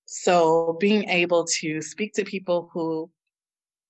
So 0.04 0.76
being 0.80 1.08
able 1.08 1.44
to 1.60 1.80
speak 1.80 2.14
to 2.14 2.24
people 2.24 2.70
who 2.72 3.10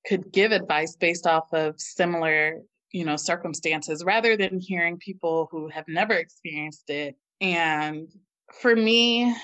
could 0.07 0.33
give 0.33 0.53
advice 0.53 0.97
based 0.97 1.27
off 1.27 1.53
of 1.53 1.81
similar, 1.81 2.61
you 2.93 3.05
know, 3.05 3.17
circumstances 3.17 4.05
rather 4.05 4.37
than 4.37 4.61
hearing 4.61 4.99
people 4.99 5.49
who 5.51 5.69
have 5.69 5.85
never 5.89 6.15
experienced 6.15 6.91
it. 6.91 7.17
And 7.41 8.09
for 8.53 8.75
me, 8.75 9.35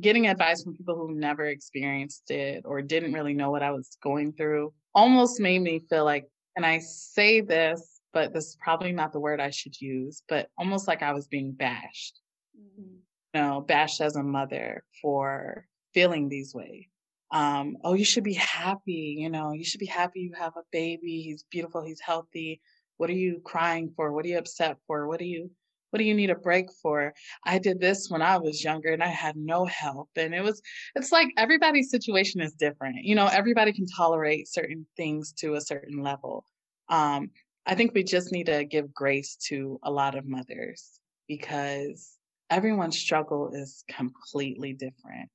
getting 0.00 0.26
advice 0.26 0.62
from 0.62 0.74
people 0.74 0.96
who 0.96 1.14
never 1.14 1.46
experienced 1.46 2.30
it 2.30 2.62
or 2.64 2.82
didn't 2.82 3.12
really 3.12 3.34
know 3.34 3.50
what 3.50 3.62
I 3.62 3.70
was 3.70 3.96
going 4.02 4.32
through 4.32 4.72
almost 4.94 5.40
made 5.40 5.60
me 5.60 5.82
feel 5.90 6.04
like 6.04 6.26
and 6.56 6.64
I 6.64 6.78
say 6.78 7.42
this, 7.42 8.00
but 8.14 8.32
this 8.32 8.46
is 8.46 8.56
probably 8.58 8.90
not 8.90 9.12
the 9.12 9.20
word 9.20 9.40
I 9.40 9.50
should 9.50 9.78
use, 9.78 10.22
but 10.26 10.48
almost 10.56 10.88
like 10.88 11.02
I 11.02 11.12
was 11.12 11.28
being 11.28 11.52
bashed. 11.52 12.18
Mm-hmm. 12.58 12.96
You 13.34 13.40
know, 13.42 13.60
bashed 13.60 14.00
as 14.00 14.16
a 14.16 14.22
mother 14.22 14.82
for 15.02 15.66
feeling 15.92 16.30
these 16.30 16.54
ways. 16.54 16.86
Um, 17.30 17.76
oh, 17.84 17.92
you 17.92 18.04
should 18.04 18.24
be 18.24 18.34
happy, 18.34 19.16
you 19.18 19.28
know, 19.28 19.52
you 19.52 19.64
should 19.64 19.80
be 19.80 19.86
happy 19.86 20.20
you 20.20 20.32
have 20.38 20.56
a 20.56 20.62
baby, 20.72 21.20
he's 21.20 21.44
beautiful, 21.50 21.84
he's 21.84 22.00
healthy. 22.00 22.62
What 22.96 23.10
are 23.10 23.14
you 23.14 23.42
crying 23.44 23.92
for? 23.94 24.12
What 24.12 24.24
are 24.24 24.28
you 24.28 24.38
upset 24.38 24.78
for? 24.86 25.06
What 25.06 25.20
are 25.20 25.24
you 25.24 25.50
what 25.90 25.98
do 25.98 26.04
you 26.04 26.14
need 26.14 26.30
a 26.30 26.36
break 26.36 26.66
for? 26.82 27.14
I 27.44 27.58
did 27.58 27.80
this 27.80 28.08
when 28.10 28.22
I 28.22 28.38
was 28.38 28.62
younger 28.62 28.92
and 28.92 29.02
I 29.02 29.08
had 29.08 29.36
no 29.36 29.64
help. 29.66 30.10
And 30.16 30.34
it 30.34 30.42
was, 30.42 30.60
it's 30.94 31.12
like 31.12 31.28
everybody's 31.36 31.90
situation 31.90 32.40
is 32.40 32.52
different. 32.52 33.04
You 33.04 33.14
know, 33.14 33.26
everybody 33.26 33.72
can 33.72 33.86
tolerate 33.86 34.48
certain 34.48 34.86
things 34.96 35.32
to 35.38 35.54
a 35.54 35.60
certain 35.60 36.02
level. 36.02 36.44
Um, 36.88 37.30
I 37.66 37.74
think 37.74 37.94
we 37.94 38.04
just 38.04 38.32
need 38.32 38.46
to 38.46 38.64
give 38.64 38.94
grace 38.94 39.36
to 39.48 39.80
a 39.82 39.90
lot 39.90 40.16
of 40.16 40.26
mothers 40.26 41.00
because 41.28 42.16
everyone's 42.50 42.98
struggle 42.98 43.50
is 43.52 43.84
completely 43.88 44.72
different. 44.72 45.30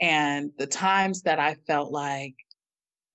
And 0.00 0.50
the 0.58 0.66
times 0.66 1.22
that 1.22 1.38
I 1.38 1.54
felt 1.66 1.92
like 1.92 2.34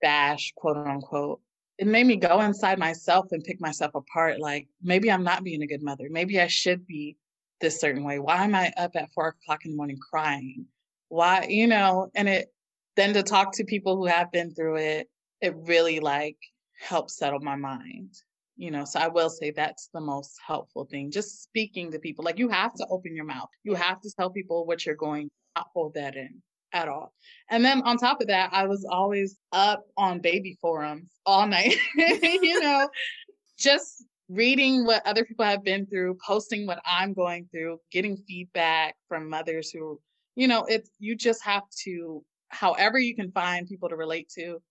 bash, 0.01 0.53
quote 0.55 0.77
unquote, 0.77 1.41
it 1.77 1.87
made 1.87 2.05
me 2.05 2.15
go 2.15 2.41
inside 2.41 2.79
myself 2.79 3.27
and 3.31 3.43
pick 3.43 3.59
myself 3.59 3.95
apart. 3.95 4.39
Like 4.39 4.67
maybe 4.81 5.11
I'm 5.11 5.23
not 5.23 5.43
being 5.43 5.61
a 5.61 5.67
good 5.67 5.83
mother. 5.83 6.07
Maybe 6.09 6.39
I 6.39 6.47
should 6.47 6.87
be 6.87 7.17
this 7.59 7.79
certain 7.79 8.03
way. 8.03 8.19
Why 8.19 8.43
am 8.43 8.55
I 8.55 8.71
up 8.77 8.91
at 8.95 9.11
four 9.13 9.27
o'clock 9.29 9.65
in 9.65 9.71
the 9.71 9.77
morning 9.77 9.99
crying? 9.99 10.65
Why, 11.09 11.45
you 11.49 11.67
know, 11.67 12.09
and 12.15 12.29
it 12.29 12.53
then 12.95 13.13
to 13.13 13.23
talk 13.23 13.53
to 13.53 13.65
people 13.65 13.97
who 13.97 14.05
have 14.05 14.31
been 14.31 14.53
through 14.53 14.77
it, 14.77 15.09
it 15.41 15.53
really 15.55 15.99
like 15.99 16.37
helps 16.79 17.17
settle 17.17 17.41
my 17.41 17.55
mind. 17.55 18.13
You 18.57 18.71
know, 18.71 18.85
so 18.85 19.01
I 19.01 19.09
will 19.09 19.29
say 19.29 19.51
that's 19.51 19.89
the 19.93 19.99
most 19.99 20.37
helpful 20.45 20.85
thing. 20.85 21.11
Just 21.11 21.43
speaking 21.43 21.91
to 21.91 21.99
people. 21.99 22.23
Like 22.23 22.39
you 22.39 22.47
have 22.47 22.73
to 22.75 22.87
open 22.89 23.13
your 23.13 23.25
mouth. 23.25 23.49
You 23.63 23.73
have 23.73 23.99
to 23.99 24.11
tell 24.17 24.29
people 24.29 24.65
what 24.65 24.85
you're 24.85 24.95
going, 24.95 25.29
not 25.57 25.67
hold 25.73 25.95
that 25.95 26.15
in 26.15 26.41
at 26.75 26.89
all. 26.89 27.13
And 27.49 27.63
then 27.63 27.81
on 27.83 27.97
top 27.97 28.21
of 28.21 28.27
that, 28.27 28.49
I 28.51 28.67
was 28.67 28.85
always 28.85 29.37
up 29.51 29.85
on 29.97 30.19
baby 30.19 30.57
forums 30.61 31.09
all 31.25 31.47
night, 31.47 31.75
you 31.95 32.59
know, 32.61 32.89
just 33.57 34.05
reading 34.27 34.85
what 34.85 35.05
other 35.07 35.23
people 35.23 35.45
have 35.45 35.63
been 35.63 35.85
through, 35.85 36.17
posting 36.25 36.67
what 36.67 36.81
I'm 36.85 37.13
going 37.13 37.47
through, 37.49 37.79
getting 37.91 38.17
feedback 38.27 38.95
from 39.07 39.29
mothers 39.29 39.71
who, 39.71 39.99
you 40.35 40.47
know, 40.47 40.65
it's, 40.65 40.91
you 40.99 41.15
just 41.15 41.43
have 41.45 41.63
to, 41.85 42.23
however 42.49 42.99
you 42.99 43.15
can 43.15 43.31
find 43.31 43.67
people 43.67 43.87
to 43.89 43.95
relate 43.95 44.29
to, 44.35 44.61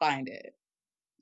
find 0.00 0.28
it. 0.28 0.54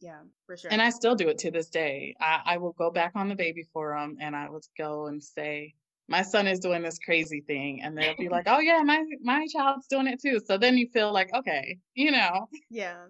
Yeah, 0.01 0.20
for 0.44 0.59
sure. 0.59 0.70
And 0.70 0.83
I 0.83 0.90
still 0.90 1.14
do 1.14 1.29
it 1.29 1.38
to 1.38 1.51
this 1.51 1.70
day. 1.70 2.14
I, 2.20 2.42
I 2.44 2.57
will 2.59 2.72
go 2.72 2.90
back 2.90 3.12
on 3.14 3.31
the 3.31 3.35
baby 3.35 3.66
forum 3.72 4.18
and 4.20 4.37
I 4.37 4.51
will 4.51 4.61
go 4.77 5.07
and 5.07 5.22
say, 5.22 5.75
my 6.09 6.23
son 6.23 6.47
is 6.47 6.61
doing 6.61 6.83
this 6.83 6.99
crazy 6.99 7.40
thing 7.40 7.83
and 7.83 7.97
they'll 7.97 8.16
be 8.16 8.29
like 8.37 8.45
oh 8.47 8.61
yeah 8.61 8.83
my 8.83 9.05
my 9.23 9.47
child's 9.47 9.87
doing 9.87 10.07
it 10.07 10.21
too. 10.21 10.40
So 10.45 10.59
then 10.59 10.77
you 10.77 10.88
feel 10.88 11.12
like 11.12 11.33
okay 11.35 11.79
you 11.95 12.11
know? 12.11 12.49
Yeah. 12.71 13.05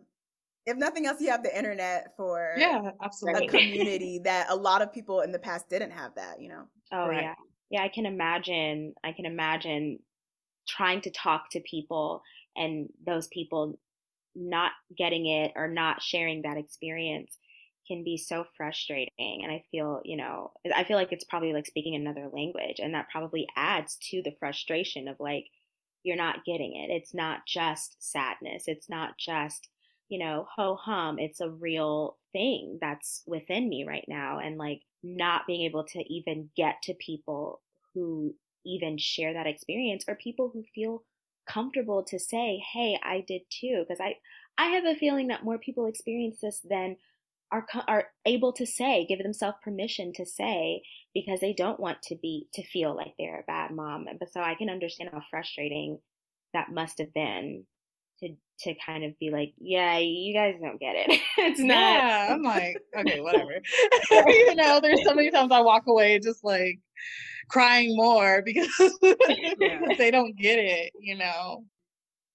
If 0.64 0.76
nothing 0.76 1.06
else 1.06 1.20
you 1.20 1.30
have 1.30 1.44
the 1.44 1.56
internet 1.56 2.14
for 2.16 2.54
yeah 2.56 2.90
absolutely. 3.02 3.46
a 3.46 3.50
community 3.50 4.20
that 4.24 4.46
a 4.50 4.56
lot 4.56 4.82
of 4.82 4.92
people 4.92 5.20
in 5.20 5.32
the 5.32 5.38
past 5.38 5.68
didn't 5.68 5.92
have 5.92 6.14
that 6.16 6.40
you 6.40 6.48
know? 6.48 6.64
Oh 6.92 7.08
right. 7.08 7.22
yeah 7.22 7.34
yeah 7.70 7.82
i 7.82 7.88
can 7.88 8.06
imagine 8.06 8.94
i 9.04 9.12
can 9.12 9.26
imagine 9.26 9.98
trying 10.68 11.00
to 11.00 11.10
talk 11.10 11.50
to 11.50 11.60
people 11.60 12.22
and 12.56 12.88
those 13.06 13.28
people 13.28 13.78
not 14.34 14.72
getting 14.96 15.26
it 15.26 15.52
or 15.56 15.68
not 15.68 16.02
sharing 16.02 16.42
that 16.42 16.56
experience 16.56 17.38
can 17.86 18.04
be 18.04 18.16
so 18.16 18.44
frustrating 18.56 19.42
and 19.42 19.50
i 19.50 19.62
feel 19.70 20.00
you 20.04 20.16
know 20.16 20.50
i 20.74 20.84
feel 20.84 20.96
like 20.96 21.12
it's 21.12 21.24
probably 21.24 21.52
like 21.52 21.66
speaking 21.66 21.94
another 21.94 22.28
language 22.32 22.78
and 22.78 22.94
that 22.94 23.08
probably 23.10 23.46
adds 23.56 23.96
to 24.00 24.22
the 24.22 24.34
frustration 24.38 25.08
of 25.08 25.16
like 25.20 25.46
you're 26.06 26.16
not 26.16 26.44
getting 26.44 26.76
it. 26.76 26.92
It's 26.92 27.12
not 27.12 27.46
just 27.46 27.96
sadness. 27.98 28.64
It's 28.68 28.88
not 28.88 29.18
just 29.18 29.68
you 30.08 30.20
know 30.20 30.46
ho 30.54 30.76
hum. 30.76 31.18
It's 31.18 31.40
a 31.40 31.50
real 31.50 32.16
thing 32.32 32.78
that's 32.80 33.22
within 33.26 33.68
me 33.68 33.84
right 33.86 34.04
now 34.06 34.38
and 34.38 34.56
like 34.56 34.82
not 35.02 35.46
being 35.46 35.62
able 35.62 35.84
to 35.84 36.12
even 36.12 36.48
get 36.56 36.80
to 36.84 36.94
people 36.94 37.60
who 37.92 38.34
even 38.64 38.98
share 38.98 39.32
that 39.32 39.46
experience 39.46 40.04
or 40.06 40.14
people 40.14 40.50
who 40.52 40.64
feel 40.74 41.02
comfortable 41.48 42.02
to 42.02 42.18
say 42.18 42.60
hey 42.72 42.98
i 43.04 43.24
did 43.28 43.40
too 43.48 43.84
because 43.86 44.00
i 44.00 44.16
i 44.58 44.66
have 44.66 44.84
a 44.84 44.96
feeling 44.96 45.28
that 45.28 45.44
more 45.44 45.58
people 45.58 45.86
experience 45.86 46.40
this 46.40 46.60
than 46.68 46.96
are 47.52 47.66
are 47.86 48.04
able 48.24 48.52
to 48.54 48.66
say, 48.66 49.06
give 49.08 49.18
themselves 49.18 49.58
permission 49.62 50.12
to 50.14 50.26
say 50.26 50.82
because 51.14 51.40
they 51.40 51.52
don't 51.52 51.80
want 51.80 52.02
to 52.02 52.16
be 52.16 52.48
to 52.54 52.62
feel 52.62 52.94
like 52.94 53.14
they're 53.18 53.40
a 53.40 53.44
bad 53.46 53.70
mom. 53.70 54.06
But 54.18 54.32
so 54.32 54.40
I 54.40 54.54
can 54.54 54.68
understand 54.68 55.10
how 55.12 55.22
frustrating 55.30 55.98
that 56.52 56.72
must 56.72 56.98
have 56.98 57.12
been 57.14 57.64
to 58.20 58.30
to 58.60 58.74
kind 58.84 59.04
of 59.04 59.18
be 59.18 59.30
like, 59.30 59.52
yeah, 59.58 59.98
you 59.98 60.34
guys 60.34 60.54
don't 60.60 60.80
get 60.80 60.96
it. 60.96 61.20
it's 61.38 61.60
not. 61.60 61.74
Yeah, 61.76 62.28
I'm 62.30 62.42
like, 62.42 62.76
okay, 62.98 63.20
whatever. 63.20 63.60
you 64.10 64.54
know, 64.54 64.80
there's 64.80 65.04
so 65.04 65.14
many 65.14 65.30
times 65.30 65.52
I 65.52 65.60
walk 65.60 65.86
away 65.86 66.18
just 66.18 66.42
like 66.42 66.80
crying 67.48 67.94
more 67.96 68.42
because 68.42 68.68
yeah. 69.02 69.80
they 69.98 70.10
don't 70.10 70.36
get 70.36 70.58
it. 70.58 70.92
You 71.00 71.16
know. 71.16 71.64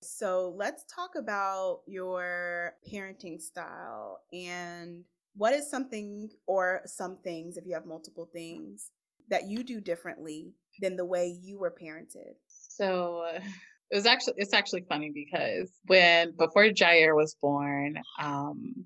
So 0.03 0.53
let's 0.57 0.83
talk 0.85 1.11
about 1.15 1.81
your 1.85 2.73
parenting 2.91 3.39
style 3.39 4.21
and 4.33 5.03
what 5.35 5.53
is 5.53 5.69
something 5.69 6.29
or 6.47 6.81
some 6.85 7.17
things, 7.23 7.57
if 7.57 7.65
you 7.65 7.73
have 7.73 7.85
multiple 7.85 8.29
things, 8.33 8.91
that 9.29 9.47
you 9.47 9.63
do 9.63 9.79
differently 9.79 10.53
than 10.81 10.95
the 10.95 11.05
way 11.05 11.27
you 11.27 11.59
were 11.59 11.71
parented? 11.71 12.33
So 12.47 13.23
it 13.91 13.95
was 13.95 14.05
actually 14.05 14.33
it's 14.37 14.53
actually 14.53 14.85
funny 14.89 15.11
because 15.13 15.71
when 15.85 16.35
before 16.35 16.65
Jair 16.65 17.15
was 17.15 17.35
born, 17.41 17.99
um, 18.19 18.85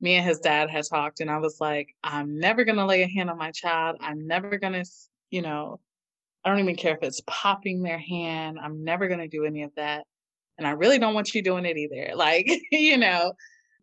me 0.00 0.14
and 0.14 0.26
his 0.26 0.40
dad 0.40 0.70
had 0.70 0.84
talked 0.88 1.20
and 1.20 1.30
I 1.30 1.38
was 1.38 1.58
like, 1.60 1.94
I'm 2.02 2.38
never 2.38 2.64
gonna 2.64 2.86
lay 2.86 3.02
a 3.02 3.08
hand 3.08 3.28
on 3.28 3.38
my 3.38 3.50
child. 3.50 3.96
I'm 4.00 4.26
never 4.26 4.58
gonna, 4.58 4.84
you 5.30 5.42
know, 5.42 5.80
I 6.44 6.48
don't 6.48 6.60
even 6.60 6.76
care 6.76 6.94
if 6.94 7.02
it's 7.02 7.20
popping 7.26 7.82
their 7.82 7.98
hand. 7.98 8.58
I'm 8.58 8.82
never 8.82 9.06
gonna 9.06 9.28
do 9.28 9.44
any 9.44 9.62
of 9.64 9.74
that 9.76 10.06
and 10.60 10.66
I 10.66 10.72
really 10.72 10.98
don't 10.98 11.14
want 11.14 11.34
you 11.34 11.42
doing 11.42 11.64
it 11.64 11.76
either. 11.76 12.12
Like, 12.20 12.50
you 12.70 12.98
know, 12.98 13.32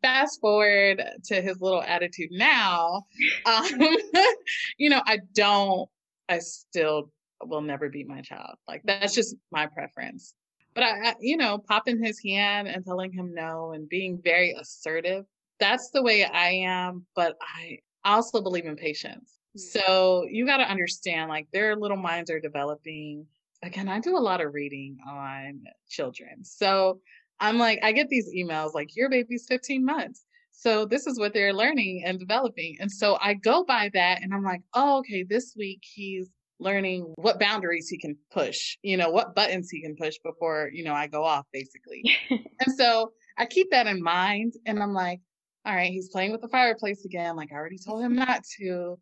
fast 0.04 0.40
forward 0.40 1.04
to 1.26 1.42
his 1.42 1.60
little 1.60 1.82
attitude 1.82 2.30
now, 2.32 3.04
um, 3.48 3.66
you 4.78 4.92
know, 4.92 5.02
I 5.06 5.20
don't, 5.34 5.90
I 6.30 6.38
still 6.38 7.12
will 7.44 7.62
never 7.62 7.90
beat 7.90 8.08
my 8.08 8.22
child. 8.22 8.58
Like, 8.68 8.84
that's 8.86 9.16
just 9.16 9.36
my 9.52 9.66
preference. 9.66 10.36
But 10.76 10.84
I, 10.84 11.10
I, 11.10 11.16
you 11.20 11.36
know, 11.36 11.58
popping 11.58 12.02
his 12.02 12.22
hand 12.24 12.68
and 12.68 12.86
telling 12.86 13.12
him 13.12 13.34
no 13.34 13.72
and 13.72 13.90
being 13.90 14.22
very 14.24 14.54
assertive, 14.54 15.26
that's 15.60 15.90
the 15.90 16.04
way 16.04 16.26
I 16.26 16.50
am. 16.50 17.08
But 17.16 17.38
I 17.42 17.80
also 18.06 18.40
believe 18.40 18.68
in 18.68 18.76
patience. 18.76 19.40
Mm. 19.58 19.62
So 19.62 20.28
you 20.30 20.46
got 20.46 20.58
to 20.58 20.70
understand, 20.70 21.30
like, 21.30 21.48
their 21.52 21.76
little 21.76 21.98
minds 21.98 22.30
are 22.30 22.40
developing 22.40 23.26
again, 23.64 23.88
I 23.88 24.00
do 24.00 24.18
a 24.18 24.20
lot 24.20 24.42
of 24.42 24.54
reading 24.54 24.98
on 25.08 25.64
children. 25.90 26.44
So 26.44 27.00
I'm 27.40 27.58
like, 27.58 27.80
I 27.84 27.92
get 27.92 28.10
these 28.10 28.30
emails 28.34 28.74
like, 28.74 28.96
your 28.96 29.10
baby's 29.10 29.46
15 29.48 29.86
months. 29.86 30.24
So 30.52 30.86
this 30.86 31.06
is 31.06 31.20
what 31.20 31.34
they're 31.34 31.54
learning 31.54 32.04
and 32.06 32.20
developing. 32.20 32.78
And 32.80 32.92
so 32.92 33.18
I 33.22 33.36
go 33.36 33.64
by 33.64 33.92
that 33.94 34.24
and 34.24 34.34
I'm 34.34 34.44
like, 34.44 34.62
oh, 34.74 35.00
okay, 35.00 35.24
this 35.24 35.54
week 35.56 35.84
he's 35.84 36.30
learning 36.60 37.14
what 37.18 37.40
boundaries 37.40 37.88
he 37.88 38.00
can 38.00 38.18
push, 38.32 38.78
you 38.82 38.98
know, 38.98 39.12
what 39.12 39.36
buttons 39.36 39.70
he 39.70 39.82
can 39.82 39.96
push 39.96 40.16
before, 40.24 40.72
you 40.74 40.84
know, 40.84 40.94
I 40.94 41.06
go 41.06 41.24
off 41.24 41.46
basically. 41.54 42.04
and 42.32 42.76
so 42.76 43.12
I 43.38 43.46
keep 43.46 43.70
that 43.70 43.86
in 43.86 44.02
mind 44.02 44.54
and 44.66 44.82
I'm 44.82 44.94
like, 44.94 45.22
all 45.64 45.76
right, 45.76 45.92
he's 45.92 46.10
playing 46.10 46.32
with 46.32 46.42
the 46.42 46.48
fireplace 46.48 47.06
again. 47.06 47.36
Like 47.36 47.52
I 47.52 47.56
already 47.56 47.78
told 47.78 48.04
him 48.04 48.16
not 48.16 48.44
to, 48.60 48.98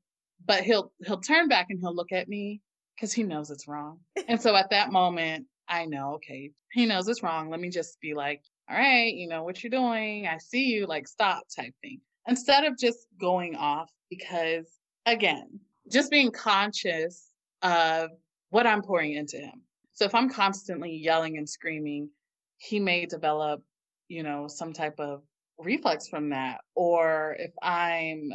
but 0.45 0.63
he'll 0.63 0.91
he'll 1.05 1.21
turn 1.21 1.47
back 1.47 1.67
and 1.69 1.79
he'll 1.79 1.95
look 1.95 2.11
at 2.11 2.27
me 2.27 2.59
because 2.95 3.13
he 3.13 3.23
knows 3.23 3.49
it's 3.51 3.67
wrong. 3.67 3.99
And 4.27 4.41
so 4.41 4.55
at 4.55 4.69
that 4.69 4.91
moment, 4.91 5.45
I 5.67 5.85
know, 5.85 6.15
okay, 6.15 6.51
he 6.71 6.85
knows 6.85 7.07
it's 7.07 7.23
wrong. 7.23 7.49
Let 7.49 7.59
me 7.59 7.69
just 7.69 7.99
be 7.99 8.13
like, 8.13 8.41
all 8.69 8.77
right, 8.77 9.13
you 9.13 9.27
know, 9.27 9.43
what 9.43 9.63
you're 9.63 9.71
doing, 9.71 10.27
I 10.27 10.37
see 10.37 10.65
you, 10.65 10.85
like, 10.85 11.07
stop 11.07 11.43
type 11.55 11.73
thing. 11.81 12.01
Instead 12.27 12.65
of 12.65 12.77
just 12.77 13.07
going 13.19 13.55
off, 13.55 13.91
because 14.09 14.67
again, 15.05 15.59
just 15.91 16.09
being 16.09 16.31
conscious 16.31 17.29
of 17.61 18.09
what 18.49 18.65
I'm 18.65 18.81
pouring 18.81 19.13
into 19.13 19.37
him. 19.37 19.61
So 19.93 20.05
if 20.05 20.15
I'm 20.15 20.29
constantly 20.29 20.95
yelling 20.95 21.37
and 21.37 21.47
screaming, 21.47 22.09
he 22.57 22.79
may 22.79 23.05
develop, 23.05 23.61
you 24.07 24.23
know, 24.23 24.47
some 24.47 24.73
type 24.73 24.99
of 24.99 25.21
reflex 25.57 26.07
from 26.07 26.29
that. 26.29 26.61
Or 26.75 27.35
if 27.39 27.51
I'm 27.61 28.31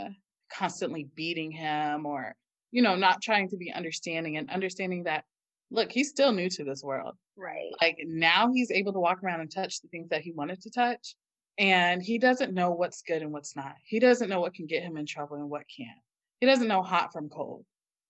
constantly 0.53 1.09
beating 1.15 1.51
him 1.51 2.07
or, 2.07 2.35
you 2.71 2.83
know, 2.83 2.97
not 2.97 3.23
trying 3.23 3.49
to 3.51 3.57
be 3.57 3.73
understanding 3.73 4.37
and 4.37 4.51
understanding 4.51 5.05
that, 5.05 5.25
look, 5.71 5.91
he's 5.91 6.11
still 6.11 6.33
new 6.33 6.49
to 6.51 6.65
this 6.65 6.83
world. 6.83 7.15
Right. 7.37 7.71
Like 7.81 7.99
now 8.05 8.51
he's 8.53 8.71
able 8.71 8.93
to 8.93 9.01
walk 9.01 9.23
around 9.23 9.41
and 9.41 9.51
touch 9.53 9.81
the 9.81 9.89
things 9.89 10.09
that 10.11 10.23
he 10.23 10.33
wanted 10.33 10.61
to 10.63 10.71
touch. 10.71 11.15
And 11.59 12.03
he 12.03 12.19
doesn't 12.19 12.55
know 12.55 12.71
what's 12.71 13.03
good 13.03 13.23
and 13.23 13.33
what's 13.33 13.55
not. 13.55 13.75
He 13.85 13.99
doesn't 13.99 14.29
know 14.29 14.41
what 14.41 14.55
can 14.55 14.67
get 14.67 14.83
him 14.83 14.97
in 14.97 15.07
trouble 15.07 15.37
and 15.37 15.51
what 15.51 15.65
can't. 15.77 15.99
He 16.41 16.47
doesn't 16.47 16.69
know 16.69 16.83
hot 16.83 17.13
from 17.13 17.29
cold. 17.29 17.65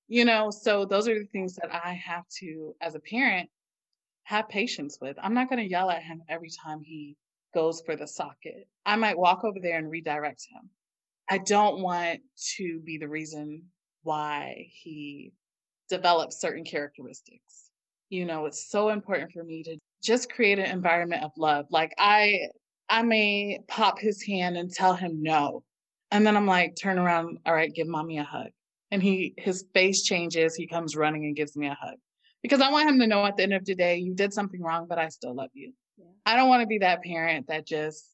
You 0.09 0.25
know, 0.25 0.51
so 0.51 0.85
those 0.85 1.09
are 1.09 1.19
the 1.19 1.27
things 1.27 1.57
that 1.57 1.71
I 1.73 1.93
have 1.95 2.25
to, 2.41 2.75
as 2.81 2.95
a 2.95 3.01
parent, 3.01 3.49
have 4.25 4.49
patience 4.49 4.99
with. 5.01 5.17
I'm 5.21 5.35
not 5.35 5.49
going 5.49 5.61
to 5.61 5.69
yell 5.69 5.91
at 5.91 6.03
him 6.03 6.23
every 6.29 6.51
time 6.65 6.81
he 6.81 7.17
goes 7.55 7.83
for 7.85 7.97
the 7.97 8.07
socket. 8.07 8.69
I 8.85 8.97
might 8.97 9.19
walk 9.19 9.45
over 9.45 9.59
there 9.61 9.79
and 9.79 9.91
redirect 9.91 10.47
him. 10.53 10.71
I 11.29 11.39
don't 11.39 11.81
want 11.81 12.21
to 12.57 12.81
be 12.85 12.99
the 12.99 13.09
reason 13.09 13.63
why 14.03 14.69
he 14.73 15.33
develops 15.89 16.41
certain 16.41 16.65
characteristics. 16.65 17.71
You 18.09 18.25
know, 18.25 18.47
it's 18.47 18.71
so 18.71 18.89
important 18.89 19.33
for 19.33 19.45
me 19.45 19.63
to 19.65 19.77
just 20.03 20.33
create 20.33 20.59
an 20.59 20.67
environment 20.67 21.23
of 21.23 21.33
love. 21.37 21.67
Like 21.71 21.93
I 21.99 22.49
I 22.89 23.03
may 23.03 23.61
pop 23.69 23.99
his 23.99 24.23
hand 24.23 24.57
and 24.57 24.73
tell 24.73 24.95
him 24.95 25.23
no. 25.23 25.63
And 26.11 26.27
then 26.27 26.37
I'm 26.37 26.47
like, 26.47 26.75
turn 26.75 26.99
around, 26.99 27.39
all 27.47 27.55
right, 27.55 27.73
give 27.73 27.87
mommy 27.87 28.19
a 28.19 28.25
hug. 28.25 28.49
And 28.91 29.03
he 29.03 29.35
his 29.37 29.65
face 29.75 30.03
changes, 30.03 30.55
he 30.55 30.67
comes 30.67 30.97
running 30.97 31.25
and 31.25 31.37
gives 31.37 31.57
me 31.57 31.69
a 31.69 31.77
hug. 31.81 31.97
Because 32.43 32.61
I 32.61 32.71
want 32.71 32.89
him 32.89 32.99
to 33.01 33.07
know 33.07 33.25
at 33.27 33.37
the 33.37 33.43
end 33.43 33.53
of 33.53 33.65
the 33.65 33.75
day, 33.75 33.99
you 33.99 34.15
did 34.15 34.33
something 34.33 34.63
wrong, 34.63 34.87
but 34.89 34.99
I 34.99 35.09
still 35.09 35.35
love 35.35 35.51
you. 35.53 35.73
Yeah. 35.99 36.07
I 36.25 36.37
don't 36.37 36.49
want 36.49 36.63
to 36.63 36.67
be 36.67 36.79
that 36.79 37.03
parent 37.03 37.47
that 37.49 37.67
just 37.67 38.05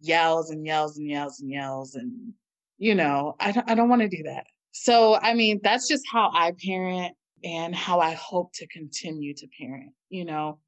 yells 0.00 0.50
and 0.50 0.64
yells 0.64 0.98
and 0.98 1.10
yells 1.10 1.40
and 1.40 1.50
yells 1.50 1.94
and 1.94 2.32
you 2.78 2.94
know, 2.94 3.36
I 3.40 3.52
don't, 3.52 3.70
I 3.70 3.74
don't 3.74 3.88
want 3.88 4.02
to 4.02 4.08
do 4.08 4.24
that. 4.24 4.46
So, 4.78 5.14
I 5.16 5.32
mean, 5.32 5.60
that's 5.62 5.88
just 5.88 6.04
how 6.12 6.30
I 6.34 6.52
parent 6.64 7.16
and 7.42 7.74
how 7.74 8.00
I 8.00 8.12
hope 8.12 8.52
to 8.54 8.66
continue 8.68 9.32
to 9.34 9.48
parent, 9.58 9.92
you 10.10 10.26
know, 10.26 10.58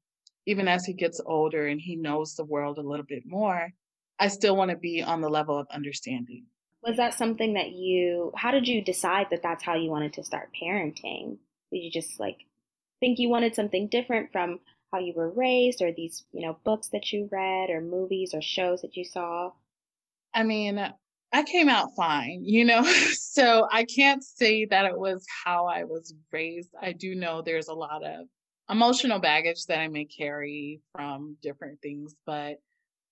even 0.47 0.67
as 0.67 0.83
he 0.83 0.93
gets 0.93 1.21
older 1.23 1.67
and 1.67 1.79
he 1.79 1.95
knows 1.95 2.33
the 2.33 2.43
world 2.43 2.79
a 2.79 2.81
little 2.81 3.05
bit 3.07 3.23
more, 3.25 3.69
I 4.17 4.29
still 4.29 4.55
want 4.55 4.71
to 4.71 4.77
be 4.77 5.03
on 5.03 5.21
the 5.21 5.29
level 5.29 5.59
of 5.59 5.67
understanding. 5.71 6.45
Was 6.81 6.97
that 6.97 7.13
something 7.13 7.53
that 7.53 7.71
you, 7.71 8.31
how 8.35 8.49
did 8.49 8.67
you 8.67 8.83
decide 8.83 9.27
that 9.29 9.43
that's 9.43 9.63
how 9.63 9.75
you 9.75 9.91
wanted 9.91 10.13
to 10.13 10.23
start 10.23 10.49
parenting? 10.59 11.37
Did 11.71 11.83
you 11.83 11.91
just 11.91 12.19
like 12.19 12.39
think 12.99 13.19
you 13.19 13.29
wanted 13.29 13.53
something 13.53 13.89
different 13.89 14.31
from 14.31 14.59
how 14.91 14.99
you 14.99 15.13
were 15.15 15.29
raised 15.29 15.83
or 15.83 15.93
these, 15.93 16.25
you 16.31 16.45
know, 16.45 16.57
books 16.63 16.89
that 16.89 17.13
you 17.13 17.29
read 17.31 17.69
or 17.69 17.79
movies 17.79 18.33
or 18.33 18.41
shows 18.41 18.81
that 18.81 18.97
you 18.97 19.05
saw? 19.05 19.51
I 20.33 20.43
mean, 20.43 20.83
I 21.31 21.43
came 21.43 21.69
out 21.69 21.95
fine, 21.95 22.41
you 22.43 22.65
know? 22.65 22.83
so 23.13 23.67
I 23.71 23.85
can't 23.85 24.23
say 24.23 24.65
that 24.65 24.85
it 24.85 24.97
was 24.97 25.25
how 25.43 25.67
I 25.67 25.83
was 25.83 26.13
raised. 26.31 26.69
I 26.81 26.93
do 26.93 27.15
know 27.15 27.41
there's 27.41 27.67
a 27.67 27.73
lot 27.73 28.03
of 28.03 28.27
emotional 28.69 29.19
baggage 29.19 29.65
that 29.65 29.79
I 29.79 29.87
may 29.87 30.05
carry 30.05 30.81
from 30.93 31.37
different 31.41 31.81
things, 31.81 32.15
but 32.25 32.57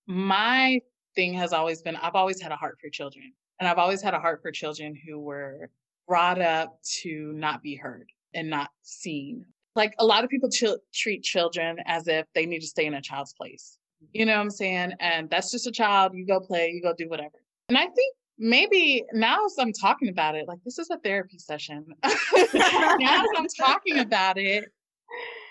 my 0.06 0.80
thing 1.14 1.34
has 1.34 1.52
always 1.52 1.82
been 1.82 1.96
I've 1.96 2.14
always 2.14 2.40
had 2.40 2.52
a 2.52 2.56
heart 2.56 2.78
for 2.80 2.88
children. 2.90 3.32
And 3.60 3.68
I've 3.68 3.78
always 3.78 4.00
had 4.00 4.14
a 4.14 4.20
heart 4.20 4.40
for 4.40 4.52
children 4.52 4.94
who 4.94 5.18
were 5.18 5.70
brought 6.06 6.40
up 6.40 6.78
to 7.02 7.32
not 7.34 7.62
be 7.62 7.74
heard 7.74 8.10
and 8.34 8.48
not 8.48 8.70
seen. 8.82 9.44
Like 9.74 9.94
a 9.98 10.06
lot 10.06 10.24
of 10.24 10.30
people 10.30 10.48
ch- 10.48 10.64
treat 10.94 11.22
children 11.22 11.78
as 11.86 12.08
if 12.08 12.26
they 12.34 12.46
need 12.46 12.60
to 12.60 12.66
stay 12.66 12.86
in 12.86 12.94
a 12.94 13.02
child's 13.02 13.34
place. 13.34 13.78
You 14.12 14.26
know 14.26 14.34
what 14.34 14.42
I'm 14.42 14.50
saying? 14.50 14.92
And 15.00 15.28
that's 15.28 15.50
just 15.50 15.66
a 15.66 15.72
child. 15.72 16.12
You 16.14 16.24
go 16.24 16.40
play, 16.40 16.70
you 16.70 16.80
go 16.80 16.94
do 16.96 17.08
whatever. 17.08 17.38
And 17.68 17.76
I 17.76 17.86
think 17.86 18.14
maybe 18.38 19.04
now 19.12 19.44
as 19.44 19.56
I'm 19.58 19.72
talking 19.72 20.08
about 20.08 20.34
it, 20.34 20.48
like 20.48 20.58
this 20.64 20.78
is 20.78 20.90
a 20.90 20.98
therapy 20.98 21.38
session. 21.38 21.86
now 22.04 23.22
as 23.22 23.28
I'm 23.36 23.48
talking 23.58 23.98
about 23.98 24.38
it, 24.38 24.64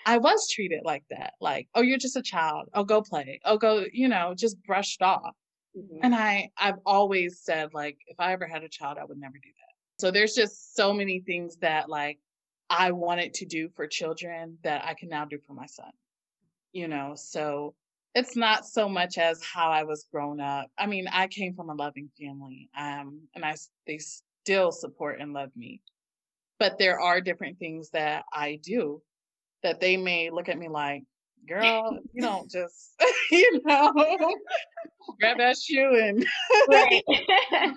I 0.06 0.18
was 0.18 0.48
treated 0.48 0.80
like 0.84 1.04
that. 1.10 1.34
Like, 1.40 1.68
oh, 1.74 1.82
you're 1.82 1.98
just 1.98 2.16
a 2.16 2.22
child. 2.22 2.68
Oh, 2.74 2.84
go 2.84 3.02
play. 3.02 3.40
Oh, 3.44 3.58
go, 3.58 3.84
you 3.92 4.08
know, 4.08 4.34
just 4.36 4.56
brushed 4.64 5.02
off. 5.02 5.34
Mm-hmm. 5.76 5.98
And 6.02 6.14
I, 6.14 6.50
I've 6.56 6.78
always 6.86 7.40
said, 7.40 7.74
like, 7.74 7.98
if 8.06 8.18
I 8.18 8.32
ever 8.32 8.46
had 8.46 8.62
a 8.62 8.68
child, 8.68 8.98
I 8.98 9.04
would 9.04 9.18
never 9.18 9.34
do 9.34 9.48
that. 9.48 9.68
So 10.00 10.10
there's 10.10 10.34
just 10.34 10.76
so 10.76 10.92
many 10.92 11.20
things 11.20 11.56
that 11.56 11.88
like 11.88 12.18
I 12.70 12.92
wanted 12.92 13.34
to 13.34 13.46
do 13.46 13.68
for 13.68 13.86
children 13.86 14.58
that 14.62 14.84
I 14.84 14.94
can 14.94 15.08
now 15.08 15.24
do 15.24 15.38
for 15.46 15.54
my 15.54 15.66
son. 15.66 15.90
You 16.72 16.88
know, 16.88 17.14
so 17.16 17.74
it's 18.14 18.36
not 18.36 18.66
so 18.66 18.88
much 18.88 19.18
as 19.18 19.42
how 19.42 19.70
I 19.70 19.84
was 19.84 20.06
grown 20.12 20.40
up. 20.40 20.70
I 20.78 20.86
mean, 20.86 21.06
I 21.08 21.26
came 21.28 21.54
from 21.54 21.70
a 21.70 21.74
loving 21.74 22.10
family, 22.20 22.68
um, 22.76 23.20
and 23.34 23.44
I 23.44 23.54
they 23.86 23.98
still 23.98 24.72
support 24.72 25.20
and 25.20 25.32
love 25.32 25.50
me. 25.56 25.82
But 26.58 26.78
there 26.78 27.00
are 27.00 27.20
different 27.20 27.58
things 27.58 27.90
that 27.90 28.24
I 28.32 28.58
do 28.62 29.02
that 29.62 29.80
they 29.80 29.96
may 29.96 30.30
look 30.30 30.48
at 30.48 30.58
me 30.58 30.68
like, 30.68 31.04
"Girl, 31.46 31.98
you 32.12 32.22
don't 32.22 32.50
just, 32.50 32.94
you 33.30 33.60
know, 33.64 33.92
grab 35.20 35.38
that 35.38 35.56
shoe 35.58 35.98
and." 36.02 36.26
right. 36.68 37.02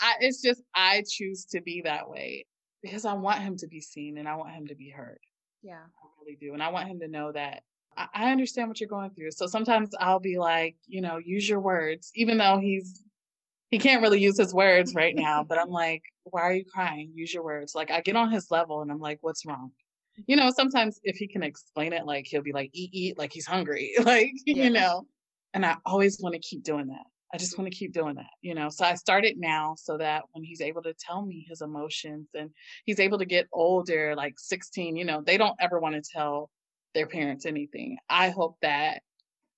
I, 0.00 0.14
it's 0.20 0.40
just 0.40 0.62
I 0.74 1.02
choose 1.08 1.44
to 1.46 1.60
be 1.60 1.82
that 1.82 2.08
way 2.08 2.46
because 2.82 3.04
I 3.04 3.14
want 3.14 3.40
him 3.40 3.56
to 3.58 3.66
be 3.66 3.80
seen 3.80 4.18
and 4.18 4.28
I 4.28 4.36
want 4.36 4.52
him 4.52 4.68
to 4.68 4.76
be 4.76 4.90
heard. 4.90 5.18
Yeah, 5.62 5.74
I 5.74 6.06
really 6.20 6.38
do, 6.40 6.54
and 6.54 6.62
I 6.62 6.68
want 6.68 6.88
him 6.88 7.00
to 7.00 7.08
know 7.08 7.32
that 7.32 7.62
I 8.14 8.30
understand 8.30 8.68
what 8.68 8.80
you're 8.80 8.88
going 8.88 9.10
through. 9.10 9.32
So 9.32 9.46
sometimes 9.46 9.90
I'll 9.98 10.20
be 10.20 10.38
like, 10.38 10.76
you 10.86 11.00
know, 11.00 11.18
use 11.18 11.48
your 11.48 11.60
words, 11.60 12.10
even 12.14 12.38
though 12.38 12.58
he's 12.58 13.02
he 13.70 13.78
can't 13.78 14.00
really 14.00 14.20
use 14.20 14.38
his 14.38 14.54
words 14.54 14.94
right 14.94 15.14
now. 15.14 15.44
But 15.44 15.58
I'm 15.58 15.68
like, 15.68 16.02
why 16.24 16.42
are 16.42 16.54
you 16.54 16.64
crying? 16.64 17.12
Use 17.14 17.34
your 17.34 17.44
words. 17.44 17.74
Like 17.74 17.90
I 17.90 18.00
get 18.00 18.16
on 18.16 18.30
his 18.30 18.50
level 18.50 18.80
and 18.80 18.90
I'm 18.90 19.00
like, 19.00 19.18
what's 19.20 19.44
wrong? 19.44 19.72
You 20.26 20.36
know, 20.36 20.50
sometimes 20.50 20.98
if 21.04 21.16
he 21.16 21.28
can 21.28 21.42
explain 21.42 21.92
it, 21.92 22.06
like 22.06 22.26
he'll 22.26 22.42
be 22.42 22.52
like, 22.52 22.70
eat, 22.72 22.90
eat, 22.92 23.18
like 23.18 23.32
he's 23.32 23.46
hungry, 23.46 23.92
like 24.02 24.32
yeah. 24.46 24.64
you 24.64 24.70
know. 24.70 25.06
And 25.54 25.64
I 25.64 25.76
always 25.84 26.18
want 26.20 26.34
to 26.34 26.40
keep 26.40 26.62
doing 26.62 26.88
that. 26.88 27.04
I 27.32 27.36
just 27.36 27.58
want 27.58 27.70
to 27.70 27.76
keep 27.76 27.92
doing 27.92 28.14
that, 28.14 28.30
you 28.40 28.54
know. 28.54 28.70
So 28.70 28.84
I 28.86 28.94
started 28.94 29.36
now 29.38 29.74
so 29.76 29.98
that 29.98 30.24
when 30.32 30.44
he's 30.44 30.62
able 30.62 30.82
to 30.82 30.94
tell 30.94 31.24
me 31.24 31.44
his 31.48 31.60
emotions 31.60 32.28
and 32.34 32.50
he's 32.86 33.00
able 33.00 33.18
to 33.18 33.26
get 33.26 33.46
older, 33.52 34.14
like 34.16 34.34
16, 34.38 34.96
you 34.96 35.04
know, 35.04 35.20
they 35.20 35.36
don't 35.36 35.56
ever 35.60 35.78
want 35.78 35.94
to 35.94 36.10
tell 36.10 36.50
their 36.98 37.06
parents 37.06 37.46
anything. 37.46 37.96
I 38.10 38.30
hope 38.30 38.56
that 38.60 39.02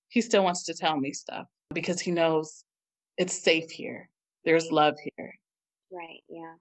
he 0.08 0.20
still 0.20 0.44
wants 0.44 0.64
to 0.64 0.74
tell 0.74 0.98
me 0.98 1.14
stuff 1.14 1.46
because 1.72 1.98
he 1.98 2.10
knows 2.10 2.64
it's 3.16 3.42
safe 3.42 3.70
here. 3.70 4.10
There's 4.44 4.70
love 4.70 4.96
here. 5.16 5.38
Right. 5.90 6.20
Yeah. 6.28 6.54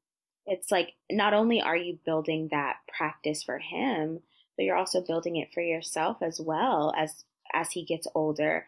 It's 0.45 0.71
like 0.71 0.93
not 1.11 1.33
only 1.33 1.61
are 1.61 1.75
you 1.75 1.99
building 2.05 2.47
that 2.51 2.77
practice 2.97 3.43
for 3.43 3.59
him, 3.59 4.21
but 4.55 4.63
you're 4.63 4.77
also 4.77 5.01
building 5.01 5.35
it 5.35 5.53
for 5.53 5.61
yourself 5.61 6.17
as 6.21 6.39
well 6.39 6.93
as 6.97 7.25
as 7.53 7.71
he 7.71 7.83
gets 7.83 8.07
older. 8.15 8.65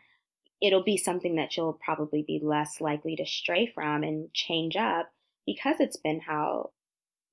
It'll 0.62 0.84
be 0.84 0.98
something 0.98 1.36
that 1.38 1.56
you'll 1.56 1.80
probably 1.84 2.24
be 2.24 2.42
less 2.44 2.82
likely 2.82 3.16
to 3.16 3.26
stray 3.26 3.68
from 3.68 4.04
and 4.04 4.32
change 4.34 4.76
up 4.76 5.12
because 5.46 5.78
it's 5.80 5.98
been 5.98 6.20
how 6.20 6.72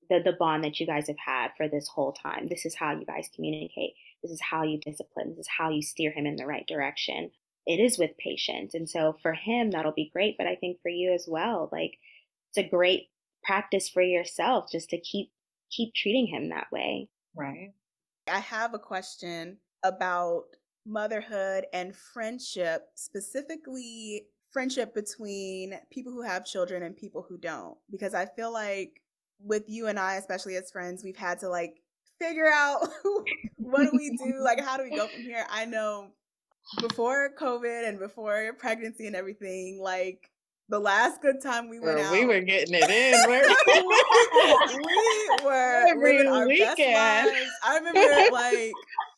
the 0.09 0.21
the 0.23 0.33
bond 0.39 0.63
that 0.63 0.79
you 0.79 0.87
guys 0.87 1.07
have 1.07 1.19
had 1.19 1.49
for 1.57 1.67
this 1.67 1.89
whole 1.89 2.13
time. 2.13 2.47
This 2.47 2.65
is 2.65 2.75
how 2.75 2.91
you 2.91 3.05
guys 3.05 3.29
communicate. 3.35 3.93
This 4.21 4.31
is 4.31 4.41
how 4.41 4.63
you 4.63 4.79
discipline. 4.79 5.29
This 5.29 5.39
is 5.39 5.49
how 5.57 5.69
you 5.69 5.81
steer 5.81 6.11
him 6.11 6.25
in 6.25 6.35
the 6.35 6.45
right 6.45 6.67
direction. 6.67 7.31
It 7.65 7.79
is 7.79 7.97
with 7.97 8.17
patience. 8.17 8.73
And 8.73 8.89
so 8.89 9.17
for 9.21 9.33
him, 9.33 9.71
that'll 9.71 9.91
be 9.91 10.09
great. 10.11 10.37
But 10.37 10.47
I 10.47 10.55
think 10.55 10.81
for 10.81 10.89
you 10.89 11.13
as 11.13 11.25
well, 11.27 11.69
like 11.71 11.97
it's 12.49 12.65
a 12.65 12.69
great 12.69 13.09
practice 13.43 13.87
for 13.89 14.01
yourself 14.01 14.65
just 14.71 14.89
to 14.89 14.99
keep 14.99 15.31
keep 15.71 15.93
treating 15.93 16.27
him 16.27 16.49
that 16.49 16.67
way. 16.71 17.09
Right. 17.35 17.71
I 18.27 18.39
have 18.39 18.73
a 18.73 18.79
question 18.79 19.57
about 19.83 20.43
motherhood 20.85 21.65
and 21.73 21.95
friendship, 21.95 22.87
specifically 22.95 24.25
friendship 24.51 24.95
between 24.95 25.75
people 25.91 26.11
who 26.11 26.23
have 26.23 26.45
children 26.45 26.83
and 26.83 26.97
people 26.97 27.25
who 27.27 27.37
don't. 27.37 27.77
Because 27.91 28.13
I 28.13 28.25
feel 28.25 28.51
like 28.51 29.01
with 29.39 29.63
you 29.67 29.87
and 29.87 29.99
I, 29.99 30.15
especially 30.15 30.55
as 30.55 30.71
friends, 30.71 31.03
we've 31.03 31.15
had 31.15 31.39
to 31.39 31.49
like 31.49 31.81
figure 32.19 32.51
out 32.53 32.87
what 33.57 33.83
do 33.83 33.91
we 33.93 34.09
do? 34.17 34.41
Like, 34.43 34.63
how 34.63 34.77
do 34.77 34.83
we 34.83 34.95
go 34.95 35.07
from 35.07 35.21
here? 35.21 35.45
I 35.49 35.65
know 35.65 36.11
before 36.81 37.31
COVID 37.39 37.87
and 37.87 37.99
before 37.99 38.53
pregnancy 38.59 39.07
and 39.07 39.15
everything, 39.15 39.79
like 39.81 40.29
the 40.69 40.79
last 40.79 41.21
good 41.21 41.41
time 41.41 41.67
we 41.67 41.79
went 41.79 41.99
out, 41.99 42.11
we 42.11 42.25
were 42.25 42.41
getting 42.41 42.75
it 42.75 42.89
in. 42.89 43.13
we 44.77 45.45
were 45.45 45.87
every 45.87 46.27
our 46.27 46.47
weekend. 46.47 47.31
I 47.63 47.77
remember 47.77 48.31
like 48.31 48.71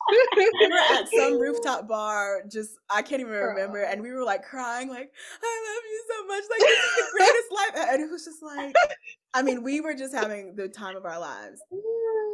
we 0.10 0.68
were 0.68 0.98
at 0.98 1.08
some 1.10 1.40
rooftop 1.42 1.88
bar, 1.88 2.44
just 2.50 2.72
I 2.90 3.02
can't 3.02 3.22
even 3.22 3.34
remember, 3.34 3.84
and 3.84 4.02
we 4.02 4.12
were 4.12 4.24
like 4.24 4.44
crying, 4.44 4.90
like 4.90 5.12
I 5.44 5.74
love 5.74 5.84
you 5.90 6.04
so 6.10 6.28
much, 6.28 6.44
like 6.50 6.60
this 6.60 6.80
is 6.80 6.96
the 6.96 7.12
greatest 7.18 7.52
life, 7.52 7.90
and 7.90 8.02
it 8.02 8.12
was 8.12 8.26
just 8.26 8.44
like, 8.44 8.76
I 9.34 9.42
mean, 9.42 9.64
we 9.64 9.82
were 9.82 9.94
just 9.94 10.14
having 10.14 10.56
the 10.56 10.68
time 10.68 10.96
of 10.96 11.06
our 11.06 11.20
lives. 11.20 11.62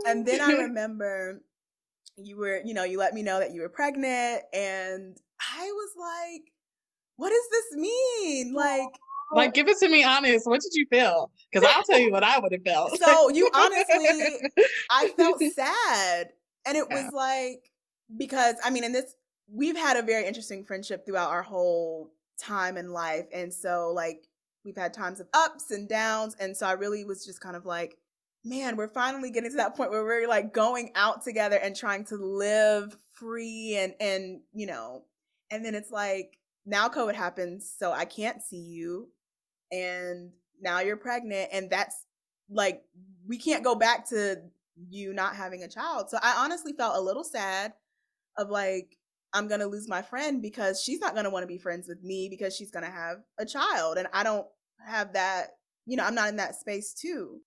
And 0.05 0.25
then 0.25 0.41
I 0.41 0.51
remember 0.63 1.41
you 2.17 2.37
were, 2.37 2.61
you 2.63 2.73
know, 2.73 2.83
you 2.83 2.97
let 2.97 3.13
me 3.13 3.21
know 3.21 3.39
that 3.39 3.53
you 3.53 3.61
were 3.61 3.69
pregnant, 3.69 4.43
and 4.53 5.17
I 5.39 5.65
was 5.65 5.89
like, 5.97 6.51
what 7.17 7.29
does 7.29 7.49
this 7.51 7.79
mean? 7.79 8.53
Like, 8.53 8.89
like, 9.31 9.53
give 9.53 9.67
oh 9.67 9.71
it 9.71 9.77
to 9.79 9.89
me 9.89 10.03
honest. 10.03 10.47
What 10.47 10.61
did 10.61 10.73
you 10.73 10.85
feel? 10.89 11.31
Because 11.51 11.67
I'll 11.69 11.83
tell 11.83 11.99
you 11.99 12.11
what 12.11 12.23
I 12.23 12.39
would 12.39 12.53
have 12.53 12.63
felt. 12.63 12.97
So 12.97 13.29
you 13.29 13.49
honestly, 13.53 14.49
I 14.89 15.09
felt 15.17 15.41
sad. 15.53 16.29
And 16.67 16.77
it 16.77 16.85
yeah. 16.89 17.03
was 17.03 17.13
like, 17.13 17.71
because 18.17 18.55
I 18.63 18.69
mean, 18.69 18.83
in 18.83 18.91
this, 18.91 19.15
we've 19.51 19.77
had 19.77 19.97
a 19.97 20.01
very 20.01 20.25
interesting 20.25 20.63
friendship 20.63 21.05
throughout 21.05 21.31
our 21.31 21.43
whole 21.43 22.11
time 22.39 22.77
in 22.77 22.91
life. 22.91 23.25
And 23.33 23.53
so, 23.53 23.91
like, 23.93 24.27
we've 24.65 24.75
had 24.75 24.93
times 24.93 25.19
of 25.19 25.27
ups 25.33 25.71
and 25.71 25.87
downs. 25.87 26.35
And 26.39 26.55
so 26.55 26.67
I 26.67 26.73
really 26.73 27.05
was 27.05 27.25
just 27.25 27.41
kind 27.41 27.55
of 27.55 27.65
like, 27.65 27.97
man, 28.43 28.75
we're 28.75 28.87
finally 28.87 29.31
getting 29.31 29.51
to 29.51 29.57
that 29.57 29.75
point 29.75 29.91
where 29.91 30.03
we're 30.03 30.27
like 30.27 30.53
going 30.53 30.91
out 30.95 31.23
together 31.23 31.55
and 31.55 31.75
trying 31.75 32.05
to 32.05 32.15
live 32.15 32.95
free 33.13 33.77
and, 33.77 33.93
and, 33.99 34.41
you 34.53 34.67
know, 34.67 35.03
and 35.49 35.65
then 35.65 35.75
it's 35.75 35.91
like, 35.91 36.37
now 36.65 36.89
COVID 36.89 37.15
happens, 37.15 37.73
so 37.77 37.93
I 37.93 38.03
can't 38.03 38.41
see 38.41 38.57
you 38.57 39.07
and 39.71 40.31
now 40.61 40.79
you're 40.79 40.97
pregnant 40.97 41.49
and 41.51 41.69
that's 41.69 42.05
like 42.49 42.83
we 43.27 43.37
can't 43.37 43.63
go 43.63 43.75
back 43.75 44.07
to 44.09 44.41
you 44.89 45.13
not 45.13 45.35
having 45.35 45.63
a 45.63 45.67
child. 45.67 46.09
So 46.09 46.17
I 46.21 46.35
honestly 46.43 46.73
felt 46.73 46.97
a 46.97 47.01
little 47.01 47.23
sad 47.23 47.73
of 48.37 48.49
like 48.49 48.97
I'm 49.33 49.47
going 49.47 49.59
to 49.59 49.67
lose 49.67 49.89
my 49.89 50.01
friend 50.01 50.41
because 50.41 50.81
she's 50.81 50.99
not 50.99 51.13
going 51.13 51.25
to 51.25 51.29
want 51.29 51.43
to 51.43 51.47
be 51.47 51.57
friends 51.57 51.87
with 51.87 52.01
me 52.03 52.29
because 52.29 52.55
she's 52.55 52.71
going 52.71 52.85
to 52.85 52.91
have 52.91 53.17
a 53.37 53.45
child 53.45 53.97
and 53.97 54.07
I 54.13 54.23
don't 54.23 54.47
have 54.85 55.13
that, 55.13 55.57
you 55.85 55.97
know, 55.97 56.05
I'm 56.05 56.15
not 56.15 56.29
in 56.29 56.37
that 56.37 56.55
space 56.55 56.93
too. 56.93 57.41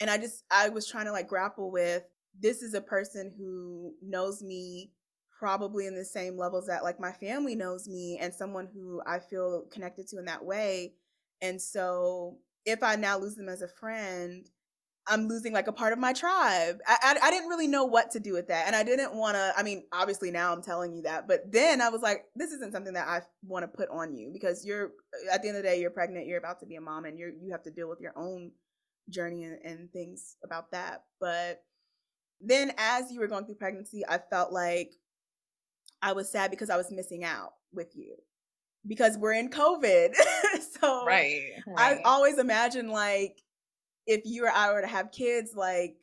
And 0.00 0.10
I 0.10 0.18
just 0.18 0.44
I 0.50 0.68
was 0.68 0.88
trying 0.88 1.06
to 1.06 1.12
like 1.12 1.28
grapple 1.28 1.70
with 1.70 2.04
this 2.38 2.62
is 2.62 2.74
a 2.74 2.80
person 2.80 3.32
who 3.36 3.94
knows 4.02 4.42
me 4.42 4.92
probably 5.38 5.86
in 5.86 5.94
the 5.94 6.04
same 6.04 6.36
levels 6.36 6.66
that 6.66 6.84
like 6.84 6.98
my 6.98 7.12
family 7.12 7.54
knows 7.54 7.88
me 7.88 8.18
and 8.20 8.32
someone 8.32 8.68
who 8.72 9.02
I 9.06 9.18
feel 9.18 9.66
connected 9.70 10.08
to 10.08 10.18
in 10.18 10.24
that 10.26 10.44
way 10.44 10.94
and 11.42 11.60
so 11.60 12.38
if 12.64 12.82
I 12.82 12.96
now 12.96 13.18
lose 13.18 13.36
them 13.36 13.48
as 13.48 13.62
a 13.62 13.68
friend, 13.68 14.48
I'm 15.08 15.28
losing 15.28 15.52
like 15.52 15.68
a 15.68 15.72
part 15.72 15.92
of 15.92 15.98
my 15.98 16.12
tribe. 16.12 16.78
I, 16.86 16.96
I, 17.02 17.28
I 17.28 17.30
didn't 17.30 17.48
really 17.48 17.68
know 17.68 17.84
what 17.84 18.10
to 18.12 18.20
do 18.20 18.32
with 18.32 18.48
that. 18.48 18.66
And 18.66 18.74
I 18.74 18.82
didn't 18.82 19.14
want 19.14 19.36
to, 19.36 19.52
I 19.56 19.62
mean, 19.62 19.84
obviously 19.92 20.30
now 20.30 20.52
I'm 20.52 20.62
telling 20.62 20.92
you 20.92 21.02
that, 21.02 21.28
but 21.28 21.50
then 21.50 21.80
I 21.80 21.88
was 21.88 22.02
like, 22.02 22.24
this 22.34 22.50
isn't 22.52 22.72
something 22.72 22.94
that 22.94 23.06
I 23.06 23.22
want 23.44 23.62
to 23.62 23.68
put 23.68 23.88
on 23.90 24.14
you 24.14 24.30
because 24.32 24.64
you're, 24.64 24.86
uh, 24.86 25.34
at 25.34 25.42
the 25.42 25.48
end 25.48 25.56
of 25.56 25.62
the 25.62 25.68
day, 25.68 25.80
you're 25.80 25.90
pregnant, 25.90 26.26
you're 26.26 26.38
about 26.38 26.60
to 26.60 26.66
be 26.66 26.76
a 26.76 26.80
mom 26.80 27.04
and 27.04 27.18
you're, 27.18 27.30
you 27.30 27.52
have 27.52 27.62
to 27.64 27.70
deal 27.70 27.88
with 27.88 28.00
your 28.00 28.14
own 28.16 28.50
journey 29.08 29.44
and, 29.44 29.58
and 29.64 29.92
things 29.92 30.36
about 30.42 30.72
that. 30.72 31.04
But 31.20 31.62
then 32.40 32.72
as 32.76 33.12
you 33.12 33.20
were 33.20 33.28
going 33.28 33.46
through 33.46 33.54
pregnancy, 33.56 34.02
I 34.08 34.18
felt 34.18 34.52
like 34.52 34.92
I 36.02 36.12
was 36.12 36.30
sad 36.30 36.50
because 36.50 36.70
I 36.70 36.76
was 36.76 36.90
missing 36.90 37.24
out 37.24 37.52
with 37.72 37.94
you 37.94 38.16
because 38.86 39.16
we're 39.18 39.32
in 39.34 39.50
COVID. 39.50 40.14
so 40.80 41.04
right, 41.06 41.42
right. 41.66 41.98
I 41.98 42.00
always 42.04 42.38
imagine 42.38 42.88
like 42.88 43.40
if 44.06 44.22
you 44.24 44.44
or 44.44 44.50
I 44.50 44.72
were 44.72 44.80
to 44.80 44.86
have 44.86 45.12
kids, 45.12 45.52
like 45.54 45.96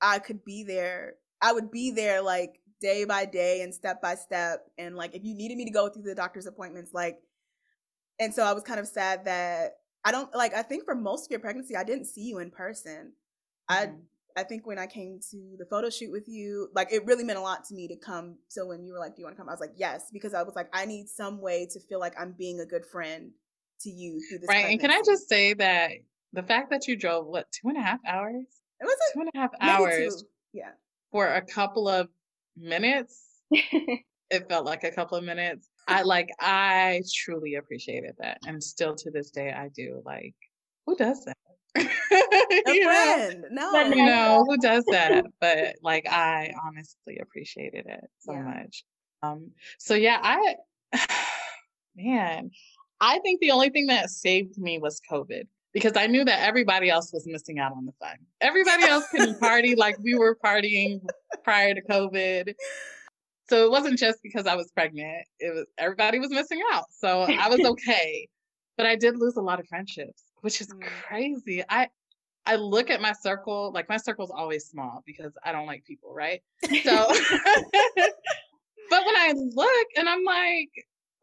I 0.00 0.18
could 0.18 0.44
be 0.44 0.64
there. 0.64 1.14
I 1.40 1.52
would 1.52 1.70
be 1.70 1.90
there 1.90 2.20
like 2.20 2.60
day 2.80 3.04
by 3.04 3.24
day 3.24 3.62
and 3.62 3.74
step 3.74 4.02
by 4.02 4.14
step. 4.14 4.66
And 4.78 4.96
like 4.96 5.14
if 5.14 5.24
you 5.24 5.34
needed 5.34 5.56
me 5.56 5.64
to 5.64 5.70
go 5.70 5.88
through 5.88 6.02
the 6.02 6.14
doctor's 6.14 6.46
appointments, 6.46 6.92
like 6.92 7.18
and 8.18 8.34
so 8.34 8.44
I 8.44 8.52
was 8.52 8.62
kind 8.62 8.78
of 8.78 8.86
sad 8.86 9.24
that 9.24 9.78
I 10.04 10.12
don't 10.12 10.34
like 10.34 10.54
I 10.54 10.62
think 10.62 10.84
for 10.84 10.94
most 10.94 11.26
of 11.26 11.30
your 11.30 11.40
pregnancy 11.40 11.76
I 11.76 11.84
didn't 11.84 12.06
see 12.06 12.22
you 12.22 12.38
in 12.38 12.50
person. 12.50 13.12
Mm-hmm. 13.70 13.94
I 14.36 14.40
I 14.40 14.44
think 14.44 14.66
when 14.66 14.78
I 14.78 14.86
came 14.86 15.18
to 15.32 15.56
the 15.58 15.66
photo 15.66 15.90
shoot 15.90 16.12
with 16.12 16.28
you, 16.28 16.68
like 16.74 16.92
it 16.92 17.04
really 17.04 17.24
meant 17.24 17.38
a 17.38 17.42
lot 17.42 17.64
to 17.64 17.74
me 17.74 17.88
to 17.88 17.96
come. 17.96 18.36
So 18.48 18.66
when 18.66 18.84
you 18.84 18.92
were 18.92 18.98
like, 18.98 19.16
"Do 19.16 19.22
you 19.22 19.26
want 19.26 19.36
to 19.36 19.40
come?" 19.40 19.48
I 19.48 19.52
was 19.52 19.60
like, 19.60 19.72
"Yes," 19.76 20.04
because 20.12 20.34
I 20.34 20.42
was 20.42 20.54
like, 20.54 20.68
I 20.72 20.86
need 20.86 21.08
some 21.08 21.40
way 21.40 21.66
to 21.72 21.80
feel 21.80 21.98
like 21.98 22.14
I'm 22.18 22.32
being 22.38 22.60
a 22.60 22.66
good 22.66 22.86
friend 22.86 23.32
to 23.80 23.90
you 23.90 24.20
through 24.28 24.38
this. 24.38 24.48
Right, 24.48 24.62
pregnancy. 24.62 24.72
and 24.72 24.80
can 24.80 24.90
I 24.92 25.02
just 25.04 25.28
say 25.28 25.54
that 25.54 25.90
the 26.32 26.42
fact 26.42 26.70
that 26.70 26.86
you 26.86 26.96
drove 26.96 27.26
what 27.26 27.46
two 27.52 27.68
and 27.68 27.76
a 27.76 27.82
half 27.82 28.00
hours? 28.06 28.46
It 28.80 28.84
was 28.84 28.96
two 29.12 29.20
and 29.20 29.30
a 29.34 29.38
half 29.38 29.50
hours. 29.60 30.16
Two. 30.16 30.28
Yeah, 30.52 30.70
for 31.10 31.26
a 31.26 31.42
couple 31.42 31.88
of 31.88 32.08
minutes. 32.56 33.24
it 33.50 34.48
felt 34.48 34.64
like 34.64 34.84
a 34.84 34.90
couple 34.90 35.18
of 35.18 35.24
minutes. 35.24 35.68
I 35.88 36.02
like 36.02 36.30
I 36.40 37.02
truly 37.12 37.56
appreciated 37.56 38.14
that, 38.18 38.38
and 38.46 38.62
still 38.62 38.94
to 38.96 39.10
this 39.10 39.30
day 39.30 39.52
I 39.52 39.68
do. 39.74 40.02
Like, 40.04 40.34
who 40.86 40.96
does 40.96 41.24
that? 41.24 41.36
a 41.76 42.82
friend. 42.82 43.44
No. 43.50 43.80
You 43.82 44.04
know, 44.04 44.44
who 44.46 44.56
does 44.58 44.84
that? 44.90 45.24
But 45.40 45.76
like 45.82 46.06
I 46.08 46.52
honestly 46.66 47.18
appreciated 47.20 47.86
it 47.86 48.04
so 48.18 48.32
yeah. 48.32 48.42
much. 48.42 48.84
Um 49.22 49.50
so 49.78 49.94
yeah, 49.94 50.18
I 50.22 50.56
man, 51.96 52.50
I 53.00 53.18
think 53.20 53.40
the 53.40 53.52
only 53.52 53.70
thing 53.70 53.86
that 53.86 54.10
saved 54.10 54.58
me 54.58 54.78
was 54.78 55.00
COVID 55.10 55.44
because 55.72 55.92
I 55.96 56.06
knew 56.06 56.24
that 56.24 56.42
everybody 56.46 56.90
else 56.90 57.12
was 57.12 57.26
missing 57.26 57.58
out 57.58 57.72
on 57.72 57.86
the 57.86 57.92
fun. 58.00 58.16
Everybody 58.40 58.84
else 58.84 59.06
couldn't 59.10 59.38
party 59.40 59.74
like 59.76 59.98
we 60.00 60.14
were 60.14 60.36
partying 60.44 61.00
prior 61.44 61.74
to 61.74 61.82
COVID. 61.82 62.54
So 63.48 63.64
it 63.64 63.70
wasn't 63.70 63.98
just 63.98 64.18
because 64.22 64.46
I 64.46 64.54
was 64.54 64.70
pregnant. 64.70 65.26
It 65.38 65.54
was 65.54 65.66
everybody 65.78 66.18
was 66.18 66.30
missing 66.30 66.60
out. 66.72 66.84
So 66.90 67.22
I 67.22 67.48
was 67.48 67.60
okay. 67.64 68.28
but 68.76 68.86
I 68.86 68.96
did 68.96 69.16
lose 69.16 69.36
a 69.36 69.42
lot 69.42 69.60
of 69.60 69.66
friendships 69.66 70.24
which 70.40 70.60
is 70.60 70.68
mm. 70.68 70.80
crazy. 71.06 71.64
I 71.68 71.88
I 72.46 72.56
look 72.56 72.90
at 72.90 73.00
my 73.00 73.12
circle, 73.12 73.70
like 73.72 73.88
my 73.88 73.98
circle's 73.98 74.30
always 74.30 74.64
small 74.66 75.02
because 75.06 75.32
I 75.44 75.52
don't 75.52 75.66
like 75.66 75.84
people, 75.84 76.12
right? 76.12 76.42
So 76.64 76.70
but 78.90 79.06
when 79.06 79.16
I 79.16 79.34
look 79.36 79.86
and 79.96 80.08
I'm 80.08 80.24
like, 80.24 80.70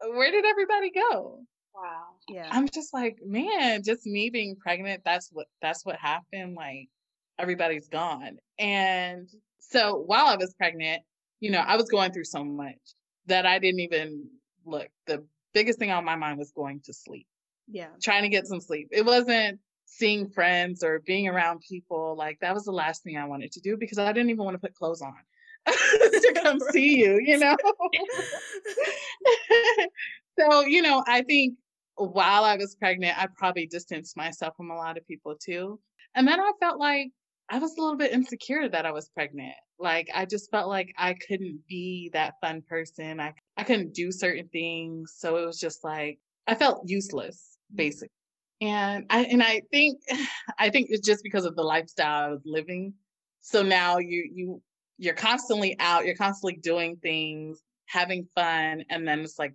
where 0.00 0.30
did 0.30 0.44
everybody 0.44 0.90
go? 0.90 1.40
Wow. 1.80 2.04
Yeah. 2.28 2.48
I'm 2.50 2.68
just 2.68 2.92
like, 2.92 3.18
man, 3.24 3.82
just 3.84 4.06
me 4.06 4.30
being 4.30 4.56
pregnant, 4.56 5.02
that's 5.04 5.30
what 5.32 5.46
that's 5.62 5.84
what 5.84 5.96
happened. 5.96 6.56
Like 6.56 6.88
everybody's 7.38 7.88
gone. 7.88 8.38
And 8.58 9.28
so 9.60 10.02
while 10.06 10.26
I 10.26 10.36
was 10.36 10.54
pregnant, 10.54 11.02
you 11.40 11.50
know, 11.50 11.60
I 11.60 11.76
was 11.76 11.88
going 11.88 12.12
through 12.12 12.24
so 12.24 12.44
much 12.44 12.78
that 13.26 13.46
I 13.46 13.58
didn't 13.58 13.80
even 13.80 14.28
look. 14.64 14.88
The 15.06 15.24
biggest 15.54 15.78
thing 15.78 15.90
on 15.90 16.04
my 16.04 16.16
mind 16.16 16.38
was 16.38 16.50
going 16.50 16.80
to 16.84 16.92
sleep 16.92 17.26
yeah 17.70 17.88
trying 18.02 18.22
to 18.22 18.28
get 18.28 18.46
some 18.46 18.60
sleep 18.60 18.88
it 18.90 19.04
wasn't 19.04 19.58
seeing 19.84 20.28
friends 20.28 20.82
or 20.82 21.00
being 21.00 21.28
around 21.28 21.60
people 21.68 22.16
like 22.16 22.38
that 22.40 22.54
was 22.54 22.64
the 22.64 22.72
last 22.72 23.02
thing 23.02 23.16
i 23.16 23.24
wanted 23.24 23.52
to 23.52 23.60
do 23.60 23.76
because 23.76 23.98
i 23.98 24.12
didn't 24.12 24.30
even 24.30 24.44
want 24.44 24.54
to 24.54 24.58
put 24.58 24.74
clothes 24.74 25.02
on 25.02 25.14
to 25.66 26.34
come 26.42 26.58
see 26.70 26.98
you 26.98 27.20
you 27.22 27.38
know 27.38 27.56
so 30.38 30.62
you 30.62 30.82
know 30.82 31.02
i 31.06 31.22
think 31.22 31.54
while 31.98 32.44
i 32.44 32.56
was 32.56 32.76
pregnant 32.76 33.18
i 33.18 33.26
probably 33.36 33.66
distanced 33.66 34.16
myself 34.16 34.54
from 34.56 34.70
a 34.70 34.76
lot 34.76 34.96
of 34.96 35.06
people 35.06 35.34
too 35.34 35.78
and 36.14 36.26
then 36.26 36.40
i 36.40 36.52
felt 36.60 36.78
like 36.78 37.08
i 37.50 37.58
was 37.58 37.76
a 37.76 37.80
little 37.80 37.96
bit 37.96 38.12
insecure 38.12 38.68
that 38.68 38.86
i 38.86 38.92
was 38.92 39.08
pregnant 39.10 39.54
like 39.78 40.08
i 40.14 40.24
just 40.24 40.50
felt 40.50 40.68
like 40.68 40.92
i 40.98 41.14
couldn't 41.26 41.60
be 41.68 42.10
that 42.12 42.34
fun 42.40 42.62
person 42.68 43.20
i, 43.20 43.32
I 43.56 43.64
couldn't 43.64 43.94
do 43.94 44.10
certain 44.12 44.48
things 44.48 45.14
so 45.16 45.36
it 45.36 45.46
was 45.46 45.58
just 45.58 45.84
like 45.84 46.18
i 46.46 46.54
felt 46.54 46.82
useless 46.86 47.58
mm. 47.72 47.76
basically. 47.76 48.10
And 48.60 49.06
I 49.10 49.24
and 49.24 49.42
I 49.42 49.62
think 49.70 50.00
I 50.58 50.70
think 50.70 50.88
it's 50.90 51.06
just 51.06 51.22
because 51.22 51.44
of 51.44 51.56
the 51.56 51.62
lifestyle 51.62 52.24
I 52.24 52.28
was 52.30 52.42
living. 52.44 52.94
So 53.40 53.62
now 53.62 53.98
you 53.98 54.28
you 54.32 54.62
you're 54.98 55.14
constantly 55.14 55.76
out, 55.78 56.06
you're 56.06 56.16
constantly 56.16 56.58
doing 56.60 56.96
things, 56.96 57.62
having 57.86 58.26
fun, 58.34 58.84
and 58.90 59.06
then 59.06 59.20
it's 59.20 59.38
like 59.38 59.54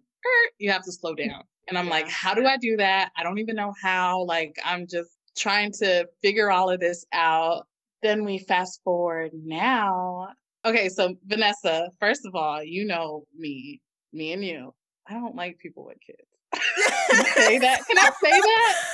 you 0.58 0.72
have 0.72 0.84
to 0.84 0.92
slow 0.92 1.14
mm. 1.16 1.28
down. 1.28 1.44
And 1.68 1.78
I'm 1.78 1.86
yeah. 1.86 1.92
like, 1.92 2.10
how 2.10 2.34
do 2.34 2.46
I 2.46 2.58
do 2.58 2.78
that? 2.78 3.12
I 3.18 3.24
don't 3.24 3.40
even 3.40 3.56
know 3.56 3.74
how. 3.82 4.24
Like 4.24 4.58
I'm 4.64 4.88
just 4.88 5.12
trying 5.38 5.72
to 5.80 6.08
figure 6.22 6.52
all 6.52 6.70
of 6.70 6.80
this 6.80 7.06
out. 7.14 7.68
Then 8.02 8.26
we 8.26 8.40
fast 8.40 8.82
forward 8.84 9.32
now. 9.34 10.30
Okay, 10.66 10.90
so 10.90 11.16
Vanessa, 11.26 11.90
first 12.00 12.26
of 12.26 12.36
all, 12.36 12.64
you 12.64 12.86
know 12.86 13.26
me, 13.38 13.82
me 14.12 14.34
and 14.34 14.44
you. 14.44 14.74
I 15.08 15.14
don't 15.14 15.36
like 15.36 15.60
people 15.60 15.86
with 15.86 15.98
kids 16.06 16.28
say 17.36 17.58
that? 17.60 17.82
Can 17.88 17.98
I 17.98 18.12
say 18.22 18.40
that? 18.40 18.84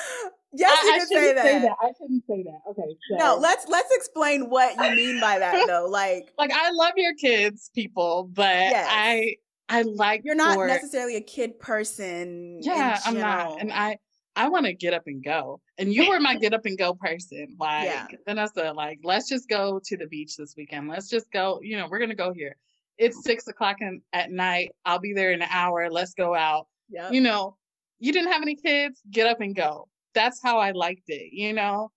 Yes, 0.52 0.84
you 0.84 0.90
I, 0.90 0.98
can 0.98 1.08
say 1.08 1.34
that. 1.36 1.44
say 1.44 1.60
that. 1.60 1.76
I 1.80 1.92
shouldn't 1.96 2.24
say 2.26 2.42
that. 2.42 2.62
Okay. 2.72 2.96
So. 3.12 3.18
No, 3.18 3.38
let's 3.40 3.68
let's 3.68 3.90
explain 3.92 4.50
what 4.50 4.76
you 4.78 4.96
mean 4.96 5.22
by 5.22 5.38
that 5.38 5.68
though. 5.68 5.86
Like 5.90 6.34
like 6.40 6.52
I 6.52 6.72
love 6.72 6.94
your 6.96 7.14
kids, 7.14 7.70
people, 7.76 8.32
but 8.34 8.46
yes. 8.46 8.88
I 8.90 9.36
I 9.70 9.84
like 9.84 10.22
you're 10.24 10.36
not 10.36 10.58
necessarily 10.68 11.16
a 11.16 11.22
kid 11.22 11.60
person. 11.60 12.60
Yeah, 12.62 13.00
I'm 13.06 13.20
not. 13.20 13.62
And 13.62 13.72
I 13.72 13.98
I 14.36 14.50
want 14.50 14.66
to 14.66 14.74
get 14.74 14.94
up 14.94 15.04
and 15.08 15.24
go. 15.24 15.60
And 15.78 15.94
you 15.94 16.10
were 16.10 16.20
my 16.20 16.36
get 16.36 16.54
up 16.54 16.66
and 16.66 16.78
go 16.78 16.94
person. 16.94 17.56
Like 17.60 17.86
yeah. 17.86 18.08
Vanessa, 18.28 18.74
like, 18.76 19.00
let's 19.04 19.28
just 19.28 19.48
go 19.48 19.80
to 19.86 19.98
the 19.98 20.08
beach 20.08 20.38
this 20.38 20.56
weekend. 20.58 20.88
Let's 20.88 21.10
just 21.10 21.32
go, 21.32 21.60
you 21.62 21.78
know, 21.78 21.88
we're 21.90 22.00
gonna 22.00 22.16
go 22.16 22.34
here. 22.34 22.56
it's 22.98 23.24
six 23.24 23.48
o'clock 23.48 23.78
in, 23.82 24.02
at 24.12 24.32
night. 24.32 24.72
I'll 24.86 25.00
be 25.00 25.14
there 25.14 25.32
in 25.32 25.42
an 25.42 25.50
hour. 25.52 25.90
Let's 25.90 26.14
go 26.14 26.36
out. 26.36 26.68
Yep. 26.90 27.14
You 27.14 27.22
know, 27.22 27.56
you 28.00 28.12
didn't 28.12 28.32
have 28.32 28.42
any 28.42 28.56
kids, 28.56 29.02
get 29.12 29.28
up 29.28 29.42
and 29.42 29.56
go. 29.56 29.88
That's 30.16 30.42
how 30.42 30.58
I 30.58 30.72
liked 30.72 31.10
it, 31.10 31.34
you 31.34 31.54
know? 31.54 31.92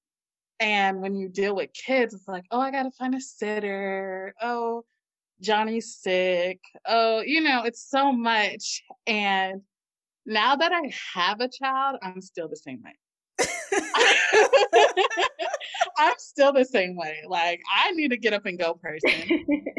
And 0.61 1.01
when 1.01 1.17
you 1.17 1.29
deal 1.29 1.57
with 1.57 1.73
kids, 1.73 2.15
it's 2.15 2.29
like, 2.29 2.45
oh, 2.51 2.61
I 2.61 2.71
got 2.71 2.85
to 2.85 2.91
find 2.93 3.15
a 3.15 3.21
sitter. 3.21 4.35
Oh, 4.41 4.85
Johnny's 5.43 5.95
sick. 5.95 6.61
Oh, 6.87 7.21
you 7.21 7.41
know, 7.41 7.65
it's 7.65 7.89
so 7.89 8.13
much. 8.13 8.83
And 9.07 9.63
now 10.25 10.57
that 10.57 10.73
I 10.73 10.93
have 11.15 11.41
a 11.41 11.49
child, 11.49 11.99
I'm 12.03 12.21
still 12.21 12.49
the 12.49 12.57
same 12.57 12.83
way. 12.83 12.93
I'm 15.99 16.15
still 16.19 16.53
the 16.53 16.65
same 16.65 16.97
way. 16.97 17.19
Like 17.27 17.61
I 17.75 17.91
need 17.93 18.09
to 18.11 18.17
get 18.17 18.33
up 18.33 18.47
and 18.47 18.59
go 18.59 18.75
person, 18.75 19.11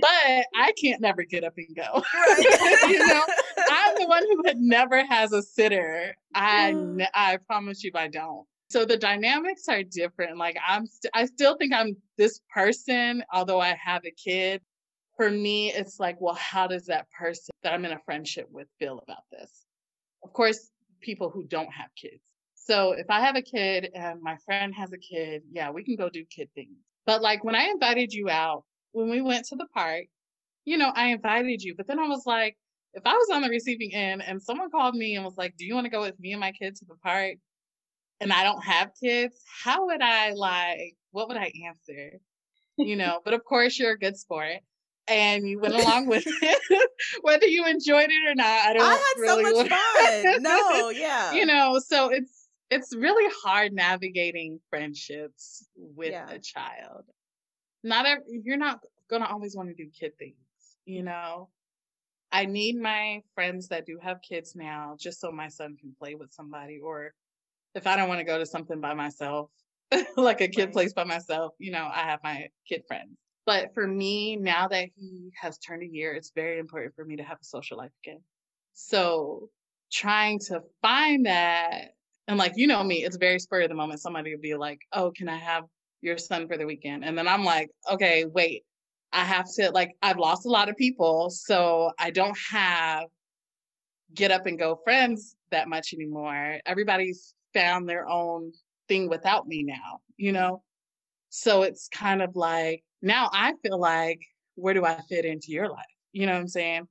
but 0.02 0.46
I 0.56 0.74
can't 0.82 1.02
never 1.02 1.24
get 1.24 1.44
up 1.44 1.54
and 1.58 1.76
go. 1.76 2.04
you 2.88 3.08
know, 3.08 3.24
I'm 3.70 3.96
the 3.96 4.08
one 4.08 4.24
who 4.24 4.44
had 4.46 4.58
never 4.58 5.06
has 5.06 5.34
a 5.34 5.42
sitter. 5.42 6.16
I 6.36 6.76
I 7.14 7.38
promise 7.48 7.84
you, 7.84 7.92
I 7.96 8.08
don't. 8.08 8.46
So 8.70 8.86
the 8.86 8.98
dynamics 8.98 9.68
are 9.70 9.84
different. 9.84 10.38
Like 10.38 10.58
I'm, 10.68 10.88
st- 10.88 11.12
I 11.14 11.26
still 11.26 11.56
think 11.58 11.74
I'm 11.74 11.96
this 12.18 12.40
person, 12.52 13.24
although 13.32 13.60
I 13.60 13.78
have 13.80 14.02
a 14.04 14.12
kid. 14.12 14.62
For 15.18 15.30
me, 15.30 15.72
it's 15.72 16.00
like, 16.00 16.20
well, 16.20 16.36
how 16.36 16.68
does 16.68 16.88
that 16.88 17.08
person 17.12 17.54
that 17.64 17.74
I'm 17.74 17.86
in 17.86 17.92
a 17.92 18.00
friendship 18.06 18.48
with 18.52 18.68
feel 18.80 19.00
about 19.00 19.24
this? 19.32 19.66
Of 20.24 20.34
course, 20.34 20.72
people 21.02 21.30
who 21.30 21.44
don't 21.44 21.72
have 21.72 21.90
kids 21.96 22.22
so 22.66 22.94
if 22.94 23.10
I 23.10 23.20
have 23.20 23.36
a 23.36 23.42
kid 23.42 23.90
and 23.94 24.22
my 24.22 24.38
friend 24.46 24.74
has 24.76 24.94
a 24.94 24.98
kid, 24.98 25.44
yeah, 25.52 25.72
we 25.72 25.84
can 25.84 25.98
go 25.98 26.10
do 26.10 26.24
kid 26.26 26.50
things. 26.56 26.78
But 27.06 27.22
like 27.22 27.44
when 27.44 27.56
I 27.56 27.66
invited 27.66 28.14
you 28.14 28.30
out, 28.30 28.64
when 28.94 29.10
we 29.10 29.22
went 29.22 29.46
to 29.48 29.58
the 29.58 29.68
park, 29.74 30.06
you 30.64 30.78
know, 30.78 30.90
I 30.96 31.08
invited 31.08 31.62
you, 31.62 31.76
but 31.76 31.88
then 31.88 32.00
I 32.00 32.08
was 32.08 32.24
like, 32.26 32.56
if 32.94 33.04
I 33.06 33.14
was 33.14 33.30
on 33.34 33.42
the 33.42 33.50
receiving 33.50 33.94
end 33.94 34.24
and 34.26 34.42
someone 34.42 34.72
called 34.72 34.96
me 34.96 35.16
and 35.16 35.26
was 35.26 35.36
like, 35.36 35.58
do 35.58 35.66
you 35.66 35.76
want 35.76 35.86
to 35.86 35.92
go 35.92 36.02
with 36.02 36.18
me 36.20 36.32
and 36.32 36.40
my 36.40 36.54
kid 36.54 36.76
to 36.78 36.86
the 36.86 36.96
park? 37.04 37.36
And 38.22 38.32
I 38.32 38.44
don't 38.44 38.64
have 38.64 38.92
kids, 39.02 39.36
how 39.64 39.88
would 39.88 40.02
I 40.02 40.32
like, 40.32 40.96
what 41.12 41.28
would 41.28 41.38
I 41.38 41.52
answer? 41.68 42.20
You 42.78 42.96
know, 42.96 43.20
but 43.26 43.34
of 43.34 43.44
course 43.44 43.78
you're 43.78 43.92
a 43.92 44.00
good 44.00 44.18
sport 44.18 44.60
and 45.08 45.48
you 45.48 45.60
went 45.60 45.76
along 45.76 46.08
with 46.08 46.24
it, 46.26 46.90
whether 47.22 47.46
you 47.46 47.66
enjoyed 47.66 48.10
it 48.10 48.30
or 48.30 48.36
not. 48.36 48.46
I 48.46 48.74
don't. 48.74 48.84
I 48.84 48.92
had 48.92 49.14
really 49.18 49.44
so 49.44 49.52
much 49.52 49.70
fun. 49.70 50.42
No, 50.42 50.90
yeah. 50.90 51.34
You 51.34 51.46
know, 51.46 51.80
so 51.80 52.10
it's 52.10 52.48
it's 52.70 52.96
really 52.96 53.32
hard 53.44 53.74
navigating 53.74 54.60
friendships 54.70 55.68
with 55.76 56.12
yeah. 56.12 56.30
a 56.30 56.40
child. 56.40 57.04
Not 57.84 58.06
every, 58.06 58.24
you're 58.44 58.58
not 58.58 58.80
gonna 59.10 59.28
always 59.28 59.56
want 59.56 59.70
to 59.70 59.76
do 59.76 59.90
kid 59.90 60.18
things, 60.18 60.36
you 60.86 61.04
know. 61.04 61.50
I 62.32 62.46
need 62.46 62.80
my 62.80 63.22
friends 63.36 63.68
that 63.68 63.86
do 63.86 64.00
have 64.02 64.18
kids 64.28 64.56
now 64.56 64.96
just 65.00 65.22
so 65.22 65.32
my 65.32 65.50
son 65.50 65.78
can 65.80 65.94
play 66.00 66.16
with 66.16 66.34
somebody 66.34 66.80
or 66.84 67.14
if 67.76 67.86
I 67.86 67.96
don't 67.96 68.08
want 68.08 68.20
to 68.20 68.26
go 68.26 68.40
to 68.40 68.46
something 68.46 68.80
by 68.80 68.94
myself, 68.96 69.50
like 70.18 70.42
a 70.42 70.48
kid 70.48 70.66
right. 70.66 70.74
plays 70.74 70.94
by 70.94 71.04
myself, 71.04 71.54
you 71.60 71.72
know, 71.72 71.88
I 71.92 72.04
have 72.04 72.20
my 72.24 72.48
kid 72.68 72.84
friends. 72.88 73.18
But 73.46 73.74
for 73.74 73.86
me, 73.86 74.36
now 74.38 74.68
that 74.70 74.90
he 74.96 75.32
has 75.40 75.58
turned 75.58 75.84
a 75.84 75.88
year, 75.88 76.14
it's 76.14 76.32
very 76.34 76.60
important 76.60 76.96
for 76.96 77.04
me 77.04 77.18
to 77.18 77.24
have 77.24 77.38
a 77.42 77.46
social 77.46 77.78
life 77.78 77.92
again. 78.04 78.22
So 78.74 79.50
trying 79.92 80.40
to 80.40 80.62
find 80.82 81.26
that 81.26 81.92
and 82.28 82.38
like, 82.38 82.54
you 82.56 82.68
know 82.68 82.84
me, 82.84 83.04
it's 83.04 83.18
very 83.18 83.40
spur 83.40 83.64
of 83.64 83.70
the 83.70 83.76
moment. 83.76 84.00
Somebody 84.00 84.34
will 84.34 84.42
be 84.42 84.56
like, 84.56 84.80
oh, 84.94 85.12
can 85.12 85.28
I 85.28 85.38
have 85.38 85.66
your 86.02 86.18
son 86.18 86.48
for 86.48 86.58
the 86.58 86.66
weekend? 86.66 87.04
And 87.04 87.18
then 87.18 87.28
I'm 87.28 87.44
like, 87.44 87.70
okay, 87.92 88.26
wait, 88.26 88.64
I 89.12 89.26
have 89.26 89.46
to, 89.56 89.72
like, 89.72 89.96
I've 90.02 90.18
lost 90.18 90.46
a 90.46 90.50
lot 90.50 90.70
of 90.70 90.78
people. 90.78 91.30
So 91.30 91.92
I 92.00 92.12
don't 92.12 92.38
have 92.50 93.06
get 94.14 94.32
up 94.32 94.46
and 94.46 94.60
go 94.60 94.80
friends 94.84 95.36
that 95.52 95.68
much 95.68 95.94
anymore. 95.94 96.60
Everybody's 96.66 97.34
found 97.54 97.90
their 97.90 98.08
own 98.08 98.54
thing 98.88 99.10
without 99.10 99.48
me 99.48 99.64
now, 99.64 100.00
you 100.18 100.32
know? 100.32 100.64
So 101.30 101.64
it's 101.64 101.90
kind 101.90 102.22
of 102.22 102.36
like, 102.36 102.84
now 103.04 103.30
I 103.32 103.54
feel 103.62 103.78
like, 103.78 104.22
where 104.56 104.74
do 104.74 104.86
I 104.86 105.00
fit 105.10 105.26
into 105.26 105.52
your 105.52 105.70
life? 105.70 105.86
You 106.14 106.26
know 106.26 106.32
what 106.32 106.40
I'm 106.40 106.48
saying? 106.48 106.88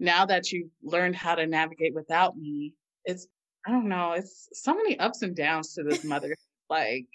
Now 0.00 0.24
that 0.26 0.50
you've 0.50 0.70
learned 0.82 1.16
how 1.16 1.34
to 1.34 1.46
navigate 1.46 1.94
without 1.94 2.36
me, 2.36 2.74
it's 3.04 3.28
I 3.66 3.70
don't 3.70 3.88
know. 3.88 4.12
It's 4.12 4.48
so 4.52 4.74
many 4.74 4.98
ups 4.98 5.22
and 5.22 5.36
downs 5.36 5.74
to 5.74 5.82
this 5.82 6.02
mother. 6.04 6.34
like 6.70 7.06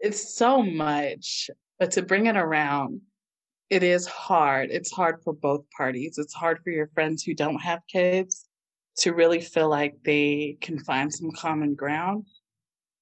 it's 0.00 0.36
so 0.36 0.62
much, 0.62 1.48
but 1.78 1.92
to 1.92 2.02
bring 2.02 2.26
it 2.26 2.36
around, 2.36 3.00
it 3.70 3.84
is 3.84 4.06
hard. 4.06 4.70
It's 4.70 4.90
hard 4.90 5.22
for 5.22 5.32
both 5.32 5.64
parties. 5.76 6.18
It's 6.18 6.34
hard 6.34 6.58
for 6.64 6.70
your 6.70 6.88
friends 6.88 7.22
who 7.22 7.34
don't 7.34 7.60
have 7.60 7.80
kids 7.90 8.48
to 8.98 9.12
really 9.14 9.40
feel 9.40 9.68
like 9.68 9.94
they 10.04 10.58
can 10.60 10.78
find 10.78 11.12
some 11.12 11.30
common 11.30 11.74
ground, 11.74 12.26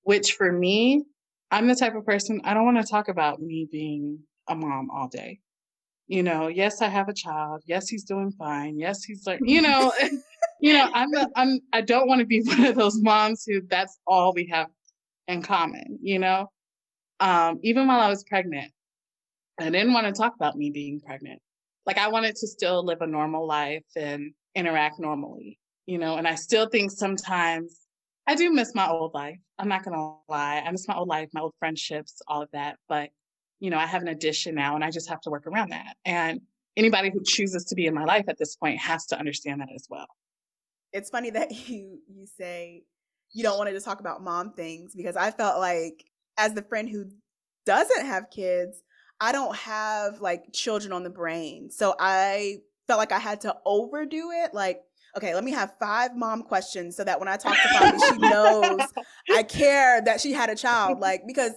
which 0.02 0.34
for 0.34 0.52
me, 0.52 1.04
I'm 1.50 1.66
the 1.66 1.74
type 1.74 1.94
of 1.94 2.06
person 2.06 2.40
I 2.44 2.54
don't 2.54 2.64
want 2.64 2.78
to 2.78 2.90
talk 2.90 3.08
about 3.08 3.40
me 3.40 3.68
being 3.70 4.20
a 4.48 4.54
mom 4.54 4.90
all 4.90 5.08
day. 5.08 5.40
You 6.06 6.22
know, 6.22 6.48
yes, 6.48 6.82
I 6.82 6.88
have 6.88 7.08
a 7.08 7.14
child. 7.14 7.62
Yes, 7.66 7.88
he's 7.88 8.04
doing 8.04 8.32
fine. 8.32 8.78
Yes, 8.78 9.04
he's 9.04 9.26
like, 9.26 9.40
you 9.42 9.62
know, 9.62 9.92
you 10.60 10.72
know, 10.72 10.90
I'm 10.92 11.10
the, 11.10 11.30
I'm 11.36 11.60
I 11.72 11.80
don't 11.80 12.08
want 12.08 12.20
to 12.20 12.26
be 12.26 12.42
one 12.44 12.64
of 12.64 12.74
those 12.74 13.00
moms 13.00 13.44
who 13.46 13.60
that's 13.68 13.98
all 14.06 14.32
we 14.34 14.48
have 14.52 14.68
in 15.28 15.42
common, 15.42 15.98
you 16.02 16.18
know. 16.18 16.50
Um, 17.20 17.60
even 17.62 17.86
while 17.86 18.00
I 18.00 18.08
was 18.08 18.24
pregnant, 18.24 18.72
I 19.60 19.64
didn't 19.70 19.92
want 19.92 20.06
to 20.06 20.12
talk 20.12 20.34
about 20.34 20.56
me 20.56 20.70
being 20.70 21.00
pregnant. 21.00 21.40
Like 21.86 21.98
I 21.98 22.08
wanted 22.08 22.36
to 22.36 22.46
still 22.46 22.84
live 22.84 23.02
a 23.02 23.06
normal 23.06 23.46
life 23.46 23.84
and 23.96 24.32
interact 24.54 24.98
normally, 24.98 25.58
you 25.86 25.98
know, 25.98 26.16
and 26.16 26.26
I 26.26 26.34
still 26.34 26.68
think 26.68 26.90
sometimes 26.90 27.78
I 28.30 28.34
do 28.34 28.50
miss 28.52 28.74
my 28.74 28.88
old 28.88 29.12
life. 29.14 29.38
I'm 29.58 29.68
not 29.68 29.84
gonna 29.84 30.14
lie. 30.28 30.62
I 30.64 30.70
miss 30.70 30.86
my 30.86 30.94
old 30.94 31.08
life, 31.08 31.28
my 31.32 31.40
old 31.40 31.54
friendships, 31.58 32.22
all 32.28 32.42
of 32.42 32.48
that. 32.52 32.78
But, 32.88 33.10
you 33.58 33.70
know, 33.70 33.78
I 33.78 33.86
have 33.86 34.02
an 34.02 34.08
addition 34.08 34.54
now 34.54 34.74
and 34.74 34.84
I 34.84 34.90
just 34.90 35.08
have 35.08 35.20
to 35.22 35.30
work 35.30 35.46
around 35.46 35.70
that. 35.70 35.96
And 36.04 36.40
anybody 36.76 37.10
who 37.10 37.22
chooses 37.24 37.64
to 37.66 37.74
be 37.74 37.86
in 37.86 37.94
my 37.94 38.04
life 38.04 38.26
at 38.28 38.38
this 38.38 38.56
point 38.56 38.78
has 38.78 39.06
to 39.06 39.18
understand 39.18 39.60
that 39.60 39.68
as 39.74 39.86
well 39.90 40.06
it's 40.92 41.10
funny 41.10 41.30
that 41.30 41.50
you 41.68 42.00
you 42.08 42.26
say 42.26 42.82
you 43.32 43.42
don't 43.42 43.58
want 43.58 43.70
to 43.70 43.80
talk 43.80 44.00
about 44.00 44.22
mom 44.22 44.52
things 44.52 44.94
because 44.94 45.16
I 45.16 45.30
felt 45.30 45.58
like 45.58 46.04
as 46.36 46.54
the 46.54 46.62
friend 46.62 46.88
who 46.88 47.06
doesn't 47.64 48.06
have 48.06 48.30
kids, 48.30 48.82
I 49.20 49.30
don't 49.30 49.54
have 49.54 50.20
like 50.20 50.52
children 50.52 50.92
on 50.92 51.04
the 51.04 51.10
brain. 51.10 51.70
So 51.70 51.94
I 52.00 52.58
felt 52.88 52.98
like 52.98 53.12
I 53.12 53.20
had 53.20 53.42
to 53.42 53.54
overdo 53.64 54.30
it. 54.32 54.52
Like, 54.52 54.80
okay, 55.16 55.34
let 55.34 55.44
me 55.44 55.52
have 55.52 55.74
five 55.78 56.16
mom 56.16 56.42
questions 56.42 56.96
so 56.96 57.04
that 57.04 57.18
when 57.18 57.28
I 57.28 57.36
talk 57.36 57.54
to 57.54 57.68
Favi, 57.68 57.98
she 58.08 58.18
knows 58.18 58.80
I 59.30 59.42
care 59.42 60.00
that 60.02 60.20
she 60.20 60.32
had 60.32 60.50
a 60.50 60.54
child. 60.54 61.00
Like, 61.00 61.22
because 61.26 61.52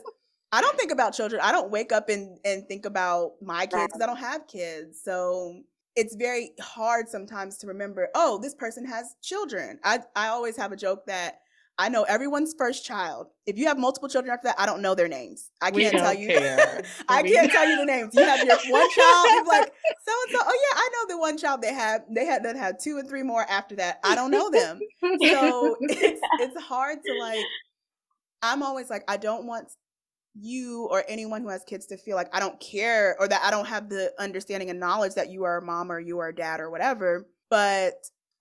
I 0.52 0.62
don't 0.62 0.78
think 0.78 0.92
about 0.92 1.14
children. 1.14 1.42
I 1.44 1.52
don't 1.52 1.72
wake 1.72 1.92
up 1.92 2.10
and, 2.10 2.38
and 2.46 2.68
think 2.68 2.86
about 2.86 3.34
my 3.42 3.66
kids 3.66 3.88
because 3.88 4.02
I 4.02 4.06
don't 4.06 4.18
have 4.18 4.48
kids. 4.48 5.02
So 5.04 5.62
it's 5.96 6.16
very 6.16 6.52
hard 6.60 7.10
sometimes 7.10 7.58
to 7.60 7.68
remember, 7.68 8.10
oh, 8.16 8.40
this 8.42 8.56
person 8.56 8.86
has 8.86 9.16
children. 9.22 9.80
I, 9.84 10.00
I 10.16 10.28
always 10.28 10.58
have 10.58 10.72
a 10.72 10.76
joke 10.76 11.06
that 11.08 11.40
I 11.80 11.90
know 11.90 12.04
everyone's 12.04 12.54
first 12.56 12.86
child. 12.86 13.28
If 13.48 13.58
you 13.58 13.66
have 13.66 13.80
multiple 13.80 14.08
children 14.08 14.32
after 14.32 14.48
that, 14.48 14.60
I 14.60 14.66
don't 14.66 14.82
know 14.82 14.94
their 14.94 15.08
names. 15.08 15.50
I 15.62 15.72
can't 15.72 15.96
tell 15.96 16.14
you. 16.14 16.30
I 17.10 17.24
can't 17.24 17.52
tell 17.52 17.68
you 17.68 17.78
the 17.78 17.86
names. 17.86 18.14
You 18.14 18.24
have 18.24 18.46
your 18.46 18.58
one 18.70 18.90
child. 18.92 19.28
You're 19.32 19.46
like 19.46 19.74
so 20.06 20.14
and 20.28 20.32
so. 20.32 20.40
Oh 20.42 20.70
yeah, 20.72 20.78
I 20.78 20.90
know 20.94 21.16
the 21.16 21.20
one 21.20 21.38
child 21.38 21.62
they 21.62 21.74
have. 21.74 22.02
They 22.10 22.26
had 22.26 22.44
that 22.44 22.56
had 22.56 22.80
two 22.80 23.00
and 23.00 23.10
three 23.10 23.24
more 23.24 23.44
after 23.50 23.76
that. 23.78 24.00
I 24.04 24.14
don't 24.14 24.30
know 24.30 24.52
them. 24.52 24.80
So 25.24 25.76
it's 25.82 26.22
it's 26.40 26.62
hard 26.62 27.00
to 27.06 27.14
like. 27.20 27.46
I'm 28.44 28.62
always 28.62 28.90
like 28.90 29.04
I 29.08 29.18
don't 29.18 29.48
want 29.48 29.70
you 30.36 30.88
or 30.92 31.04
anyone 31.08 31.42
who 31.42 31.50
has 31.50 31.64
kids 31.64 31.86
to 31.88 31.98
feel 31.98 32.16
like 32.16 32.28
I 32.36 32.40
don't 32.40 32.60
care 32.60 33.16
or 33.20 33.28
that 33.28 33.42
I 33.44 33.52
don't 33.52 33.68
have 33.68 33.90
the 33.90 34.12
understanding 34.20 34.70
and 34.70 34.80
knowledge 34.80 35.16
that 35.16 35.30
you 35.30 35.44
are 35.44 35.58
a 35.58 35.62
mom 35.62 35.92
or 35.92 36.00
you 36.00 36.20
are 36.20 36.30
a 36.30 36.36
dad 36.36 36.60
or 36.60 36.70
whatever. 36.70 37.28
But 37.50 37.94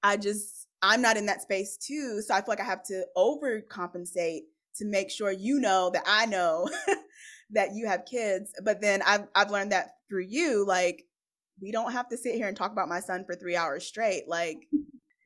I 0.03 0.17
just, 0.17 0.62
I'm 0.83 1.03
not 1.03 1.17
in 1.17 1.27
that 1.27 1.43
space 1.43 1.77
too. 1.77 2.21
So 2.23 2.35
I 2.35 2.39
feel 2.39 2.49
like 2.49 2.61
I 2.61 2.65
have 2.65 2.83
to 2.85 3.05
overcompensate 3.17 4.43
to 4.77 4.85
make 4.85 5.11
sure 5.11 5.31
you 5.31 5.61
know 5.61 5.91
that 5.91 6.03
I 6.07 6.27
know 6.27 6.69
that 7.51 7.75
you 7.75 7.87
have 7.87 8.05
kids. 8.05 8.53
But 8.63 8.81
then 8.81 9.03
I've, 9.07 9.27
I've 9.35 9.51
learned 9.51 9.73
that 9.73 9.97
through 10.09 10.27
you, 10.29 10.67
like, 10.67 11.05
we 11.61 11.71
don't 11.71 11.93
have 11.93 12.09
to 12.09 12.17
sit 12.17 12.35
here 12.35 12.49
and 12.49 12.57
talk 12.57 12.73
about 12.73 12.89
my 12.89 13.01
son 13.01 13.25
for 13.25 13.35
three 13.35 13.55
hours 13.55 13.87
straight. 13.87 14.27
Like, 14.27 14.67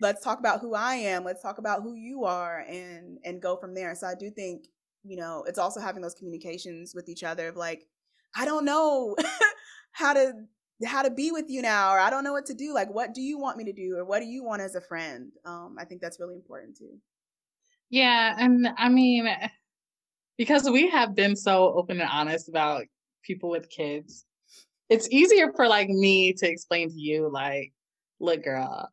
let's 0.00 0.22
talk 0.22 0.38
about 0.38 0.60
who 0.60 0.74
I 0.74 0.96
am. 0.96 1.24
Let's 1.24 1.42
talk 1.42 1.58
about 1.58 1.82
who 1.82 1.94
you 1.94 2.24
are 2.24 2.58
and, 2.68 3.18
and 3.24 3.40
go 3.40 3.56
from 3.56 3.74
there. 3.74 3.94
So 3.94 4.06
I 4.06 4.14
do 4.14 4.30
think 4.30 4.66
you 5.06 5.16
know, 5.16 5.44
it's 5.46 5.58
also 5.58 5.80
having 5.80 6.02
those 6.02 6.14
communications 6.14 6.94
with 6.94 7.08
each 7.08 7.22
other 7.22 7.48
of 7.48 7.56
like, 7.56 7.86
I 8.34 8.44
don't 8.44 8.64
know 8.64 9.16
how 9.92 10.12
to 10.14 10.32
how 10.84 11.02
to 11.02 11.10
be 11.10 11.30
with 11.30 11.46
you 11.48 11.62
now 11.62 11.92
or 11.92 11.98
I 11.98 12.10
don't 12.10 12.24
know 12.24 12.32
what 12.32 12.46
to 12.46 12.54
do. 12.54 12.74
Like 12.74 12.92
what 12.92 13.14
do 13.14 13.22
you 13.22 13.38
want 13.38 13.56
me 13.56 13.64
to 13.64 13.72
do 13.72 13.96
or 13.96 14.04
what 14.04 14.20
do 14.20 14.26
you 14.26 14.44
want 14.44 14.62
as 14.62 14.74
a 14.74 14.80
friend? 14.80 15.32
Um, 15.44 15.76
I 15.78 15.84
think 15.84 16.00
that's 16.00 16.20
really 16.20 16.34
important 16.34 16.76
too. 16.76 16.98
Yeah, 17.88 18.34
and 18.38 18.68
I 18.76 18.88
mean 18.88 19.28
because 20.36 20.68
we 20.68 20.88
have 20.90 21.14
been 21.14 21.36
so 21.36 21.72
open 21.74 22.00
and 22.00 22.10
honest 22.10 22.48
about 22.48 22.84
people 23.22 23.50
with 23.50 23.68
kids. 23.70 24.24
it's 24.88 25.08
easier 25.10 25.52
for 25.52 25.66
like 25.66 25.88
me 25.88 26.32
to 26.32 26.48
explain 26.48 26.88
to 26.88 27.00
you, 27.00 27.28
like, 27.32 27.72
look, 28.20 28.44
girl, 28.44 28.88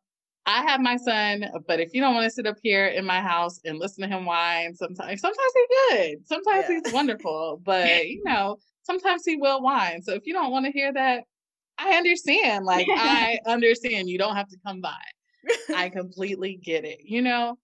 I 0.46 0.64
have 0.64 0.82
my 0.82 0.98
son, 0.98 1.46
but 1.68 1.80
if 1.80 1.94
you 1.94 2.02
don't 2.02 2.16
want 2.16 2.26
to 2.26 2.32
sit 2.32 2.48
up 2.48 2.58
here 2.62 2.88
in 2.88 3.06
my 3.06 3.22
house 3.22 3.60
and 3.64 3.78
listen 3.78 4.02
to 4.02 4.14
him 4.14 4.26
whine, 4.26 4.76
sometimes 4.76 5.22
sometimes 5.22 5.54
he's 5.54 5.68
good. 5.90 6.28
Sometimes 6.28 6.66
yeah. 6.68 6.80
he's 6.84 6.94
wonderful. 6.94 7.62
But 7.64 8.08
you 8.08 8.24
know, 8.26 8.58
sometimes 8.82 9.24
he 9.26 9.38
will 9.38 9.62
whine. 9.62 10.02
So 10.02 10.14
if 10.14 10.26
you 10.26 10.34
don't 10.34 10.52
want 10.52 10.66
to 10.66 10.72
hear 10.72 10.92
that, 10.94 11.24
I 11.78 11.96
understand. 11.96 12.66
Like 12.66 12.88
I 12.90 13.40
understand 13.48 14.10
you 14.10 14.18
don't 14.18 14.36
have 14.36 14.50
to 14.50 14.58
come 14.66 14.82
by. 14.82 14.94
I 15.76 15.90
completely 15.94 16.60
get 16.64 16.86
it, 16.86 17.00
you 17.04 17.22
know? 17.22 17.58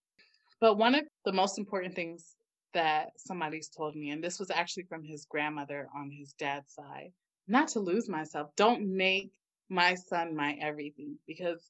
But 0.59 0.77
one 0.77 0.95
of 0.95 1.03
the 1.25 1.31
most 1.31 1.57
important 1.57 1.95
things 1.95 2.35
that 2.73 3.11
somebody's 3.17 3.69
told 3.69 3.95
me, 3.95 4.09
and 4.11 4.23
this 4.23 4.39
was 4.39 4.51
actually 4.51 4.83
from 4.83 5.03
his 5.03 5.25
grandmother 5.25 5.87
on 5.95 6.11
his 6.11 6.33
dad's 6.33 6.73
side, 6.73 7.11
not 7.47 7.69
to 7.69 7.79
lose 7.79 8.09
myself. 8.09 8.49
Don't 8.57 8.95
make 8.95 9.31
my 9.69 9.95
son 9.95 10.35
my 10.35 10.57
everything 10.61 11.15
because 11.27 11.69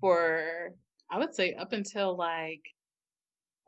for 0.00 0.72
I 1.10 1.18
would 1.18 1.34
say 1.34 1.54
up 1.54 1.72
until 1.72 2.16
like 2.16 2.62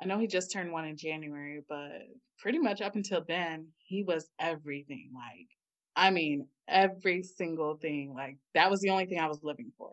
I 0.02 0.06
know 0.06 0.18
he 0.18 0.26
just 0.26 0.52
turned 0.52 0.72
one 0.72 0.86
in 0.86 0.96
January, 0.96 1.62
but 1.68 2.02
pretty 2.38 2.58
much 2.58 2.80
up 2.80 2.96
until 2.96 3.22
then, 3.26 3.66
he 3.84 4.02
was 4.02 4.30
everything. 4.38 5.10
Like, 5.14 5.48
I 5.96 6.10
mean, 6.10 6.46
every 6.68 7.22
single 7.22 7.76
thing. 7.76 8.14
Like, 8.14 8.36
that 8.54 8.70
was 8.70 8.80
the 8.80 8.90
only 8.90 9.06
thing 9.06 9.18
I 9.18 9.28
was 9.28 9.42
living 9.42 9.72
for. 9.76 9.90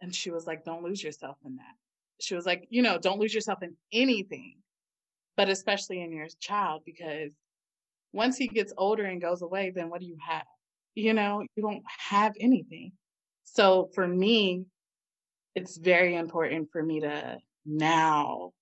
And 0.00 0.14
she 0.14 0.30
was 0.30 0.46
like, 0.46 0.64
don't 0.64 0.84
lose 0.84 1.02
yourself 1.02 1.36
in 1.44 1.56
that. 1.56 1.74
She 2.20 2.34
was 2.34 2.46
like, 2.46 2.66
you 2.70 2.82
know, 2.82 2.98
don't 2.98 3.18
lose 3.18 3.34
yourself 3.34 3.62
in 3.62 3.76
anything, 3.92 4.56
but 5.36 5.48
especially 5.48 6.00
in 6.00 6.12
your 6.12 6.28
child, 6.40 6.82
because 6.86 7.32
once 8.12 8.36
he 8.36 8.46
gets 8.46 8.72
older 8.78 9.04
and 9.04 9.20
goes 9.20 9.42
away, 9.42 9.72
then 9.74 9.90
what 9.90 10.00
do 10.00 10.06
you 10.06 10.16
have? 10.26 10.46
You 10.94 11.14
know, 11.14 11.44
you 11.56 11.62
don't 11.62 11.82
have 12.10 12.32
anything. 12.38 12.92
So 13.42 13.90
for 13.94 14.06
me, 14.06 14.66
it's 15.54 15.76
very 15.76 16.14
important 16.14 16.70
for 16.70 16.82
me 16.82 17.00
to 17.00 17.38
now 17.66 18.52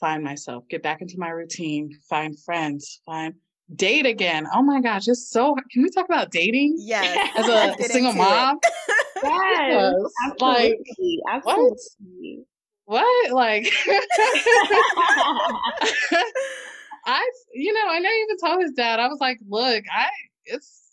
find 0.00 0.22
myself, 0.22 0.64
get 0.68 0.82
back 0.82 1.00
into 1.00 1.14
my 1.18 1.30
routine, 1.30 1.90
find 2.08 2.38
friends, 2.40 3.00
find 3.06 3.34
date 3.74 4.06
again. 4.06 4.46
Oh 4.54 4.62
my 4.62 4.80
gosh, 4.80 5.08
it's 5.08 5.28
so 5.28 5.56
can 5.70 5.82
we 5.82 5.90
talk 5.90 6.06
about 6.06 6.30
dating? 6.30 6.76
Yes. 6.78 7.30
As 7.36 7.48
a 7.80 7.82
single 7.84 8.12
mom? 8.12 8.58
yes. 9.22 9.94
Absolutely. 10.26 10.40
Like, 10.40 10.78
absolutely. 11.30 12.46
What? 12.84 13.04
What? 13.04 13.32
Like 13.32 13.72
I 17.06 17.30
you 17.54 17.72
know, 17.72 17.88
I 17.88 17.98
know 17.98 18.10
even 18.10 18.36
told 18.38 18.62
his 18.62 18.72
dad, 18.72 19.00
I 19.00 19.08
was 19.08 19.18
like, 19.20 19.38
look, 19.48 19.84
I 19.94 20.08
it's 20.44 20.84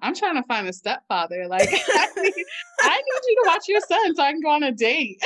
I'm 0.00 0.14
trying 0.14 0.36
to 0.36 0.42
find 0.44 0.68
a 0.68 0.72
stepfather. 0.72 1.46
Like, 1.48 1.68
I 1.68 2.08
need, 2.16 2.34
I 2.82 2.96
need 2.96 3.20
you 3.26 3.42
to 3.42 3.44
watch 3.46 3.68
your 3.68 3.80
son 3.80 4.14
so 4.14 4.22
I 4.22 4.30
can 4.32 4.40
go 4.40 4.50
on 4.50 4.62
a 4.62 4.72
date. 4.72 5.20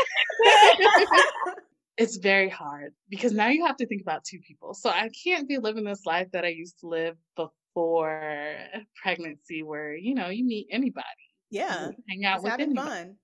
It's 2.00 2.16
very 2.16 2.48
hard 2.48 2.92
because 3.08 3.32
now 3.32 3.48
you 3.48 3.66
have 3.66 3.76
to 3.76 3.86
think 3.86 4.02
about 4.02 4.24
two 4.24 4.38
people. 4.40 4.74
So 4.74 4.90
I 4.90 5.10
can't 5.24 5.48
be 5.48 5.58
living 5.58 5.84
this 5.84 6.06
life 6.06 6.28
that 6.32 6.44
I 6.44 6.48
used 6.48 6.80
to 6.80 6.88
live 6.88 7.16
before 7.36 8.56
pregnancy, 9.02 9.62
where 9.62 9.94
you 9.94 10.14
know 10.14 10.28
you 10.28 10.44
meet 10.44 10.68
anybody. 10.70 11.04
Yeah, 11.50 11.88
hang 12.08 12.24
out 12.24 12.42
with 12.42 12.52
anybody. 12.52 12.88
Fun. 12.88 13.16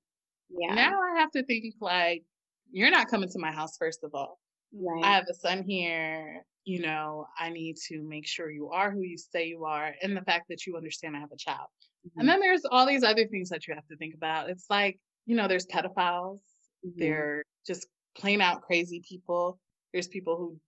Yeah. 0.50 0.74
Now 0.74 0.92
I 1.00 1.20
have 1.20 1.30
to 1.32 1.44
think 1.44 1.74
like 1.80 2.22
you're 2.70 2.90
not 2.90 3.08
coming 3.08 3.28
to 3.30 3.38
my 3.38 3.50
house 3.50 3.76
first 3.78 4.04
of 4.04 4.10
all. 4.14 4.38
Right. 4.72 5.04
I 5.04 5.14
have 5.14 5.24
a 5.30 5.34
son 5.34 5.62
here 5.62 6.44
you 6.66 6.80
know, 6.80 7.28
I 7.38 7.48
need 7.48 7.76
to 7.88 8.02
make 8.02 8.26
sure 8.26 8.50
you 8.50 8.70
are 8.70 8.90
who 8.90 9.02
you 9.02 9.16
say 9.16 9.46
you 9.46 9.64
are, 9.64 9.94
and 10.02 10.16
the 10.16 10.22
fact 10.22 10.46
that 10.50 10.66
you 10.66 10.76
understand 10.76 11.16
I 11.16 11.20
have 11.20 11.30
a 11.32 11.36
child. 11.36 11.68
Mm-hmm. 12.06 12.20
And 12.20 12.28
then 12.28 12.40
there's 12.40 12.62
all 12.68 12.84
these 12.86 13.04
other 13.04 13.24
things 13.28 13.48
that 13.50 13.66
you 13.66 13.74
have 13.74 13.86
to 13.86 13.96
think 13.96 14.14
about. 14.14 14.50
It's 14.50 14.66
like, 14.68 14.98
you 15.26 15.36
know, 15.36 15.46
there's 15.46 15.66
pedophiles, 15.66 16.40
mm-hmm. 16.84 16.98
they're 16.98 17.44
just 17.66 17.86
plain 18.16 18.40
out 18.40 18.62
crazy 18.62 19.02
people. 19.06 19.58
There's 19.92 20.08
people 20.08 20.36
who 20.36 20.58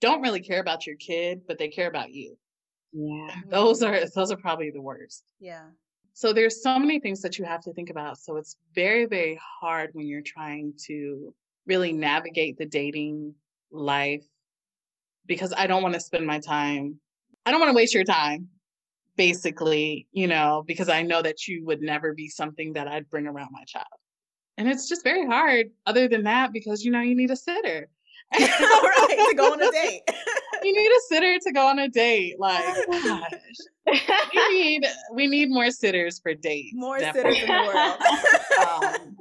don't 0.00 0.22
really 0.22 0.40
care 0.40 0.60
about 0.60 0.86
your 0.86 0.96
kid, 0.96 1.42
but 1.46 1.58
they 1.58 1.68
care 1.68 1.88
about 1.88 2.12
you. 2.12 2.36
Yeah. 2.92 3.34
those 3.48 3.82
are 3.82 4.00
those 4.14 4.30
are 4.30 4.36
probably 4.36 4.70
the 4.70 4.82
worst. 4.82 5.24
Yeah. 5.40 5.64
So 6.14 6.32
there's 6.32 6.62
so 6.62 6.78
many 6.78 7.00
things 7.00 7.20
that 7.22 7.38
you 7.38 7.44
have 7.44 7.60
to 7.62 7.72
think 7.72 7.90
about. 7.90 8.18
So 8.18 8.36
it's 8.36 8.56
very, 8.74 9.04
very 9.04 9.38
hard 9.60 9.90
when 9.94 10.06
you're 10.06 10.22
trying 10.22 10.72
to 10.86 11.34
really 11.66 11.92
navigate 11.92 12.56
the 12.56 12.66
dating 12.66 13.34
life 13.72 14.24
because 15.26 15.52
I 15.56 15.66
don't 15.66 15.82
want 15.82 15.94
to 15.94 16.00
spend 16.00 16.24
my 16.24 16.38
time. 16.38 17.00
I 17.44 17.50
don't 17.50 17.60
want 17.60 17.70
to 17.70 17.76
waste 17.76 17.94
your 17.94 18.04
time, 18.04 18.48
basically, 19.16 20.06
you 20.12 20.28
know, 20.28 20.62
because 20.66 20.88
I 20.88 21.02
know 21.02 21.20
that 21.20 21.48
you 21.48 21.64
would 21.64 21.80
never 21.80 22.14
be 22.14 22.28
something 22.28 22.74
that 22.74 22.86
I'd 22.86 23.10
bring 23.10 23.26
around 23.26 23.48
my 23.50 23.64
child. 23.64 23.86
And 24.56 24.68
it's 24.68 24.88
just 24.88 25.02
very 25.02 25.26
hard, 25.26 25.70
other 25.86 26.08
than 26.08 26.22
that, 26.24 26.52
because, 26.52 26.84
you 26.84 26.92
know, 26.92 27.00
you 27.00 27.16
need 27.16 27.30
a 27.30 27.36
sitter. 27.36 27.88
right, 28.32 29.26
to 29.28 29.34
go 29.36 29.52
on 29.52 29.62
a 29.62 29.70
date. 29.70 30.02
you 30.62 30.72
need 30.72 30.88
a 30.88 31.00
sitter 31.08 31.38
to 31.38 31.52
go 31.52 31.66
on 31.66 31.78
a 31.78 31.88
date. 31.88 32.38
Like, 32.38 32.64
gosh. 32.90 33.30
we 33.86 34.48
need 34.50 34.86
we 35.12 35.26
need 35.26 35.50
more 35.50 35.70
sitters 35.70 36.18
for 36.18 36.34
dates. 36.34 36.72
More 36.74 36.98
definitely. 36.98 37.40
sitters 37.40 37.50
in 37.50 37.56
the 37.56 37.72
world. 37.74 39.04
Um, 39.06 39.16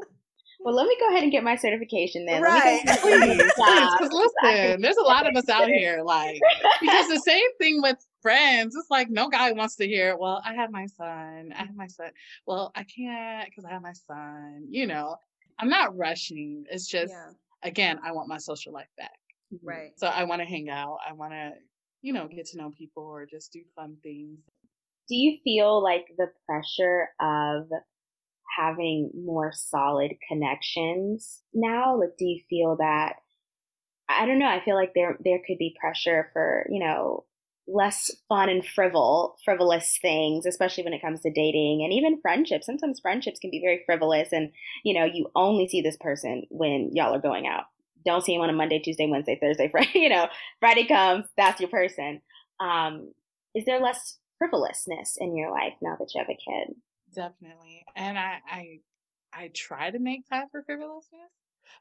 well, 0.63 0.73
let 0.73 0.87
me 0.87 0.97
go 0.99 1.09
ahead 1.09 1.23
and 1.23 1.31
get 1.31 1.43
my 1.43 1.55
certification 1.55 2.25
then. 2.25 2.41
Right. 2.41 2.81
Please, 3.01 3.43
Because 3.55 4.11
listen, 4.11 4.81
there's 4.81 4.97
a 4.97 5.03
lot 5.03 5.27
of 5.27 5.35
us 5.35 5.49
out 5.49 5.67
here, 5.67 6.01
like, 6.03 6.39
because 6.79 7.09
the 7.09 7.19
same 7.19 7.45
thing 7.59 7.81
with 7.81 7.97
friends. 8.23 8.75
It's 8.75 8.89
like 8.89 9.11
no 9.11 9.29
guy 9.29 9.51
wants 9.51 9.75
to 9.75 9.87
hear, 9.87 10.17
well, 10.17 10.41
I 10.43 10.55
have 10.55 10.71
my 10.71 10.87
son. 10.87 11.53
I 11.55 11.59
have 11.59 11.75
my 11.75 11.87
son. 11.87 12.09
Well, 12.47 12.71
I 12.75 12.83
can't 12.83 13.47
because 13.47 13.65
I 13.65 13.71
have 13.71 13.83
my 13.83 13.93
son. 13.93 14.65
You 14.69 14.87
know, 14.87 15.17
I'm 15.59 15.69
not 15.69 15.95
rushing. 15.95 16.63
It's 16.71 16.87
just, 16.87 17.13
yeah. 17.13 17.31
again, 17.61 17.99
I 18.03 18.13
want 18.13 18.29
my 18.29 18.37
social 18.37 18.73
life 18.73 18.89
back. 18.97 19.19
Right. 19.61 19.91
So 19.97 20.07
I 20.07 20.23
want 20.23 20.41
to 20.41 20.47
hang 20.47 20.69
out. 20.69 20.97
I 21.07 21.13
want 21.13 21.33
to, 21.33 21.51
you 22.01 22.13
know, 22.13 22.27
get 22.27 22.47
to 22.47 22.57
know 22.57 22.71
people 22.75 23.03
or 23.03 23.27
just 23.27 23.51
do 23.53 23.61
fun 23.75 23.97
things. 24.01 24.39
Do 25.09 25.15
you 25.15 25.37
feel 25.43 25.83
like 25.83 26.05
the 26.17 26.31
pressure 26.47 27.09
of 27.21 27.67
having 28.57 29.11
more 29.13 29.51
solid 29.53 30.13
connections 30.27 31.41
now? 31.53 31.99
Like, 31.99 32.17
do 32.17 32.25
you 32.25 32.41
feel 32.49 32.77
that? 32.79 33.17
I 34.09 34.25
don't 34.25 34.39
know. 34.39 34.47
I 34.47 34.63
feel 34.63 34.75
like 34.75 34.93
there 34.95 35.17
there 35.23 35.39
could 35.45 35.57
be 35.57 35.75
pressure 35.79 36.29
for 36.33 36.67
you 36.69 36.79
know 36.79 37.25
less 37.67 38.11
fun 38.27 38.49
and 38.49 38.63
frivol 38.63 39.33
frivolous 39.43 39.97
things, 40.01 40.45
especially 40.45 40.83
when 40.83 40.93
it 40.93 41.01
comes 41.01 41.21
to 41.21 41.31
dating 41.31 41.81
and 41.83 41.93
even 41.93 42.21
friendships. 42.21 42.65
Sometimes 42.65 42.99
friendships 42.99 43.39
can 43.39 43.51
be 43.51 43.61
very 43.61 43.83
frivolous, 43.85 44.29
and 44.31 44.51
you 44.83 44.93
know 44.93 45.05
you 45.05 45.29
only 45.35 45.67
see 45.67 45.81
this 45.81 45.97
person 45.99 46.43
when 46.49 46.91
y'all 46.93 47.13
are 47.13 47.21
going 47.21 47.47
out. 47.47 47.65
Don't 48.05 48.23
see 48.23 48.35
him 48.35 48.41
on 48.41 48.49
a 48.49 48.53
Monday, 48.53 48.79
Tuesday, 48.79 49.07
Wednesday, 49.07 49.37
Thursday, 49.41 49.67
Friday. 49.71 49.99
You 49.99 50.09
know, 50.09 50.27
Friday 50.59 50.85
comes, 50.85 51.25
that's 51.37 51.59
your 51.59 51.69
person. 51.69 52.21
Um, 52.59 53.13
is 53.55 53.65
there 53.65 53.79
less 53.79 54.17
frivolousness 54.37 55.17
in 55.19 55.35
your 55.35 55.51
life 55.51 55.73
now 55.81 55.95
that 55.99 56.09
you 56.13 56.19
have 56.19 56.29
a 56.29 56.33
kid? 56.33 56.75
Definitely. 57.15 57.85
And 57.95 58.17
I, 58.17 58.39
I, 58.49 58.79
I 59.33 59.51
try 59.55 59.91
to 59.91 59.99
make 59.99 60.27
time 60.27 60.47
for 60.51 60.63
frivolousness, 60.63 61.29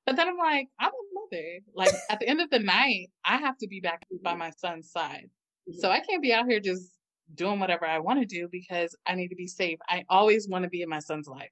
but 0.06 0.16
then 0.16 0.28
I'm 0.28 0.36
like, 0.36 0.68
I'm 0.78 0.90
a 0.90 1.14
mother. 1.14 1.58
Like 1.74 1.92
at 2.10 2.20
the 2.20 2.28
end 2.28 2.40
of 2.40 2.50
the 2.50 2.58
night, 2.58 3.08
I 3.24 3.38
have 3.38 3.56
to 3.58 3.68
be 3.68 3.80
back 3.80 4.02
by 4.22 4.34
my 4.34 4.50
son's 4.58 4.90
side. 4.90 5.30
So 5.78 5.90
I 5.90 6.00
can't 6.00 6.22
be 6.22 6.32
out 6.32 6.46
here 6.46 6.60
just 6.60 6.90
doing 7.34 7.60
whatever 7.60 7.86
I 7.86 7.98
want 7.98 8.20
to 8.20 8.26
do 8.26 8.48
because 8.50 8.96
I 9.06 9.14
need 9.14 9.28
to 9.28 9.36
be 9.36 9.46
safe. 9.46 9.78
I 9.88 10.04
always 10.08 10.48
want 10.48 10.64
to 10.64 10.70
be 10.70 10.82
in 10.82 10.88
my 10.88 10.98
son's 10.98 11.28
life. 11.28 11.50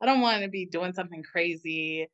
I 0.00 0.06
don't 0.06 0.20
want 0.20 0.42
to 0.42 0.48
be 0.48 0.66
doing 0.66 0.92
something 0.92 1.22
crazy. 1.22 2.08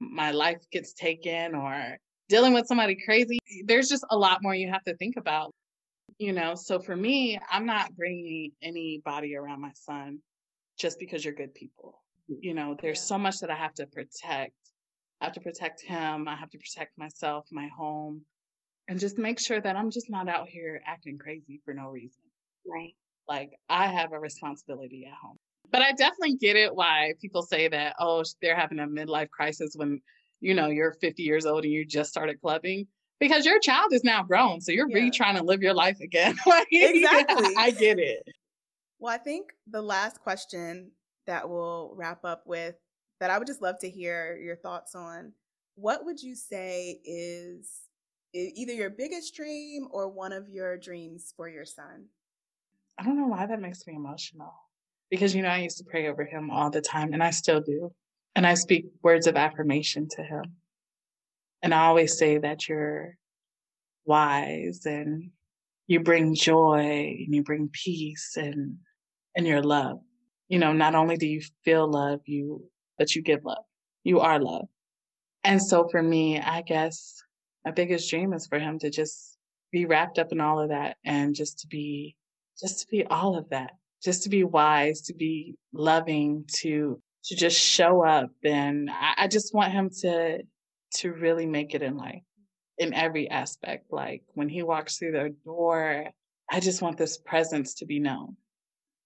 My 0.00 0.30
life 0.30 0.58
gets 0.70 0.92
taken 0.92 1.54
or 1.54 1.98
dealing 2.28 2.52
with 2.52 2.66
somebody 2.66 2.96
crazy. 3.04 3.38
There's 3.64 3.88
just 3.88 4.04
a 4.10 4.18
lot 4.18 4.42
more 4.42 4.54
you 4.54 4.70
have 4.70 4.84
to 4.84 4.96
think 4.96 5.16
about 5.16 5.52
you 6.18 6.32
know 6.32 6.54
so 6.54 6.78
for 6.78 6.96
me 6.96 7.38
i'm 7.50 7.66
not 7.66 7.94
bringing 7.96 8.50
anybody 8.62 9.36
around 9.36 9.60
my 9.60 9.72
son 9.74 10.18
just 10.78 10.98
because 10.98 11.24
you're 11.24 11.34
good 11.34 11.54
people 11.54 12.02
mm, 12.30 12.36
you 12.40 12.54
know 12.54 12.76
there's 12.82 13.00
so 13.00 13.18
much 13.18 13.38
that 13.38 13.50
i 13.50 13.54
have 13.54 13.74
to 13.74 13.86
protect 13.86 14.52
i 15.20 15.24
have 15.24 15.32
to 15.32 15.40
protect 15.40 15.82
him 15.82 16.26
i 16.28 16.34
have 16.34 16.50
to 16.50 16.58
protect 16.58 16.96
myself 16.98 17.46
my 17.52 17.68
home 17.76 18.22
and 18.88 18.98
just 18.98 19.18
make 19.18 19.38
sure 19.38 19.60
that 19.60 19.76
i'm 19.76 19.90
just 19.90 20.10
not 20.10 20.28
out 20.28 20.48
here 20.48 20.80
acting 20.86 21.18
crazy 21.18 21.60
for 21.64 21.74
no 21.74 21.88
reason 21.88 22.22
right 22.66 22.94
like 23.28 23.50
i 23.68 23.86
have 23.86 24.12
a 24.12 24.18
responsibility 24.18 25.06
at 25.06 25.14
home 25.14 25.36
but 25.70 25.82
i 25.82 25.92
definitely 25.92 26.36
get 26.36 26.56
it 26.56 26.74
why 26.74 27.12
people 27.20 27.42
say 27.42 27.68
that 27.68 27.94
oh 27.98 28.24
they're 28.42 28.56
having 28.56 28.78
a 28.80 28.86
midlife 28.86 29.30
crisis 29.30 29.72
when 29.76 30.00
you 30.40 30.54
know 30.54 30.68
you're 30.68 30.92
50 30.92 31.22
years 31.22 31.46
old 31.46 31.64
and 31.64 31.72
you 31.72 31.84
just 31.84 32.10
started 32.10 32.40
clubbing 32.40 32.86
because 33.20 33.44
your 33.44 33.58
child 33.58 33.92
is 33.92 34.04
now 34.04 34.22
grown. 34.22 34.60
So 34.60 34.72
you're 34.72 34.88
yeah. 34.88 34.96
really 34.96 35.10
trying 35.10 35.36
to 35.36 35.42
live 35.42 35.62
your 35.62 35.74
life 35.74 36.00
again. 36.00 36.36
like, 36.46 36.68
exactly. 36.70 37.54
I 37.56 37.70
get 37.70 37.98
it. 37.98 38.22
Well, 38.98 39.12
I 39.12 39.18
think 39.18 39.50
the 39.68 39.82
last 39.82 40.20
question 40.20 40.90
that 41.26 41.48
we'll 41.48 41.92
wrap 41.94 42.24
up 42.24 42.42
with 42.46 42.76
that 43.20 43.30
I 43.30 43.38
would 43.38 43.46
just 43.46 43.62
love 43.62 43.78
to 43.80 43.90
hear 43.90 44.36
your 44.36 44.56
thoughts 44.56 44.94
on 44.94 45.32
what 45.74 46.04
would 46.04 46.20
you 46.20 46.34
say 46.34 47.00
is 47.04 47.70
either 48.32 48.72
your 48.72 48.90
biggest 48.90 49.34
dream 49.34 49.88
or 49.90 50.08
one 50.08 50.32
of 50.32 50.48
your 50.48 50.76
dreams 50.76 51.32
for 51.36 51.48
your 51.48 51.64
son? 51.64 52.06
I 52.98 53.04
don't 53.04 53.16
know 53.16 53.28
why 53.28 53.46
that 53.46 53.60
makes 53.60 53.86
me 53.86 53.94
emotional. 53.94 54.52
because 55.10 55.34
you 55.34 55.42
know 55.42 55.48
I 55.48 55.58
used 55.58 55.78
to 55.78 55.84
pray 55.84 56.08
over 56.08 56.24
him 56.24 56.50
all 56.50 56.70
the 56.70 56.80
time 56.82 57.12
and 57.12 57.22
I 57.22 57.30
still 57.30 57.60
do. 57.60 57.92
And 58.36 58.46
I 58.46 58.54
speak 58.54 58.86
words 59.02 59.26
of 59.26 59.36
affirmation 59.36 60.08
to 60.12 60.22
him. 60.22 60.56
And 61.62 61.74
I 61.74 61.86
always 61.86 62.16
say 62.18 62.38
that 62.38 62.68
you're 62.68 63.16
wise 64.04 64.86
and 64.86 65.30
you 65.86 66.00
bring 66.00 66.34
joy 66.34 67.16
and 67.24 67.34
you 67.34 67.42
bring 67.42 67.68
peace 67.72 68.36
and 68.36 68.78
and 69.36 69.46
your 69.46 69.62
love. 69.62 69.98
You 70.48 70.58
know, 70.58 70.72
not 70.72 70.94
only 70.94 71.16
do 71.16 71.26
you 71.26 71.40
feel 71.64 71.90
love, 71.90 72.20
you 72.26 72.64
but 72.98 73.14
you 73.14 73.22
give 73.22 73.44
love. 73.44 73.64
You 74.04 74.20
are 74.20 74.38
love. 74.40 74.66
And 75.44 75.62
so 75.62 75.88
for 75.90 76.02
me, 76.02 76.40
I 76.40 76.62
guess 76.62 77.22
my 77.68 77.72
biggest 77.72 78.08
dream 78.08 78.32
is 78.32 78.46
for 78.46 78.58
him 78.58 78.78
to 78.78 78.88
just 78.88 79.36
be 79.70 79.84
wrapped 79.84 80.18
up 80.18 80.32
in 80.32 80.40
all 80.40 80.58
of 80.58 80.70
that 80.70 80.96
and 81.04 81.34
just 81.34 81.58
to 81.58 81.66
be 81.66 82.16
just 82.58 82.80
to 82.80 82.86
be 82.90 83.04
all 83.04 83.36
of 83.36 83.46
that 83.50 83.72
just 84.02 84.22
to 84.22 84.30
be 84.30 84.42
wise 84.42 85.02
to 85.02 85.12
be 85.12 85.54
loving 85.74 86.46
to 86.48 86.98
to 87.24 87.36
just 87.36 87.60
show 87.60 88.02
up. 88.02 88.30
And 88.42 88.88
I, 88.88 89.24
I 89.24 89.28
just 89.28 89.54
want 89.54 89.72
him 89.72 89.90
to 90.00 90.38
to 90.94 91.12
really 91.12 91.44
make 91.44 91.74
it 91.74 91.82
in 91.82 91.98
life 91.98 92.22
in 92.78 92.94
every 92.94 93.28
aspect. 93.28 93.92
Like 93.92 94.22
when 94.32 94.48
he 94.48 94.62
walks 94.62 94.96
through 94.96 95.12
the 95.12 95.36
door 95.44 96.06
i 96.50 96.60
just 96.60 96.80
want 96.80 96.96
this 96.96 97.18
presence 97.18 97.74
to 97.74 97.84
be 97.84 98.00
known. 98.00 98.34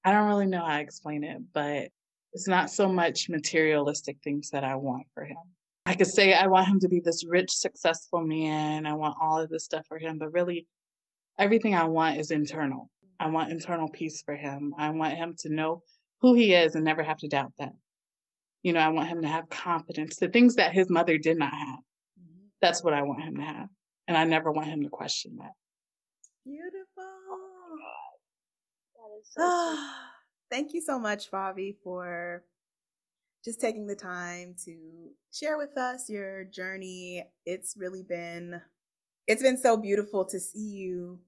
I 0.04 0.12
don't 0.12 0.28
really 0.28 0.46
know 0.46 0.64
how 0.64 0.76
to 0.76 0.82
explain 0.82 1.24
it 1.24 1.38
but 1.52 1.88
it's 2.32 2.46
not 2.46 2.70
so 2.70 2.88
much 2.88 3.28
materialistic 3.28 4.18
things 4.22 4.50
that 4.50 4.64
i 4.64 4.74
want 4.76 5.06
for 5.14 5.24
him 5.24 5.36
I 5.85 5.95
could 5.95 6.07
say 6.07 6.33
I 6.33 6.47
want 6.47 6.68
him 6.68 6.80
to 6.80 6.89
be 6.89 7.01
this 7.01 7.24
rich, 7.24 7.51
successful 7.51 8.20
man. 8.20 8.87
I 8.87 8.95
want 8.95 9.16
all 9.20 9.41
of 9.41 9.51
this 9.51 9.64
stuff 9.64 9.87
for 9.89 9.99
him, 9.99 10.18
but 10.18 10.33
really, 10.33 10.66
everything 11.39 11.74
I 11.74 11.85
want 11.85 12.18
is 12.18 12.30
internal. 12.30 12.89
I 13.18 13.28
want 13.28 13.51
internal 13.51 13.89
peace 13.89 14.22
for 14.22 14.35
him. 14.35 14.74
I 14.78 14.91
want 14.91 15.14
him 15.14 15.35
to 15.41 15.49
know 15.49 15.83
who 16.20 16.35
he 16.35 16.55
is 16.55 16.74
and 16.74 16.85
never 16.85 17.03
have 17.03 17.18
to 17.18 17.28
doubt 17.28 17.53
that. 17.59 17.72
You 18.62 18.72
know, 18.72 18.80
I 18.80 18.89
want 18.89 19.09
him 19.09 19.22
to 19.22 19.28
have 19.28 19.49
confidence, 19.49 20.16
the 20.16 20.28
things 20.28 20.55
that 20.55 20.72
his 20.72 20.89
mother 20.89 21.18
did 21.18 21.37
not 21.37 21.53
have. 21.53 21.78
Mm-hmm. 22.20 22.47
That's 22.61 22.83
what 22.85 22.95
I 22.95 23.03
want 23.03 23.22
him 23.22 23.37
to 23.37 23.43
have. 23.43 23.68
And 24.07 24.16
I 24.16 24.24
never 24.24 24.53
want 24.53 24.68
him 24.68 24.83
to 24.83 24.89
question 24.89 25.37
that. 25.39 25.53
Beautiful. 26.45 26.83
Oh, 28.99 29.20
so 29.24 29.78
Thank 30.53 30.74
you 30.74 30.83
so 30.83 30.99
much, 30.99 31.30
Favi, 31.30 31.76
for 31.83 32.45
just 33.45 33.61
taking 33.61 33.86
the 33.86 33.97
time 33.97 34.55
to 34.64 35.11
share 35.32 35.59
with 35.59 35.76
us 35.76 36.09
your 36.09 36.45
journey. 36.45 37.24
It's 37.45 37.74
really 37.76 38.03
been 38.03 38.61
it's 39.26 39.43
been 39.43 39.59
so 39.59 39.76
beautiful 39.76 40.24
to 40.26 40.40
see 40.40 40.59
you 40.59 41.20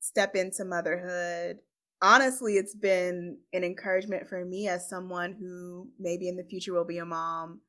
step 0.00 0.34
into 0.34 0.64
motherhood. 0.64 1.58
Honestly, 2.02 2.54
it's 2.54 2.74
been 2.74 3.38
an 3.52 3.62
encouragement 3.62 4.28
for 4.28 4.44
me 4.44 4.68
as 4.68 4.88
someone 4.88 5.36
who 5.38 5.88
maybe 5.98 6.28
in 6.28 6.36
the 6.36 6.44
future 6.44 6.72
will 6.72 6.86
be 6.86 6.98
a 6.98 7.04
mom 7.04 7.60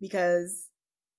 because 0.00 0.68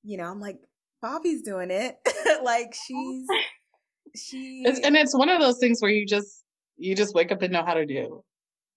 you 0.04 0.18
know, 0.18 0.26
I'm 0.26 0.40
like 0.40 0.60
Favi's 1.04 1.42
doing 1.42 1.72
it. 1.72 1.98
like 2.44 2.74
she's 2.74 3.28
she 4.16 4.64
it's, 4.66 4.80
and 4.80 4.96
it's 4.96 5.18
one 5.18 5.30
of 5.30 5.42
those 5.42 5.58
things 5.60 5.82
where 5.82 5.92
you 5.92 6.06
just 6.06 6.44
you 6.78 6.96
just 6.96 7.16
wake 7.16 7.32
up 7.32 7.42
and 7.42 7.52
know 7.52 7.66
how 7.66 7.74
to 7.74 7.86
do. 7.86 8.24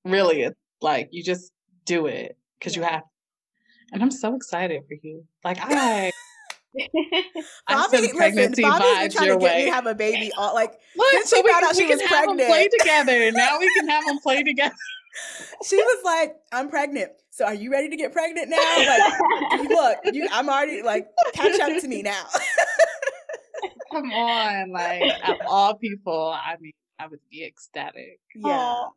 Really, 0.05 0.43
it's 0.43 0.57
like 0.81 1.09
you 1.12 1.23
just 1.23 1.53
do 1.85 2.07
it 2.07 2.37
because 2.63 2.77
you 2.77 2.83
have. 2.83 3.03
And 3.93 4.03
I'm 4.03 4.11
so 4.11 4.35
excited 4.37 4.83
for 4.89 4.95
you. 5.03 5.25
Like 5.45 5.59
I. 5.61 6.13
Pregnancy 7.69 8.63
listen, 8.63 8.81
vibes 8.81 9.15
your 9.15 9.35
to 9.35 9.41
get 9.41 9.41
way. 9.41 9.67
have 9.69 9.87
a 9.87 9.95
baby. 9.95 10.33
All, 10.39 10.55
like 10.55 10.73
Look, 10.97 11.27
so 11.27 11.43
we, 11.43 11.43
we 11.43 11.87
can 11.87 12.01
have 12.01 12.09
pregnant. 12.09 12.39
them 12.39 12.47
play 12.47 12.69
together. 12.69 13.31
Now 13.33 13.59
we 13.59 13.71
can 13.75 13.89
have 13.89 14.07
them 14.07 14.19
play 14.23 14.43
together. 14.43 14.75
she 15.67 15.77
was 15.77 16.03
like, 16.03 16.35
"I'm 16.51 16.71
pregnant. 16.71 17.13
So 17.29 17.45
are 17.45 17.53
you 17.53 17.71
ready 17.71 17.91
to 17.91 17.97
get 17.97 18.13
pregnant 18.13 18.49
now? 18.49 18.75
Like, 18.79 19.69
look, 19.69 19.99
you, 20.15 20.27
I'm 20.33 20.49
already 20.49 20.81
like, 20.83 21.09
catch 21.35 21.61
up 21.61 21.79
to 21.79 21.89
me 21.89 22.01
now." 22.01 22.25
Come 23.93 24.11
on, 24.11 24.71
like 24.73 25.03
of 25.29 25.37
all 25.47 25.75
people, 25.75 26.35
I 26.35 26.57
mean, 26.59 26.73
I 26.99 27.07
would 27.07 27.21
be 27.31 27.45
ecstatic. 27.45 28.19
Yeah. 28.35 28.49
Aww 28.49 28.93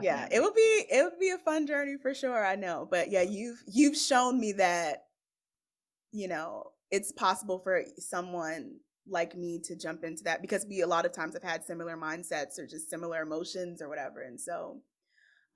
yeah 0.00 0.26
it 0.32 0.40
would 0.40 0.54
be 0.54 0.84
it 0.90 1.04
would 1.04 1.18
be 1.18 1.30
a 1.30 1.38
fun 1.38 1.66
journey 1.66 1.96
for 2.00 2.14
sure 2.14 2.44
i 2.44 2.54
know 2.56 2.86
but 2.90 3.10
yeah 3.10 3.22
you've 3.22 3.62
you've 3.66 3.96
shown 3.96 4.38
me 4.38 4.52
that 4.52 5.04
you 6.12 6.28
know 6.28 6.72
it's 6.90 7.12
possible 7.12 7.58
for 7.58 7.82
someone 7.98 8.76
like 9.08 9.36
me 9.36 9.58
to 9.58 9.76
jump 9.76 10.04
into 10.04 10.22
that 10.22 10.40
because 10.40 10.64
we 10.68 10.82
a 10.82 10.86
lot 10.86 11.04
of 11.04 11.12
times 11.12 11.34
have 11.34 11.42
had 11.42 11.64
similar 11.64 11.96
mindsets 11.96 12.58
or 12.58 12.66
just 12.66 12.88
similar 12.88 13.22
emotions 13.22 13.82
or 13.82 13.88
whatever 13.88 14.20
and 14.22 14.40
so 14.40 14.80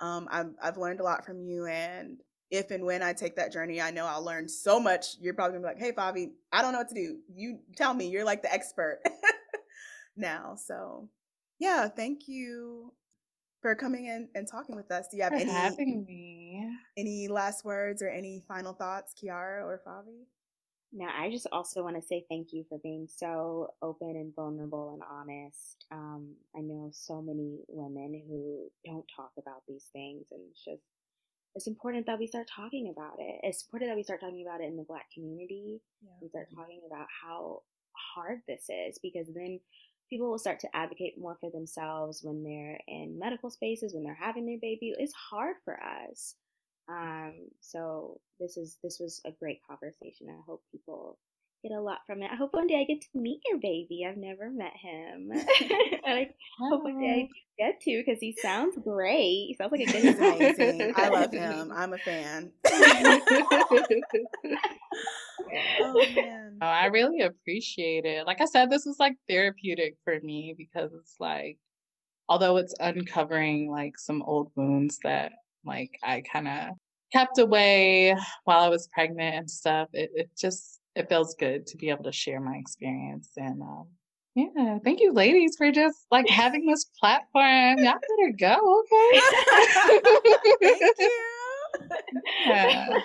um 0.01 0.28
I've, 0.30 0.51
I've 0.62 0.78
learned 0.78 1.01
a 1.01 1.05
lot 1.05 1.24
from 1.24 1.41
you 1.41 1.66
and 1.66 2.18
if 2.51 2.70
and 2.70 2.84
when 2.84 3.03
I 3.03 3.12
take 3.12 3.37
that 3.37 3.53
journey, 3.53 3.80
I 3.80 3.91
know 3.91 4.07
I'll 4.07 4.24
learn 4.24 4.49
so 4.49 4.78
much. 4.78 5.16
You're 5.20 5.34
probably 5.34 5.59
gonna 5.59 5.68
be 5.68 5.74
like, 5.74 5.84
"Hey, 5.84 5.93
Favi, 5.93 6.30
I 6.53 6.62
don't 6.62 6.72
know 6.72 6.78
what 6.78 6.89
to 6.91 6.95
do. 6.95 7.18
You 7.34 7.59
tell 7.76 7.93
me. 7.93 8.09
You're 8.09 8.24
like 8.24 8.43
the 8.43 8.53
expert 8.53 9.01
now." 10.16 10.55
So, 10.57 11.09
yeah, 11.59 11.89
thank 11.89 12.28
you 12.28 12.93
for 13.67 13.75
coming 13.75 14.07
in 14.07 14.29
and 14.37 14.47
talking 14.47 14.77
with 14.77 14.93
us. 14.93 15.09
Do 15.11 15.17
you 15.17 15.25
have 15.25 15.33
for 15.33 15.39
any 15.41 15.51
having 15.51 16.05
me? 16.07 16.71
Any 16.97 17.27
last 17.27 17.64
words 17.64 18.01
or 18.01 18.09
any 18.09 18.45
final 18.47 18.73
thoughts, 18.73 19.12
Kiara 19.12 19.64
or 19.64 19.81
Favi? 19.85 20.23
No, 20.93 21.07
I 21.07 21.33
just 21.33 21.49
also 21.51 21.83
want 21.83 21.97
to 21.97 22.07
say 22.07 22.25
thank 22.31 22.53
you 22.53 22.64
for 22.69 22.79
being 22.79 23.09
so 23.11 23.75
open 23.83 24.11
and 24.11 24.33
vulnerable 24.37 24.93
and 24.95 25.03
honest. 25.11 25.85
Um, 25.91 26.37
I 26.57 26.61
know 26.61 26.91
so 26.93 27.21
many 27.21 27.59
women 27.67 28.23
who 28.29 28.69
don't 28.89 29.05
talk 29.17 29.33
about 29.37 29.62
these 29.67 29.87
things, 29.93 30.27
and 30.31 30.41
it's 30.49 30.64
just 30.64 30.85
it's 31.57 31.67
important 31.67 32.07
that 32.07 32.21
we 32.21 32.29
start 32.29 32.47
talking 32.55 32.95
about 32.97 33.17
it. 33.19 33.41
It's 33.43 33.64
important 33.64 33.91
that 33.91 33.97
we 33.97 34.05
start 34.05 34.21
talking 34.21 34.47
about 34.47 34.61
it 34.61 34.69
in 34.69 34.77
the 34.77 34.85
Black 34.85 35.07
community. 35.12 35.81
Yeah. 36.05 36.11
We 36.23 36.29
start 36.29 36.47
talking 36.55 36.83
about 36.87 37.09
how 37.21 37.62
hard 38.14 38.43
this 38.47 38.67
is 38.71 39.01
because 39.03 39.27
then 39.35 39.59
people 40.11 40.31
will 40.31 40.39
start 40.39 40.61
to 40.61 40.77
advocate 40.77 41.19
more 41.19 41.37
for 41.41 41.51
themselves 41.51 42.21
when 42.23 42.43
they're 42.43 42.79
in 42.89 43.19
medical 43.19 43.51
spaces, 43.51 43.95
when 43.95 44.05
they're 44.05 44.15
having 44.15 44.47
their 44.47 44.59
baby. 44.61 44.95
It's 44.99 45.15
hard 45.15 45.57
for 45.65 45.79
us. 45.83 46.35
Um, 46.89 47.35
so 47.61 48.21
this 48.39 48.57
is 48.57 48.79
this 48.83 48.99
was 49.01 49.21
a 49.27 49.33
great 49.33 49.61
conversation. 49.69 50.29
I 50.31 50.41
hope 50.47 50.63
people 50.71 51.19
get 51.63 51.73
a 51.73 51.81
lot 51.81 51.99
from 52.07 52.23
it. 52.23 52.31
I 52.33 52.37
hope 52.37 52.53
one 52.53 52.67
day 52.67 52.81
I 52.81 52.85
get 52.85 53.01
to 53.03 53.09
meet 53.19 53.41
your 53.49 53.59
baby. 53.59 54.07
I've 54.09 54.17
never 54.17 54.51
met 54.51 54.73
him. 54.77 55.31
I 56.07 56.31
hope 56.59 56.85
one 56.85 57.01
day 57.01 57.11
I 57.11 57.29
oh. 57.31 57.35
get 57.59 57.81
to 57.81 58.03
because 58.05 58.21
he 58.21 58.37
sounds 58.41 58.77
great. 58.83 59.47
He 59.49 59.57
sounds 59.59 59.73
like 59.73 59.81
a 59.83 59.87
good. 59.87 60.03
He's 60.03 60.19
amazing. 60.59 60.93
I 60.97 61.09
love 61.09 61.33
him. 61.33 61.73
I'm 61.75 61.93
a 61.93 61.99
fan. 61.99 62.53
oh 65.85 66.07
man. 66.15 66.59
Oh, 66.61 66.67
I 66.67 66.87
really 66.87 67.23
appreciate 67.23 68.05
it. 68.05 68.27
Like 68.27 68.41
I 68.41 68.47
said, 68.47 68.71
this 68.71 68.87
was 68.87 68.99
like 68.99 69.17
therapeutic 69.29 69.97
for 70.05 70.19
me 70.23 70.55
because 70.57 70.93
it's 70.95 71.17
like 71.21 71.59
although 72.29 72.57
it's 72.57 72.75
uncovering 72.81 73.71
like 73.71 73.99
some 73.99 74.23
old 74.23 74.51
wounds 74.57 74.99
that 75.05 75.33
like 75.65 75.99
I 76.03 76.23
kind 76.33 76.49
of 76.49 76.71
kept 77.13 77.39
away 77.39 78.17
while 78.45 78.61
I 78.61 78.69
was 78.69 78.89
pregnant 78.93 79.37
and 79.37 79.51
stuff. 79.51 79.89
It 79.93 80.11
it 80.15 80.31
just 80.39 80.81
it 80.97 81.09
feels 81.09 81.34
good 81.34 81.66
to 81.68 81.76
be 81.76 81.90
able 81.90 82.05
to 82.05 82.12
share 82.12 82.40
my 82.40 82.57
experience 82.57 83.30
and 83.36 83.62
um 83.62 83.86
yeah, 84.36 84.78
thank 84.84 85.01
you, 85.01 85.14
ladies, 85.14 85.57
for 85.57 85.72
just 85.72 85.97
like 86.11 86.28
having 86.28 86.66
this 86.66 86.84
platform. 87.01 87.78
Y'all 87.78 87.94
better 87.94 88.32
go, 88.38 88.82
okay? 88.82 89.20
thank 90.61 90.99
you. 90.99 91.22
Yeah, 92.47 92.99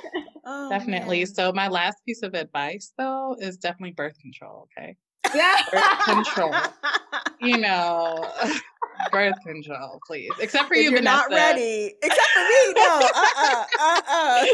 oh, 0.45 0.69
definitely. 0.69 1.19
Man. 1.19 1.27
So, 1.27 1.53
my 1.53 1.69
last 1.69 1.97
piece 2.05 2.21
of 2.21 2.33
advice, 2.33 2.91
though, 2.97 3.37
is 3.39 3.55
definitely 3.55 3.93
birth 3.93 4.19
control. 4.19 4.67
Okay, 4.77 4.97
yeah, 5.35 5.57
birth 5.71 6.05
control. 6.05 6.53
You 7.43 7.57
know, 7.57 8.23
birth 9.11 9.33
control, 9.43 9.99
please. 10.05 10.29
Except 10.39 10.67
for 10.67 10.75
if 10.75 10.83
you, 10.83 10.91
you're 10.91 10.99
Vanessa. 10.99 11.27
not 11.27 11.31
ready. 11.31 11.95
Except 12.03 12.29
for 12.35 12.39
me, 12.41 12.73
no. 12.75 13.01
Uh, 13.15 13.25
uh, 13.37 13.65
uh, 13.79 14.01
uh. 14.07 14.45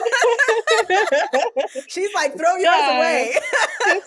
She's 1.88 2.14
like, 2.16 2.38
throw 2.38 2.56
yours 2.56 2.64
yeah. 2.64 2.98
away. 2.98 3.34
it's 3.82 4.06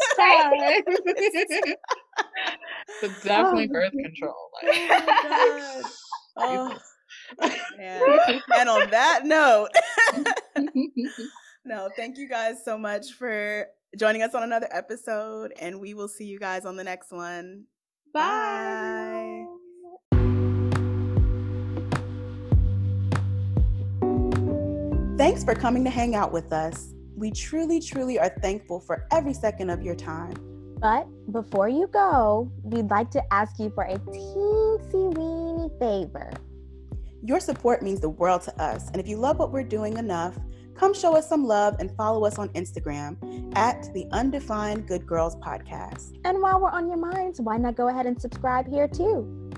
but 3.03 3.23
definitely 3.23 3.69
oh, 3.69 3.73
birth 3.73 3.93
control. 3.93 4.51
Like, 4.63 5.85
oh, 6.39 6.79
oh. 7.39 8.39
And 8.57 8.69
on 8.71 8.89
that 8.91 9.27
note, 9.27 9.69
no, 11.65 11.89
thank 11.97 12.19
you 12.19 12.29
guys 12.29 12.65
so 12.65 12.79
much 12.79 13.13
for 13.13 13.67
joining 13.97 14.23
us 14.23 14.35
on 14.35 14.43
another 14.43 14.69
episode, 14.71 15.53
and 15.61 15.81
we 15.81 15.95
will 15.95 16.09
see 16.09 16.25
you 16.25 16.39
guys 16.39 16.65
on 16.65 16.77
the 16.77 16.85
next 16.85 17.13
one. 17.13 17.65
Bye. 18.13 19.45
Bye. 19.47 19.61
Thanks 25.17 25.45
for 25.45 25.55
coming 25.55 25.85
to 25.85 25.91
hang 25.91 26.15
out 26.15 26.33
with 26.33 26.51
us. 26.51 26.95
We 27.15 27.31
truly, 27.31 27.79
truly 27.79 28.19
are 28.19 28.31
thankful 28.41 28.81
for 28.81 29.07
every 29.13 29.35
second 29.35 29.69
of 29.69 29.83
your 29.83 29.95
time. 29.95 30.33
But 30.81 31.07
before 31.31 31.69
you 31.69 31.89
go, 31.89 32.51
we'd 32.63 32.89
like 32.89 33.11
to 33.11 33.23
ask 33.31 33.59
you 33.59 33.71
for 33.75 33.85
a 33.85 33.99
teensy 33.99 35.15
weeny 35.15 35.69
favor. 35.79 36.31
Your 37.23 37.39
support 37.39 37.83
means 37.83 38.01
the 38.01 38.09
world 38.09 38.41
to 38.43 38.63
us. 38.63 38.89
And 38.89 38.97
if 38.97 39.07
you 39.07 39.19
love 39.19 39.39
what 39.39 39.53
we're 39.53 39.63
doing 39.63 39.99
enough, 39.99 40.39
come 40.75 40.95
show 40.95 41.17
us 41.17 41.29
some 41.29 41.45
love 41.45 41.77
and 41.79 41.91
follow 41.97 42.25
us 42.25 42.39
on 42.39 42.49
Instagram 42.51 43.17
at 43.57 43.93
the 43.95 44.07
Undefined 44.13 44.87
Good 44.87 45.07
Girls 45.07 45.37
Podcast. 45.37 46.17
And 46.25 46.41
while 46.41 46.61
we're 46.61 46.71
on 46.71 46.89
your 46.89 46.99
minds, 46.99 47.41
why 47.41 47.57
not 47.57 47.77
go 47.77 47.89
ahead 47.89 48.07
and 48.07 48.21
subscribe 48.21 48.69
here 48.69 48.89
too? 48.89 49.51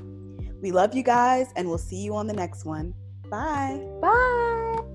We 0.61 0.71
love 0.71 0.95
you 0.95 1.03
guys, 1.03 1.49
and 1.57 1.69
we'll 1.69 1.79
see 1.79 1.97
you 1.97 2.15
on 2.15 2.27
the 2.29 2.35
next 2.35 2.65
one. 2.65 2.95
Bye. 3.29 3.85
Bye. 4.01 4.92